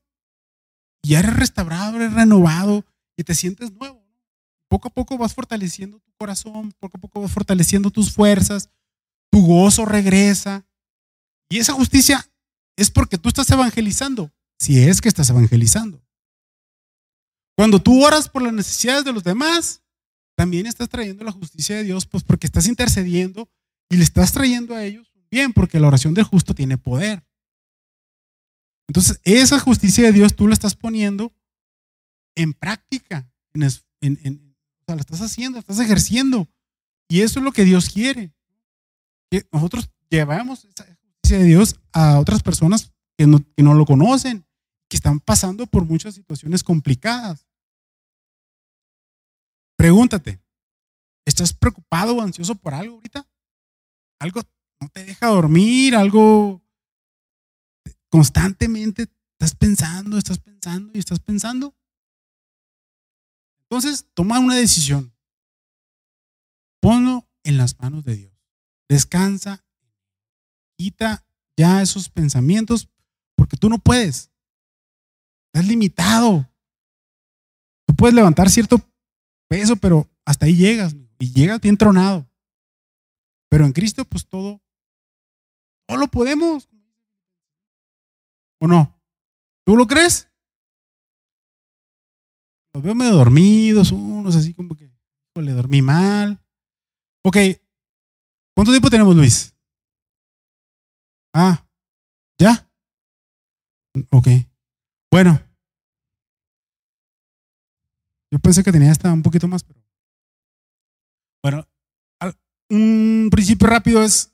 y 1.02 1.14
eres 1.14 1.34
restaurado, 1.34 1.96
eres 1.96 2.14
renovado 2.14 2.84
y 3.16 3.24
te 3.24 3.34
sientes 3.34 3.72
nuevo. 3.72 4.02
Poco 4.68 4.88
a 4.88 4.90
poco 4.90 5.18
vas 5.18 5.34
fortaleciendo 5.34 5.98
tu 5.98 6.12
corazón, 6.12 6.72
poco 6.78 6.96
a 6.96 7.00
poco 7.00 7.20
vas 7.20 7.30
fortaleciendo 7.30 7.90
tus 7.90 8.12
fuerzas, 8.12 8.70
tu 9.30 9.44
gozo 9.44 9.84
regresa. 9.84 10.64
Y 11.50 11.58
esa 11.58 11.72
justicia 11.74 12.26
es 12.76 12.90
porque 12.90 13.18
tú 13.18 13.28
estás 13.28 13.50
evangelizando, 13.50 14.32
si 14.58 14.80
es 14.80 15.00
que 15.00 15.08
estás 15.08 15.30
evangelizando. 15.30 16.02
Cuando 17.56 17.80
tú 17.80 18.04
oras 18.04 18.28
por 18.28 18.42
las 18.42 18.52
necesidades 18.52 19.04
de 19.04 19.12
los 19.12 19.22
demás, 19.22 19.82
también 20.36 20.66
estás 20.66 20.88
trayendo 20.88 21.24
la 21.24 21.32
justicia 21.32 21.76
de 21.76 21.84
Dios, 21.84 22.06
pues 22.06 22.24
porque 22.24 22.46
estás 22.46 22.66
intercediendo 22.66 23.48
y 23.88 23.96
le 23.96 24.02
estás 24.02 24.32
trayendo 24.32 24.74
a 24.74 24.84
ellos 24.84 25.12
bien, 25.30 25.52
porque 25.52 25.80
la 25.80 25.88
oración 25.88 26.14
del 26.14 26.24
justo 26.24 26.54
tiene 26.54 26.78
poder. 26.78 27.24
Entonces, 28.88 29.20
esa 29.24 29.58
justicia 29.58 30.04
de 30.04 30.12
Dios 30.12 30.34
tú 30.34 30.46
la 30.48 30.54
estás 30.54 30.74
poniendo 30.74 31.32
en 32.34 32.52
práctica, 32.52 33.30
en, 33.52 33.64
o 33.64 34.84
sea, 34.84 34.96
la 34.96 35.00
estás 35.00 35.20
haciendo, 35.20 35.56
la 35.56 35.60
estás 35.60 35.80
ejerciendo. 35.80 36.48
Y 37.08 37.20
eso 37.22 37.38
es 37.38 37.44
lo 37.44 37.52
que 37.52 37.64
Dios 37.64 37.90
quiere. 37.90 38.32
Que 39.30 39.46
nosotros 39.52 39.90
llevamos 40.10 40.64
esa 40.64 40.93
de 41.28 41.44
Dios 41.44 41.80
a 41.92 42.18
otras 42.18 42.42
personas 42.42 42.92
que 43.16 43.26
no, 43.26 43.40
que 43.56 43.62
no 43.62 43.74
lo 43.74 43.86
conocen, 43.86 44.46
que 44.88 44.96
están 44.96 45.20
pasando 45.20 45.66
por 45.66 45.84
muchas 45.84 46.14
situaciones 46.14 46.62
complicadas. 46.62 47.46
Pregúntate, 49.76 50.40
¿estás 51.26 51.52
preocupado 51.52 52.16
o 52.16 52.20
ansioso 52.20 52.54
por 52.54 52.74
algo 52.74 52.96
ahorita? 52.96 53.28
¿Algo 54.20 54.42
no 54.80 54.88
te 54.88 55.04
deja 55.04 55.26
dormir? 55.26 55.96
¿Algo 55.96 56.62
constantemente 58.08 59.08
estás 59.32 59.54
pensando, 59.54 60.18
estás 60.18 60.38
pensando 60.38 60.92
y 60.94 60.98
estás 60.98 61.20
pensando? 61.20 61.74
Entonces, 63.62 64.08
toma 64.14 64.38
una 64.38 64.54
decisión. 64.54 65.12
Ponlo 66.80 67.28
en 67.42 67.56
las 67.56 67.80
manos 67.80 68.04
de 68.04 68.16
Dios. 68.16 68.32
Descansa. 68.88 69.63
Quita 70.76 71.24
ya 71.56 71.82
esos 71.82 72.08
pensamientos 72.08 72.88
porque 73.36 73.56
tú 73.56 73.68
no 73.68 73.78
puedes. 73.78 74.30
Estás 75.52 75.68
limitado. 75.68 76.48
Tú 77.86 77.94
puedes 77.94 78.14
levantar 78.14 78.50
cierto 78.50 78.80
peso, 79.48 79.76
pero 79.76 80.08
hasta 80.24 80.46
ahí 80.46 80.56
llegas 80.56 80.96
y 81.18 81.32
llegas 81.32 81.60
bien 81.60 81.76
tronado. 81.76 82.28
Pero 83.48 83.66
en 83.66 83.72
Cristo, 83.72 84.04
pues 84.04 84.26
todo, 84.26 84.60
todo 85.86 85.98
lo 85.98 86.08
podemos. 86.08 86.68
¿O 88.60 88.66
no? 88.66 89.00
¿Tú 89.64 89.76
lo 89.76 89.86
crees? 89.86 90.28
Los 92.72 92.82
veo 92.82 92.94
medio 92.94 93.14
dormidos, 93.14 93.92
unos 93.92 94.34
así 94.34 94.52
como 94.54 94.74
que 94.74 94.90
le 95.36 95.52
dormí 95.52 95.82
mal. 95.82 96.40
Ok, 97.24 97.36
¿cuánto 98.54 98.72
tiempo 98.72 98.90
tenemos, 98.90 99.14
Luis? 99.14 99.53
Ah, 101.34 101.66
¿ya? 102.38 102.70
Ok. 104.10 104.28
Bueno. 105.10 105.40
Yo 108.32 108.38
pensé 108.38 108.62
que 108.62 108.72
tenía 108.72 108.90
hasta 108.90 109.12
un 109.12 109.22
poquito 109.22 109.48
más, 109.48 109.62
pero. 109.64 109.80
Bueno, 111.42 111.68
un 112.70 113.28
principio 113.30 113.66
rápido 113.66 114.02
es 114.02 114.32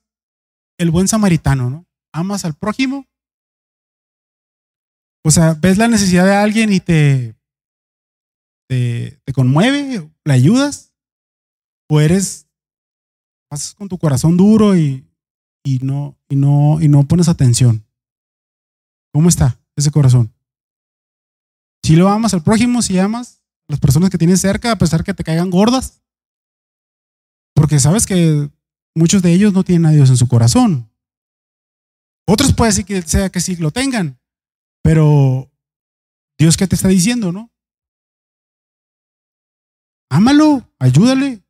el 0.79 0.91
buen 0.91 1.09
samaritano, 1.09 1.69
¿no? 1.69 1.87
Amas 2.13 2.45
al 2.45 2.55
prójimo. 2.55 3.07
O 5.25 5.31
sea, 5.31 5.55
ves 5.55 5.77
la 5.77 5.89
necesidad 5.89 6.25
de 6.25 6.35
alguien 6.35 6.73
y 6.73 6.81
te 6.81 7.41
te, 8.71 9.33
conmueve, 9.35 10.09
la 10.25 10.35
ayudas, 10.35 10.93
o 11.89 12.01
eres, 12.01 12.47
pasas 13.49 13.75
con 13.75 13.89
tu 13.89 13.99
corazón 13.99 14.37
duro 14.37 14.77
y, 14.77 15.10
no, 15.83 16.19
y, 16.29 16.37
no, 16.37 16.79
y 16.81 16.89
no 16.89 17.07
pones 17.07 17.29
atención. 17.29 17.87
¿Cómo 19.13 19.29
está 19.29 19.61
ese 19.77 19.91
corazón? 19.91 20.33
Si 21.83 21.97
lo 21.97 22.09
amas 22.09 22.35
al 22.35 22.43
prójimo, 22.43 22.83
si 22.83 22.99
amas 22.99 23.43
a 23.69 23.73
las 23.73 23.81
personas 23.81 24.11
que 24.11 24.19
tienes 24.19 24.41
cerca, 24.41 24.73
a 24.73 24.79
pesar 24.79 25.05
que 25.05 25.15
te 25.15 25.25
caigan 25.25 25.51
gordas, 25.51 26.03
porque 27.55 27.79
sabes 27.79 28.07
que 28.07 28.51
muchos 28.95 29.23
de 29.23 29.33
ellos 29.33 29.53
no 29.53 29.65
tienen 29.65 29.87
a 29.87 29.93
Dios 29.93 30.11
en 30.11 30.17
su 30.17 30.29
corazón. 30.29 30.91
Otros 32.27 32.53
puede 32.55 32.73
ser 32.73 32.85
que 32.85 33.03
sea 33.03 33.31
que 33.31 33.41
sí 33.41 33.57
lo 33.57 33.71
tengan, 33.71 34.21
pero 34.83 35.51
Dios 36.39 36.57
qué 36.57 36.67
te 36.67 36.77
está 36.77 36.89
diciendo, 36.89 37.33
¿no? 37.33 37.51
ámalo, 40.11 40.69
ayúdale. 40.79 41.43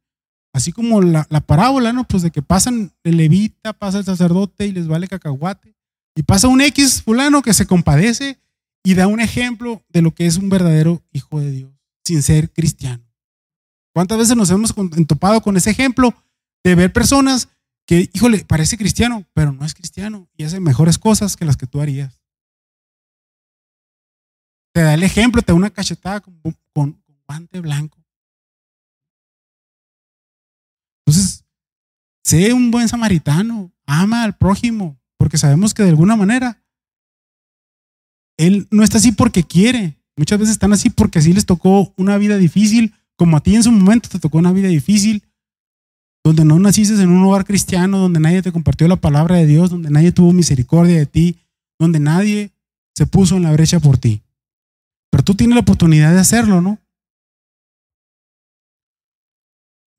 Así 0.53 0.72
como 0.72 1.01
la, 1.01 1.24
parábola, 1.46 1.92
¿no? 1.92 2.05
Pues 2.05 2.22
de 2.22 2.30
que 2.30 2.42
pasan 2.42 2.92
el 3.05 3.16
levita, 3.16 3.72
pasa 3.72 3.98
el 3.98 4.05
sacerdote 4.05 4.66
y 4.66 4.72
les 4.72 4.88
vale 4.88 5.07
cacahuate. 5.07 5.76
Y 6.16 6.22
pasa 6.24 6.48
un 6.48 6.61
X 6.61 7.03
fulano 7.03 7.40
que 7.42 7.55
se 7.55 7.66
compadece 7.66 8.38
y 8.82 8.94
da 8.94 9.07
un 9.07 9.20
ejemplo 9.20 9.84
de 9.88 10.03
lo 10.03 10.12
que 10.12 10.26
es 10.26 10.36
un 10.38 10.48
verdadero 10.48 11.03
hijo 11.12 11.40
de 11.40 11.51
Dios, 11.51 11.72
sin 12.05 12.22
ser 12.22 12.51
cristiano. 12.51 13.05
¿Cuántas 13.94 14.18
veces 14.18 14.36
nos 14.36 14.51
hemos 14.51 14.74
entopado 14.96 15.40
con 15.40 15.57
ese 15.57 15.70
ejemplo 15.70 16.14
de 16.64 16.74
ver 16.74 16.92
personas 16.92 17.48
que, 17.86 18.11
híjole, 18.12 18.44
parece 18.44 18.76
cristiano, 18.76 19.24
pero 19.32 19.53
no 19.53 19.64
es 19.64 19.74
cristiano 19.74 20.28
y 20.36 20.44
hace 20.44 20.61
mejores 20.61 20.98
cosas 20.98 21.36
que 21.36 21.44
las 21.44 21.57
que 21.57 21.66
tú 21.66 21.80
harías? 21.80 22.20
Te 24.72 24.82
da 24.82 24.94
el 24.94 25.03
ejemplo, 25.03 25.42
te 25.42 25.53
da 25.53 25.57
una 25.57 25.70
cachetada 25.70 26.20
con, 26.20 26.40
con 26.72 27.03
guante 27.26 27.61
blanco. 27.61 27.99
Sé 32.31 32.53
un 32.53 32.70
buen 32.70 32.89
samaritano, 32.89 33.72
ama 33.87 34.22
al 34.22 34.37
prójimo, 34.37 34.97
porque 35.18 35.37
sabemos 35.37 35.74
que 35.74 35.83
de 35.83 35.89
alguna 35.89 36.14
manera 36.14 36.62
Él 38.39 38.68
no 38.70 38.85
está 38.85 38.99
así 38.99 39.12
porque 39.12 39.43
quiere. 39.43 39.97
Muchas 40.16 40.39
veces 40.39 40.53
están 40.53 40.72
así 40.72 40.91
porque 40.91 41.18
así 41.18 41.33
les 41.33 41.45
tocó 41.45 41.93
una 41.97 42.16
vida 42.18 42.39
difícil, 42.39 42.95
como 43.16 43.37
a 43.37 43.41
ti 43.41 43.57
en 43.57 43.64
su 43.64 43.72
momento 43.72 44.09
te 44.09 44.20
tocó 44.20 44.39
una 44.39 44.53
vida 44.53 44.68
difícil, 44.68 45.24
donde 46.24 46.45
no 46.45 46.59
naciste 46.59 46.95
en 47.03 47.11
un 47.11 47.24
hogar 47.24 47.45
cristiano, 47.45 47.99
donde 47.99 48.20
nadie 48.20 48.43
te 48.43 48.53
compartió 48.53 48.87
la 48.87 48.97
palabra 48.97 49.37
de 49.37 49.47
Dios, 49.47 49.70
donde 49.70 49.91
nadie 49.91 50.12
tuvo 50.12 50.33
misericordia 50.33 50.97
de 50.97 51.07
ti, 51.07 51.39
donde 51.78 51.99
nadie 51.99 52.53
se 52.95 53.07
puso 53.07 53.37
en 53.37 53.43
la 53.43 53.53
brecha 53.53 53.81
por 53.81 53.99
ti. 53.99 54.22
Pero 55.11 55.24
tú 55.24 55.35
tienes 55.35 55.55
la 55.55 55.62
oportunidad 55.62 56.12
de 56.12 56.20
hacerlo, 56.20 56.61
¿no? 56.61 56.78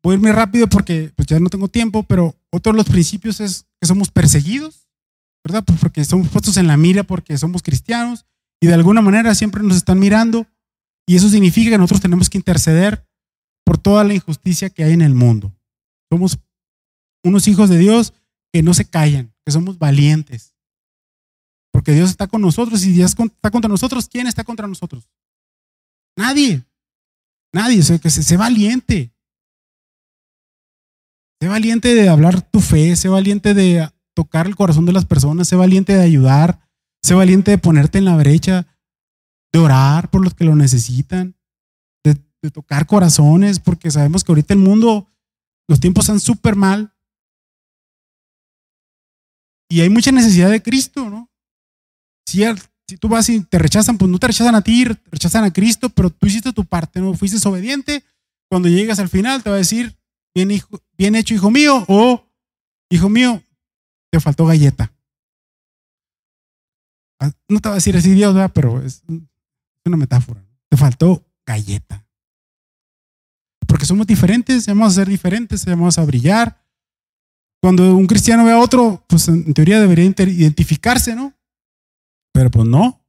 Voy 0.03 0.13
a 0.13 0.15
irme 0.15 0.31
rápido 0.31 0.67
porque 0.67 1.11
pues, 1.15 1.27
ya 1.27 1.39
no 1.39 1.49
tengo 1.49 1.67
tiempo, 1.67 2.03
pero 2.03 2.35
otro 2.51 2.71
de 2.71 2.77
los 2.77 2.87
principios 2.87 3.39
es 3.39 3.65
que 3.79 3.87
somos 3.87 4.09
perseguidos, 4.11 4.87
¿verdad? 5.43 5.63
Pues 5.63 5.79
porque 5.79 6.03
somos 6.05 6.29
puestos 6.29 6.57
en 6.57 6.67
la 6.67 6.77
mira 6.77 7.03
porque 7.03 7.37
somos 7.37 7.61
cristianos 7.61 8.25
y 8.61 8.67
de 8.67 8.73
alguna 8.73 9.01
manera 9.01 9.33
siempre 9.35 9.63
nos 9.63 9.77
están 9.77 9.99
mirando 9.99 10.47
y 11.07 11.15
eso 11.15 11.29
significa 11.29 11.71
que 11.71 11.77
nosotros 11.77 12.01
tenemos 12.01 12.29
que 12.29 12.37
interceder 12.37 13.07
por 13.65 13.77
toda 13.77 14.03
la 14.03 14.13
injusticia 14.13 14.69
que 14.69 14.83
hay 14.83 14.93
en 14.93 15.01
el 15.01 15.13
mundo. 15.13 15.53
Somos 16.11 16.39
unos 17.23 17.47
hijos 17.47 17.69
de 17.69 17.77
Dios 17.77 18.13
que 18.51 18.63
no 18.63 18.73
se 18.73 18.85
callan, 18.85 19.33
que 19.45 19.51
somos 19.51 19.77
valientes. 19.77 20.55
Porque 21.71 21.93
Dios 21.93 22.09
está 22.09 22.27
con 22.27 22.41
nosotros 22.41 22.83
y 22.83 22.91
Dios 22.91 23.15
está 23.17 23.49
contra 23.49 23.69
nosotros. 23.69 24.09
¿Quién 24.09 24.27
está 24.27 24.43
contra 24.43 24.67
nosotros? 24.67 25.09
Nadie. 26.17 26.63
Nadie. 27.53 27.79
O 27.79 27.83
sea, 27.83 27.97
que 27.97 28.09
se, 28.09 28.23
se 28.23 28.37
valiente. 28.37 29.11
Sé 31.41 31.47
valiente 31.47 31.95
de 31.95 32.07
hablar 32.07 32.39
tu 32.43 32.59
fe, 32.59 32.95
sé 32.95 33.09
valiente 33.09 33.55
de 33.55 33.89
tocar 34.13 34.45
el 34.45 34.55
corazón 34.55 34.85
de 34.85 34.93
las 34.93 35.05
personas, 35.05 35.47
sé 35.47 35.55
valiente 35.55 35.91
de 35.95 36.03
ayudar, 36.03 36.69
sé 37.01 37.15
valiente 37.15 37.49
de 37.49 37.57
ponerte 37.57 37.97
en 37.97 38.05
la 38.05 38.15
brecha, 38.15 38.67
de 39.51 39.57
orar 39.57 40.11
por 40.11 40.23
los 40.23 40.35
que 40.35 40.43
lo 40.43 40.55
necesitan, 40.55 41.35
de, 42.03 42.15
tocar 42.51 42.85
corazones, 42.85 43.59
porque 43.59 43.89
sabemos 43.89 44.23
que 44.23 44.31
ahorita 44.31 44.53
el 44.53 44.59
mundo, 44.59 45.07
los 45.67 45.79
tiempos 45.79 46.05
están 46.05 46.19
súper 46.19 46.55
mal. 46.55 46.93
Y 49.67 49.81
hay 49.81 49.89
mucha 49.89 50.11
necesidad 50.11 50.51
de 50.51 50.61
Cristo, 50.61 51.09
¿no? 51.09 51.27
Si, 52.27 52.43
si 52.87 52.97
tú 52.97 53.07
vas 53.07 53.29
y 53.29 53.41
te 53.41 53.57
rechazan, 53.57 53.97
pues 53.97 54.11
no 54.11 54.19
te 54.19 54.27
rechazan 54.27 54.53
a 54.53 54.61
ti, 54.61 54.85
rechazan 54.85 55.43
a 55.43 55.51
Cristo, 55.51 55.89
pero 55.89 56.11
tú 56.11 56.27
hiciste 56.27 56.53
tu 56.53 56.65
parte, 56.65 56.99
¿no? 56.99 57.15
Fuiste 57.15 57.47
obediente. 57.49 58.03
Cuando 58.47 58.69
llegas 58.69 58.99
al 58.99 59.09
final 59.09 59.41
te 59.41 59.49
va 59.49 59.55
a 59.55 59.59
decir, 59.59 59.97
bien, 60.33 61.15
hecho, 61.15 61.33
hijo 61.33 61.51
mío, 61.51 61.85
o 61.87 62.23
hijo 62.89 63.09
mío, 63.09 63.41
te 64.11 64.19
faltó 64.19 64.45
galleta. 64.45 64.93
Ah, 67.19 67.31
no 67.47 67.59
te 67.59 67.69
va 67.69 67.73
a 67.73 67.75
decir 67.75 67.95
así 67.95 68.13
Dios, 68.13 68.33
¿verdad? 68.33 68.51
pero 68.53 68.81
es 68.81 69.03
una 69.85 69.97
metáfora. 69.97 70.43
Te 70.69 70.77
faltó 70.77 71.25
galleta. 71.45 72.05
Porque 73.67 73.85
somos 73.85 74.07
diferentes, 74.07 74.67
vamos 74.67 74.91
a 74.91 74.95
ser 74.95 75.07
diferentes, 75.07 75.65
vamos 75.65 75.97
a 75.97 76.05
brillar. 76.05 76.61
Cuando 77.61 77.95
un 77.95 78.07
cristiano 78.07 78.43
ve 78.43 78.51
a 78.51 78.59
otro, 78.59 79.05
pues 79.07 79.27
en 79.27 79.53
teoría 79.53 79.79
debería 79.79 80.05
identificarse, 80.05 81.15
¿no? 81.15 81.33
Pero 82.33 82.49
pues 82.49 82.67
no. 82.67 83.05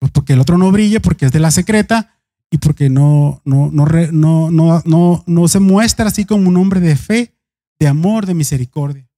Pues 0.00 0.12
porque 0.12 0.32
el 0.32 0.40
otro 0.40 0.56
no 0.58 0.72
brilla, 0.72 1.00
porque 1.00 1.26
es 1.26 1.32
de 1.32 1.40
la 1.40 1.50
secreta, 1.50 2.15
y 2.50 2.58
porque 2.58 2.88
no, 2.88 3.40
no, 3.44 3.70
no, 3.70 4.50
no, 4.84 5.24
no, 5.26 5.48
se 5.48 5.60
muestra 5.60 6.06
así 6.06 6.24
como 6.24 6.48
un 6.48 6.56
hombre 6.56 6.80
de 6.80 6.96
fe, 6.96 7.34
de 7.78 7.88
amor, 7.88 8.26
de 8.26 8.34
misericordia. 8.34 9.08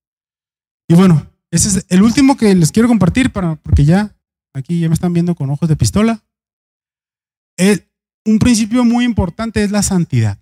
Y 0.89 0.95
bueno, 0.95 1.26
ese 1.51 1.68
es 1.68 1.87
el 1.89 2.03
último 2.03 2.37
que 2.37 2.55
les 2.55 2.72
quiero 2.72 2.89
compartir 2.89 3.31
para, 3.31 3.57
porque 3.57 3.85
ya 3.85 4.16
aquí 4.55 4.81
ya 4.81 4.89
me 4.89 4.95
están 4.95 5.12
viendo 5.12 5.35
con 5.35 5.51
ojos 5.51 5.68
de 5.68 5.76
pistola. 5.76 6.24
un 8.24 8.39
principio 8.39 8.85
muy 8.85 9.05
importante 9.05 9.62
es 9.62 9.70
la 9.70 9.83
santidad. 9.83 10.39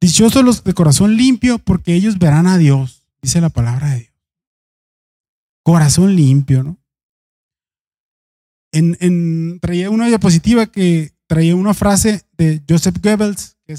Dichosos 0.00 0.44
los 0.44 0.64
de 0.64 0.72
corazón 0.72 1.16
limpio, 1.16 1.58
porque 1.58 1.94
ellos 1.94 2.18
verán 2.18 2.46
a 2.46 2.56
Dios, 2.56 3.06
dice 3.20 3.40
la 3.40 3.50
palabra 3.50 3.90
de 3.90 3.98
Dios. 3.98 4.14
Corazón 5.62 6.16
limpio, 6.16 6.62
¿no? 6.62 6.79
En, 8.72 9.58
traía 9.60 9.90
una 9.90 10.06
diapositiva 10.06 10.66
que 10.66 11.12
traía 11.26 11.56
una 11.56 11.74
frase 11.74 12.22
de 12.36 12.62
Joseph 12.68 12.96
Goebbels, 13.02 13.56
que 13.66 13.76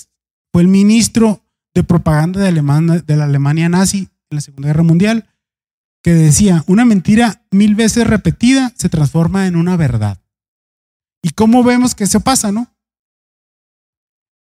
fue 0.52 0.62
el 0.62 0.68
ministro 0.68 1.46
de 1.74 1.84
propaganda 1.84 2.42
de, 2.42 3.04
de 3.06 3.16
la 3.16 3.26
Alemania 3.26 3.70
nazi 3.70 4.10
en 4.30 4.36
la 4.36 4.42
Segunda 4.42 4.68
Guerra 4.68 4.84
Mundial, 4.84 5.30
que 6.04 6.14
decía, 6.14 6.64
una 6.68 6.84
mentira 6.84 7.46
mil 7.52 7.76
veces 7.76 8.08
repetida 8.08 8.74
se 8.76 8.90
transforma 8.90 9.48
en 9.48 9.56
una 9.56 9.78
verdad. 9.78 10.20
¿Y 11.24 11.30
cómo 11.32 11.64
vemos 11.64 11.94
que 11.94 12.06
eso 12.06 12.20
pasa, 12.22 12.52
no? 12.52 12.74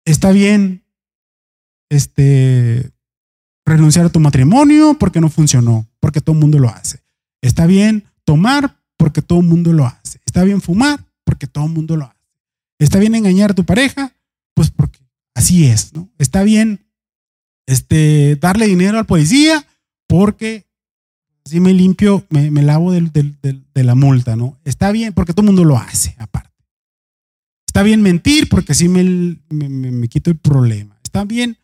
Está 0.07 0.32
bien 0.32 0.82
este, 1.90 2.90
renunciar 3.66 4.07
a 4.07 4.11
tu 4.11 4.20
matrimonio 4.20 4.96
porque 4.98 5.20
no 5.20 5.28
funcionó, 5.28 5.86
porque 6.01 6.20
todo 6.20 6.34
el 6.34 6.40
mundo 6.40 6.59
lo 6.59 6.68
hace. 6.68 7.03
Está 7.42 7.66
bien 7.66 8.05
tomar 8.24 8.80
porque 9.01 9.22
todo 9.22 9.40
el 9.40 9.46
mundo 9.46 9.72
lo 9.72 9.86
hace. 9.86 10.20
Está 10.26 10.44
bien 10.44 10.61
fumar 10.61 11.03
porque 11.24 11.46
todo 11.46 11.64
el 11.64 11.72
mundo 11.72 11.96
lo 11.96 12.05
hace. 12.05 12.20
Está 12.78 12.98
bien 12.98 13.14
engañar 13.14 13.53
a 13.53 13.55
tu 13.55 13.64
pareja, 13.64 14.12
pues 14.53 14.70
porque 14.70 14.98
así 15.34 15.64
es, 15.64 15.94
¿no? 15.94 16.11
Está 16.18 16.42
bien 16.42 16.84
este, 17.66 18.36
darle 18.36 18.66
dinero 18.66 18.98
al 18.98 19.07
policía 19.07 19.66
porque 20.07 20.66
así 21.46 21.61
me 21.61 21.72
limpio, 21.72 22.26
me, 22.28 22.51
lavo 22.62 22.92
de 22.92 23.61
la 23.72 23.94
multa, 23.94 24.36
¿no? 24.36 24.59
Está 24.64 24.92
bien 24.92 25.14
porque 25.14 25.32
todo 25.32 25.44
el 25.44 25.46
mundo 25.46 25.64
lo 25.64 25.78
hace, 25.78 26.14
aparte. 26.18 26.51
Está 27.66 27.82
bien 27.82 28.03
mentir 28.03 28.51
porque 28.51 28.72
así 28.72 28.86
me, 28.90 29.03
me 29.48 30.09
quito 30.09 30.30
el 30.30 30.36
problema. 30.36 31.01
Está 31.03 31.24
bien 31.24 31.57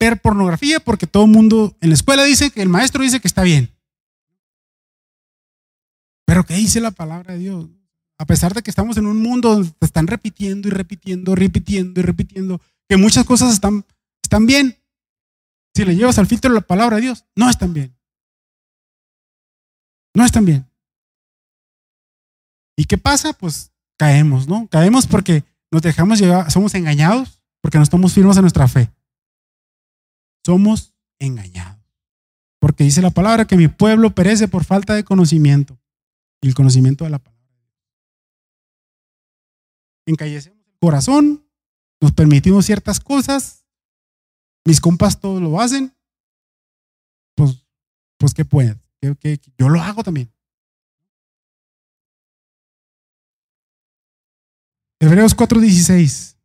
ver 0.00 0.20
pornografía 0.20 0.80
porque 0.80 1.06
todo 1.06 1.26
el 1.26 1.30
mundo 1.30 1.76
en 1.80 1.90
la 1.90 1.94
escuela 1.94 2.24
dice 2.24 2.50
que 2.50 2.60
el 2.60 2.68
maestro 2.68 3.04
dice 3.04 3.20
que 3.20 3.28
está 3.28 3.44
bien. 3.44 3.70
Pero 6.30 6.46
¿qué 6.46 6.54
dice 6.54 6.80
la 6.80 6.92
palabra 6.92 7.32
de 7.32 7.40
Dios? 7.40 7.66
A 8.16 8.24
pesar 8.24 8.54
de 8.54 8.62
que 8.62 8.70
estamos 8.70 8.96
en 8.96 9.06
un 9.06 9.20
mundo 9.20 9.52
donde 9.52 9.72
están 9.80 10.06
repitiendo 10.06 10.68
y 10.68 10.70
repitiendo, 10.70 11.34
repitiendo 11.34 11.98
y 11.98 12.04
repitiendo, 12.04 12.60
que 12.88 12.96
muchas 12.96 13.24
cosas 13.24 13.52
están, 13.52 13.84
están 14.22 14.46
bien. 14.46 14.78
Si 15.74 15.84
le 15.84 15.96
llevas 15.96 16.20
al 16.20 16.28
filtro 16.28 16.52
la 16.52 16.60
palabra 16.60 16.98
de 16.98 17.02
Dios, 17.02 17.24
no 17.34 17.50
están 17.50 17.74
bien. 17.74 17.98
No 20.14 20.24
están 20.24 20.44
bien. 20.44 20.70
¿Y 22.76 22.84
qué 22.84 22.96
pasa? 22.96 23.32
Pues 23.32 23.72
caemos, 23.98 24.46
¿no? 24.46 24.68
Caemos 24.68 25.08
porque 25.08 25.42
nos 25.72 25.82
dejamos 25.82 26.20
llevar, 26.20 26.48
somos 26.52 26.76
engañados 26.76 27.42
porque 27.60 27.78
no 27.78 27.82
estamos 27.82 28.12
firmes 28.12 28.36
en 28.36 28.42
nuestra 28.42 28.68
fe 28.68 28.88
somos 30.46 30.94
engañados. 31.18 31.82
Porque 32.60 32.84
dice 32.84 33.02
la 33.02 33.10
palabra 33.10 33.46
que 33.46 33.56
mi 33.56 33.66
pueblo 33.66 34.14
perece 34.14 34.46
por 34.46 34.62
falta 34.62 34.94
de 34.94 35.02
conocimiento 35.02 35.80
y 36.40 36.48
el 36.48 36.54
conocimiento 36.54 37.04
de 37.04 37.10
la 37.10 37.18
palabra. 37.18 37.40
Encallecemos 40.06 40.66
el 40.66 40.78
corazón, 40.78 41.46
nos 42.00 42.12
permitimos 42.12 42.66
ciertas 42.66 43.00
cosas, 43.00 43.64
mis 44.64 44.80
compas 44.80 45.20
todos 45.20 45.40
lo 45.40 45.60
hacen, 45.60 45.94
pues, 47.34 47.64
pues 48.18 48.34
¿qué 48.34 48.44
pueden? 48.44 48.80
yo 49.56 49.68
lo 49.70 49.80
hago 49.80 50.02
también. 50.02 50.30
Hebreos 55.00 55.34
4:16. 55.34 56.36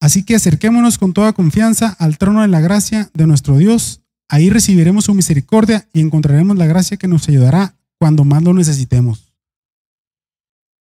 Así 0.00 0.24
que 0.24 0.36
acerquémonos 0.36 0.96
con 0.96 1.12
toda 1.12 1.32
confianza 1.32 1.96
al 1.98 2.18
trono 2.18 2.42
de 2.42 2.48
la 2.48 2.60
gracia 2.60 3.10
de 3.14 3.26
nuestro 3.26 3.56
Dios. 3.56 4.02
Ahí 4.28 4.50
recibiremos 4.50 5.04
su 5.04 5.14
misericordia 5.14 5.88
y 5.92 6.00
encontraremos 6.00 6.56
la 6.56 6.66
gracia 6.66 6.96
que 6.96 7.08
nos 7.08 7.28
ayudará 7.28 7.76
cuando 7.98 8.24
más 8.24 8.42
lo 8.42 8.52
necesitemos. 8.52 9.32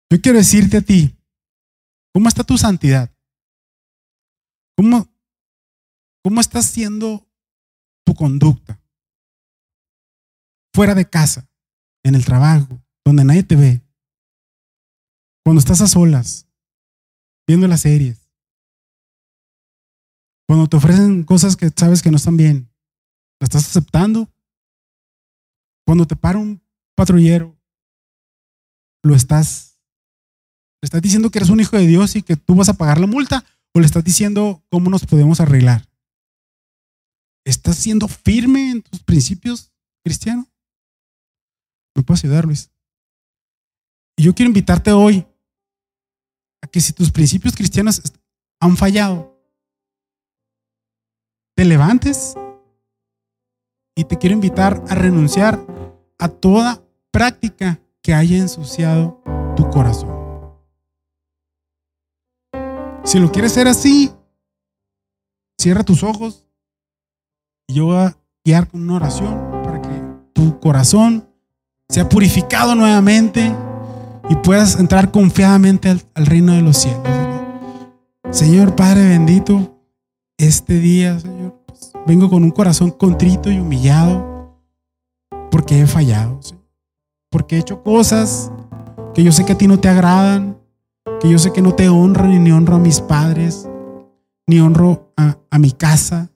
Yo 0.09 0.19
quiero 0.21 0.37
decirte 0.37 0.77
a 0.77 0.81
ti, 0.81 1.15
¿cómo 2.13 2.27
está 2.27 2.43
tu 2.43 2.57
santidad? 2.57 3.11
¿Cómo, 4.75 5.07
cómo 6.23 6.41
está 6.41 6.61
siendo 6.61 7.27
tu 8.05 8.15
conducta? 8.15 8.81
Fuera 10.73 10.95
de 10.95 11.09
casa, 11.09 11.47
en 12.03 12.15
el 12.15 12.25
trabajo, 12.25 12.81
donde 13.05 13.23
nadie 13.23 13.43
te 13.43 13.55
ve. 13.55 13.81
Cuando 15.43 15.59
estás 15.59 15.81
a 15.81 15.87
solas, 15.87 16.47
viendo 17.47 17.67
las 17.67 17.81
series 17.81 18.25
cuando 20.47 20.67
te 20.67 20.77
ofrecen 20.77 21.23
cosas 21.23 21.55
que 21.55 21.71
sabes 21.75 22.01
que 22.01 22.11
no 22.11 22.17
están 22.17 22.37
bien, 22.37 22.69
¿la 23.45 23.59
estás 23.59 23.67
aceptando? 23.67 24.27
Cuando 25.85 26.07
te 26.07 26.15
para 26.15 26.39
un 26.39 26.63
patrullero, 26.95 27.55
¿lo 29.03 29.13
estás, 29.13 29.77
le 30.81 30.87
estás 30.87 30.99
diciendo 30.99 31.29
que 31.29 31.37
eres 31.37 31.51
un 31.51 31.59
hijo 31.59 31.77
de 31.77 31.85
Dios 31.85 32.15
y 32.15 32.23
que 32.23 32.37
tú 32.37 32.55
vas 32.55 32.69
a 32.69 32.73
pagar 32.73 32.99
la 32.99 33.05
multa? 33.05 33.45
¿O 33.75 33.79
le 33.79 33.85
estás 33.85 34.03
diciendo 34.03 34.63
cómo 34.71 34.89
nos 34.89 35.05
podemos 35.05 35.41
arreglar? 35.41 35.87
¿Estás 37.45 37.75
siendo 37.75 38.07
firme 38.07 38.71
en 38.71 38.81
tus 38.81 39.03
principios 39.03 39.71
cristianos? 40.03 40.47
¿Me 41.95 42.01
puedes 42.01 42.23
ayudar, 42.23 42.45
Luis? 42.45 42.71
Y 44.17 44.23
yo 44.23 44.33
quiero 44.33 44.47
invitarte 44.47 44.91
hoy 44.91 45.23
a 46.63 46.67
que 46.67 46.81
si 46.81 46.93
tus 46.93 47.11
principios 47.11 47.55
cristianos 47.55 48.01
han 48.59 48.75
fallado, 48.75 49.39
te 51.55 51.63
levantes 51.63 52.35
y 53.95 54.03
te 54.03 54.17
quiero 54.17 54.33
invitar 54.33 54.83
a 54.89 54.95
renunciar 54.95 55.65
a 56.19 56.27
toda 56.27 56.83
práctica 57.11 57.79
que 58.01 58.13
haya 58.13 58.37
ensuciado 58.37 59.21
tu 59.55 59.69
corazón. 59.69 60.13
Si 63.05 63.19
lo 63.19 63.31
quieres 63.31 63.53
hacer 63.53 63.67
así, 63.67 64.11
cierra 65.57 65.83
tus 65.83 66.03
ojos 66.03 66.45
y 67.67 67.75
yo 67.75 67.85
voy 67.85 67.97
a 67.97 68.17
guiar 68.43 68.67
con 68.67 68.81
una 68.81 68.95
oración 68.95 69.39
para 69.63 69.81
que 69.81 69.89
tu 70.33 70.59
corazón 70.59 71.29
sea 71.87 72.09
purificado 72.09 72.75
nuevamente 72.75 73.55
y 74.29 74.35
puedas 74.37 74.77
entrar 74.79 75.11
confiadamente 75.11 75.89
al, 75.89 76.01
al 76.15 76.25
reino 76.25 76.53
de 76.53 76.61
los 76.61 76.77
cielos. 76.77 77.03
Señor 78.31 78.75
Padre 78.75 79.07
bendito, 79.07 79.79
este 80.37 80.79
día, 80.79 81.19
Señor, 81.19 81.64
vengo 82.05 82.29
con 82.29 82.43
un 82.43 82.51
corazón 82.51 82.91
contrito 82.91 83.51
y 83.51 83.59
humillado 83.59 84.35
porque 85.51 85.81
he 85.81 85.87
fallado, 85.87 86.39
porque 87.29 87.55
he 87.55 87.59
hecho 87.59 87.81
cosas 87.81 88.51
que 89.13 89.23
yo 89.23 89.31
sé 89.31 89.45
que 89.45 89.53
a 89.53 89.57
ti 89.57 89.67
no 89.67 89.79
te 89.79 89.87
agradan, 89.87 90.57
que 91.21 91.29
yo 91.29 91.39
sé 91.39 91.53
que 91.53 91.61
no 91.61 91.73
te 91.73 91.87
honran 91.89 92.43
ni 92.43 92.51
honro 92.51 92.75
a 92.75 92.79
mis 92.79 92.99
padres, 92.99 93.67
ni 94.47 94.59
honro 94.59 95.13
a, 95.15 95.37
a 95.49 95.59
mi 95.59 95.71
casa, 95.71 96.29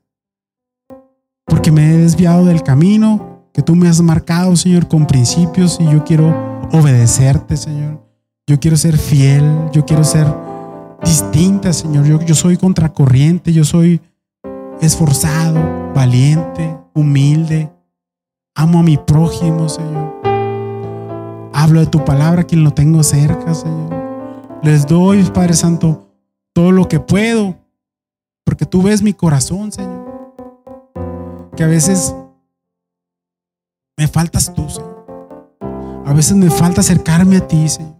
porque 1.45 1.71
me 1.71 1.93
he 1.93 1.97
desviado 1.97 2.45
del 2.45 2.63
camino 2.63 3.29
que 3.53 3.61
tú 3.61 3.75
me 3.75 3.89
has 3.89 4.01
marcado, 4.01 4.55
Señor, 4.55 4.87
con 4.87 5.05
principios 5.05 5.79
y 5.81 5.85
yo 5.91 6.03
quiero 6.03 6.33
obedecerte, 6.71 7.57
Señor. 7.57 8.01
Yo 8.47 8.59
quiero 8.59 8.77
ser 8.77 8.97
fiel, 8.97 9.43
yo 9.73 9.85
quiero 9.85 10.03
ser 10.03 10.27
distinta, 11.03 11.73
Señor. 11.73 12.05
Yo, 12.05 12.21
yo 12.21 12.35
soy 12.35 12.57
contracorriente, 12.57 13.51
yo 13.51 13.63
soy 13.63 14.01
esforzado, 14.81 15.93
valiente, 15.93 16.77
humilde. 16.93 17.71
Amo 18.55 18.79
a 18.79 18.83
mi 18.83 18.97
prójimo, 18.97 19.69
Señor. 19.69 20.19
Hablo 21.53 21.81
de 21.81 21.87
tu 21.87 22.03
palabra 22.05 22.43
quien 22.43 22.63
lo 22.63 22.71
tengo 22.71 23.03
cerca, 23.03 23.53
Señor. 23.53 23.93
Les 24.63 24.85
doy, 24.85 25.23
Padre 25.23 25.53
Santo, 25.53 26.07
todo 26.53 26.71
lo 26.71 26.87
que 26.87 26.99
puedo, 26.99 27.57
porque 28.43 28.65
tú 28.65 28.81
ves 28.81 29.01
mi 29.01 29.13
corazón, 29.13 29.71
Señor. 29.71 30.33
Que 31.55 31.63
a 31.63 31.67
veces 31.67 32.15
me 33.97 34.07
faltas 34.07 34.53
tú, 34.53 34.69
Señor. 34.69 35.05
A 36.05 36.13
veces 36.13 36.35
me 36.35 36.49
falta 36.49 36.81
acercarme 36.81 37.37
a 37.37 37.47
ti, 37.47 37.67
Señor. 37.67 37.95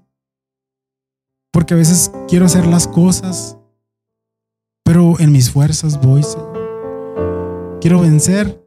Porque 1.52 1.74
a 1.74 1.78
veces 1.78 2.12
quiero 2.28 2.46
hacer 2.46 2.66
las 2.66 2.88
cosas, 2.88 3.58
pero 4.84 5.20
en 5.20 5.32
mis 5.32 5.52
fuerzas 5.52 6.00
voy, 6.02 6.24
Señor. 6.24 6.59
Quiero 7.82 8.02
vencer, 8.02 8.62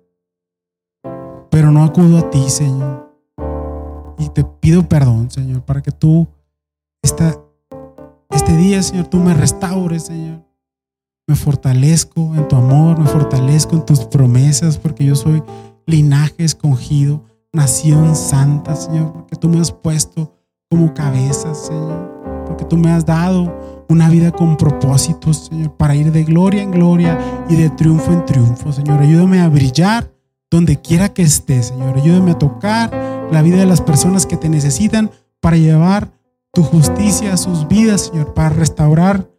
pero 1.50 1.70
no 1.70 1.84
acudo 1.84 2.18
a 2.18 2.30
ti, 2.30 2.48
Señor. 2.48 3.12
Y 4.18 4.30
te 4.30 4.42
pido 4.42 4.88
perdón, 4.88 5.30
Señor, 5.30 5.62
para 5.62 5.82
que 5.82 5.90
tú 5.90 6.26
esta, 7.02 7.38
este 8.30 8.56
día, 8.56 8.82
Señor, 8.82 9.08
tú 9.08 9.18
me 9.18 9.34
restaures, 9.34 10.04
Señor. 10.04 10.42
Me 11.26 11.36
fortalezco 11.36 12.34
en 12.34 12.48
tu 12.48 12.56
amor, 12.56 12.98
me 12.98 13.06
fortalezco 13.06 13.76
en 13.76 13.84
tus 13.84 14.00
promesas, 14.06 14.78
porque 14.78 15.04
yo 15.04 15.14
soy 15.14 15.42
linaje 15.86 16.44
escogido, 16.44 17.22
nación 17.52 18.16
santa, 18.16 18.74
Señor, 18.76 19.12
porque 19.12 19.36
tú 19.36 19.50
me 19.50 19.60
has 19.60 19.72
puesto 19.72 20.34
como 20.70 20.94
cabeza, 20.94 21.54
Señor 21.54 22.31
porque 22.52 22.66
tú 22.66 22.76
me 22.76 22.90
has 22.90 23.06
dado 23.06 23.50
una 23.88 24.10
vida 24.10 24.30
con 24.30 24.58
propósitos, 24.58 25.46
Señor, 25.46 25.74
para 25.78 25.96
ir 25.96 26.12
de 26.12 26.22
gloria 26.22 26.62
en 26.62 26.70
gloria 26.70 27.18
y 27.48 27.56
de 27.56 27.70
triunfo 27.70 28.12
en 28.12 28.26
triunfo, 28.26 28.72
Señor. 28.72 29.00
Ayúdame 29.00 29.40
a 29.40 29.48
brillar 29.48 30.12
donde 30.50 30.78
quiera 30.78 31.08
que 31.08 31.22
esté, 31.22 31.62
Señor. 31.62 31.96
Ayúdame 31.96 32.32
a 32.32 32.38
tocar 32.38 32.90
la 33.32 33.40
vida 33.40 33.56
de 33.56 33.64
las 33.64 33.80
personas 33.80 34.26
que 34.26 34.36
te 34.36 34.50
necesitan 34.50 35.10
para 35.40 35.56
llevar 35.56 36.12
tu 36.52 36.62
justicia 36.62 37.32
a 37.32 37.38
sus 37.38 37.66
vidas, 37.68 38.02
Señor, 38.12 38.34
para 38.34 38.50
restaurar 38.50 39.30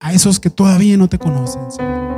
a 0.00 0.12
esos 0.12 0.40
que 0.40 0.50
todavía 0.50 0.96
no 0.96 1.08
te 1.08 1.18
conocen, 1.18 1.70
Señor. 1.70 2.08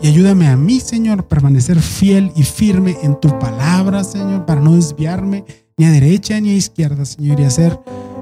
Y 0.00 0.08
ayúdame 0.08 0.48
a 0.48 0.56
mí, 0.56 0.80
Señor, 0.80 1.20
a 1.20 1.28
permanecer 1.28 1.78
fiel 1.80 2.32
y 2.34 2.44
firme 2.44 2.96
en 3.02 3.20
tu 3.20 3.38
palabra, 3.38 4.04
Señor, 4.04 4.46
para 4.46 4.62
no 4.62 4.74
desviarme 4.74 5.44
ni 5.76 5.84
a 5.84 5.90
derecha 5.90 6.40
ni 6.40 6.50
a 6.50 6.54
izquierda, 6.54 7.04
Señor, 7.04 7.40
y 7.40 7.44
hacer 7.44 7.78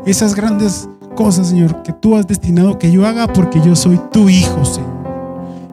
esas 0.06 0.34
grandes 0.34 0.88
cosas, 1.16 1.48
Señor, 1.48 1.82
que 1.82 1.92
tú 1.92 2.16
has 2.16 2.28
destinado 2.28 2.78
que 2.78 2.92
yo 2.92 3.04
haga 3.04 3.26
porque 3.26 3.60
yo 3.60 3.74
soy 3.74 4.00
tu 4.12 4.28
hijo, 4.28 4.64
Señor. 4.64 4.94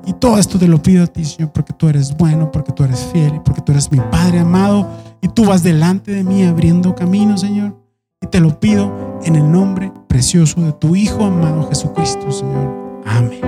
Y 0.06 0.14
todo 0.14 0.39
esto 0.39 0.58
te 0.58 0.68
lo 0.68 0.82
pido 0.82 1.04
a 1.04 1.08
ti, 1.08 1.24
Señor, 1.24 1.52
porque 1.52 1.74
tú 1.74 1.88
eres 1.88 2.18
bueno, 2.18 2.52
porque 2.52 2.72
tú 2.72 2.84
eres 2.84 3.08
fiel 3.14 3.39
porque 3.46 3.62
tú 3.62 3.72
eres 3.72 3.91
mi 3.91 4.00
Padre 4.00 4.39
amado 4.39 4.88
y 5.22 5.28
tú 5.28 5.46
vas 5.46 5.62
delante 5.62 6.12
de 6.12 6.24
mí 6.24 6.44
abriendo 6.44 6.96
camino, 6.96 7.38
Señor. 7.38 7.78
Y 8.22 8.28
te 8.28 8.39
lo 8.39 8.60
pido 8.60 9.20
en 9.24 9.36
el 9.36 9.52
nombre 9.52 9.91
precioso 10.08 10.62
de 10.62 10.72
tu 10.72 10.96
Hijo 10.96 11.24
amado 11.24 11.68
Jesucristo, 11.70 12.32
Señor. 12.32 13.02
Amén. 13.06 13.41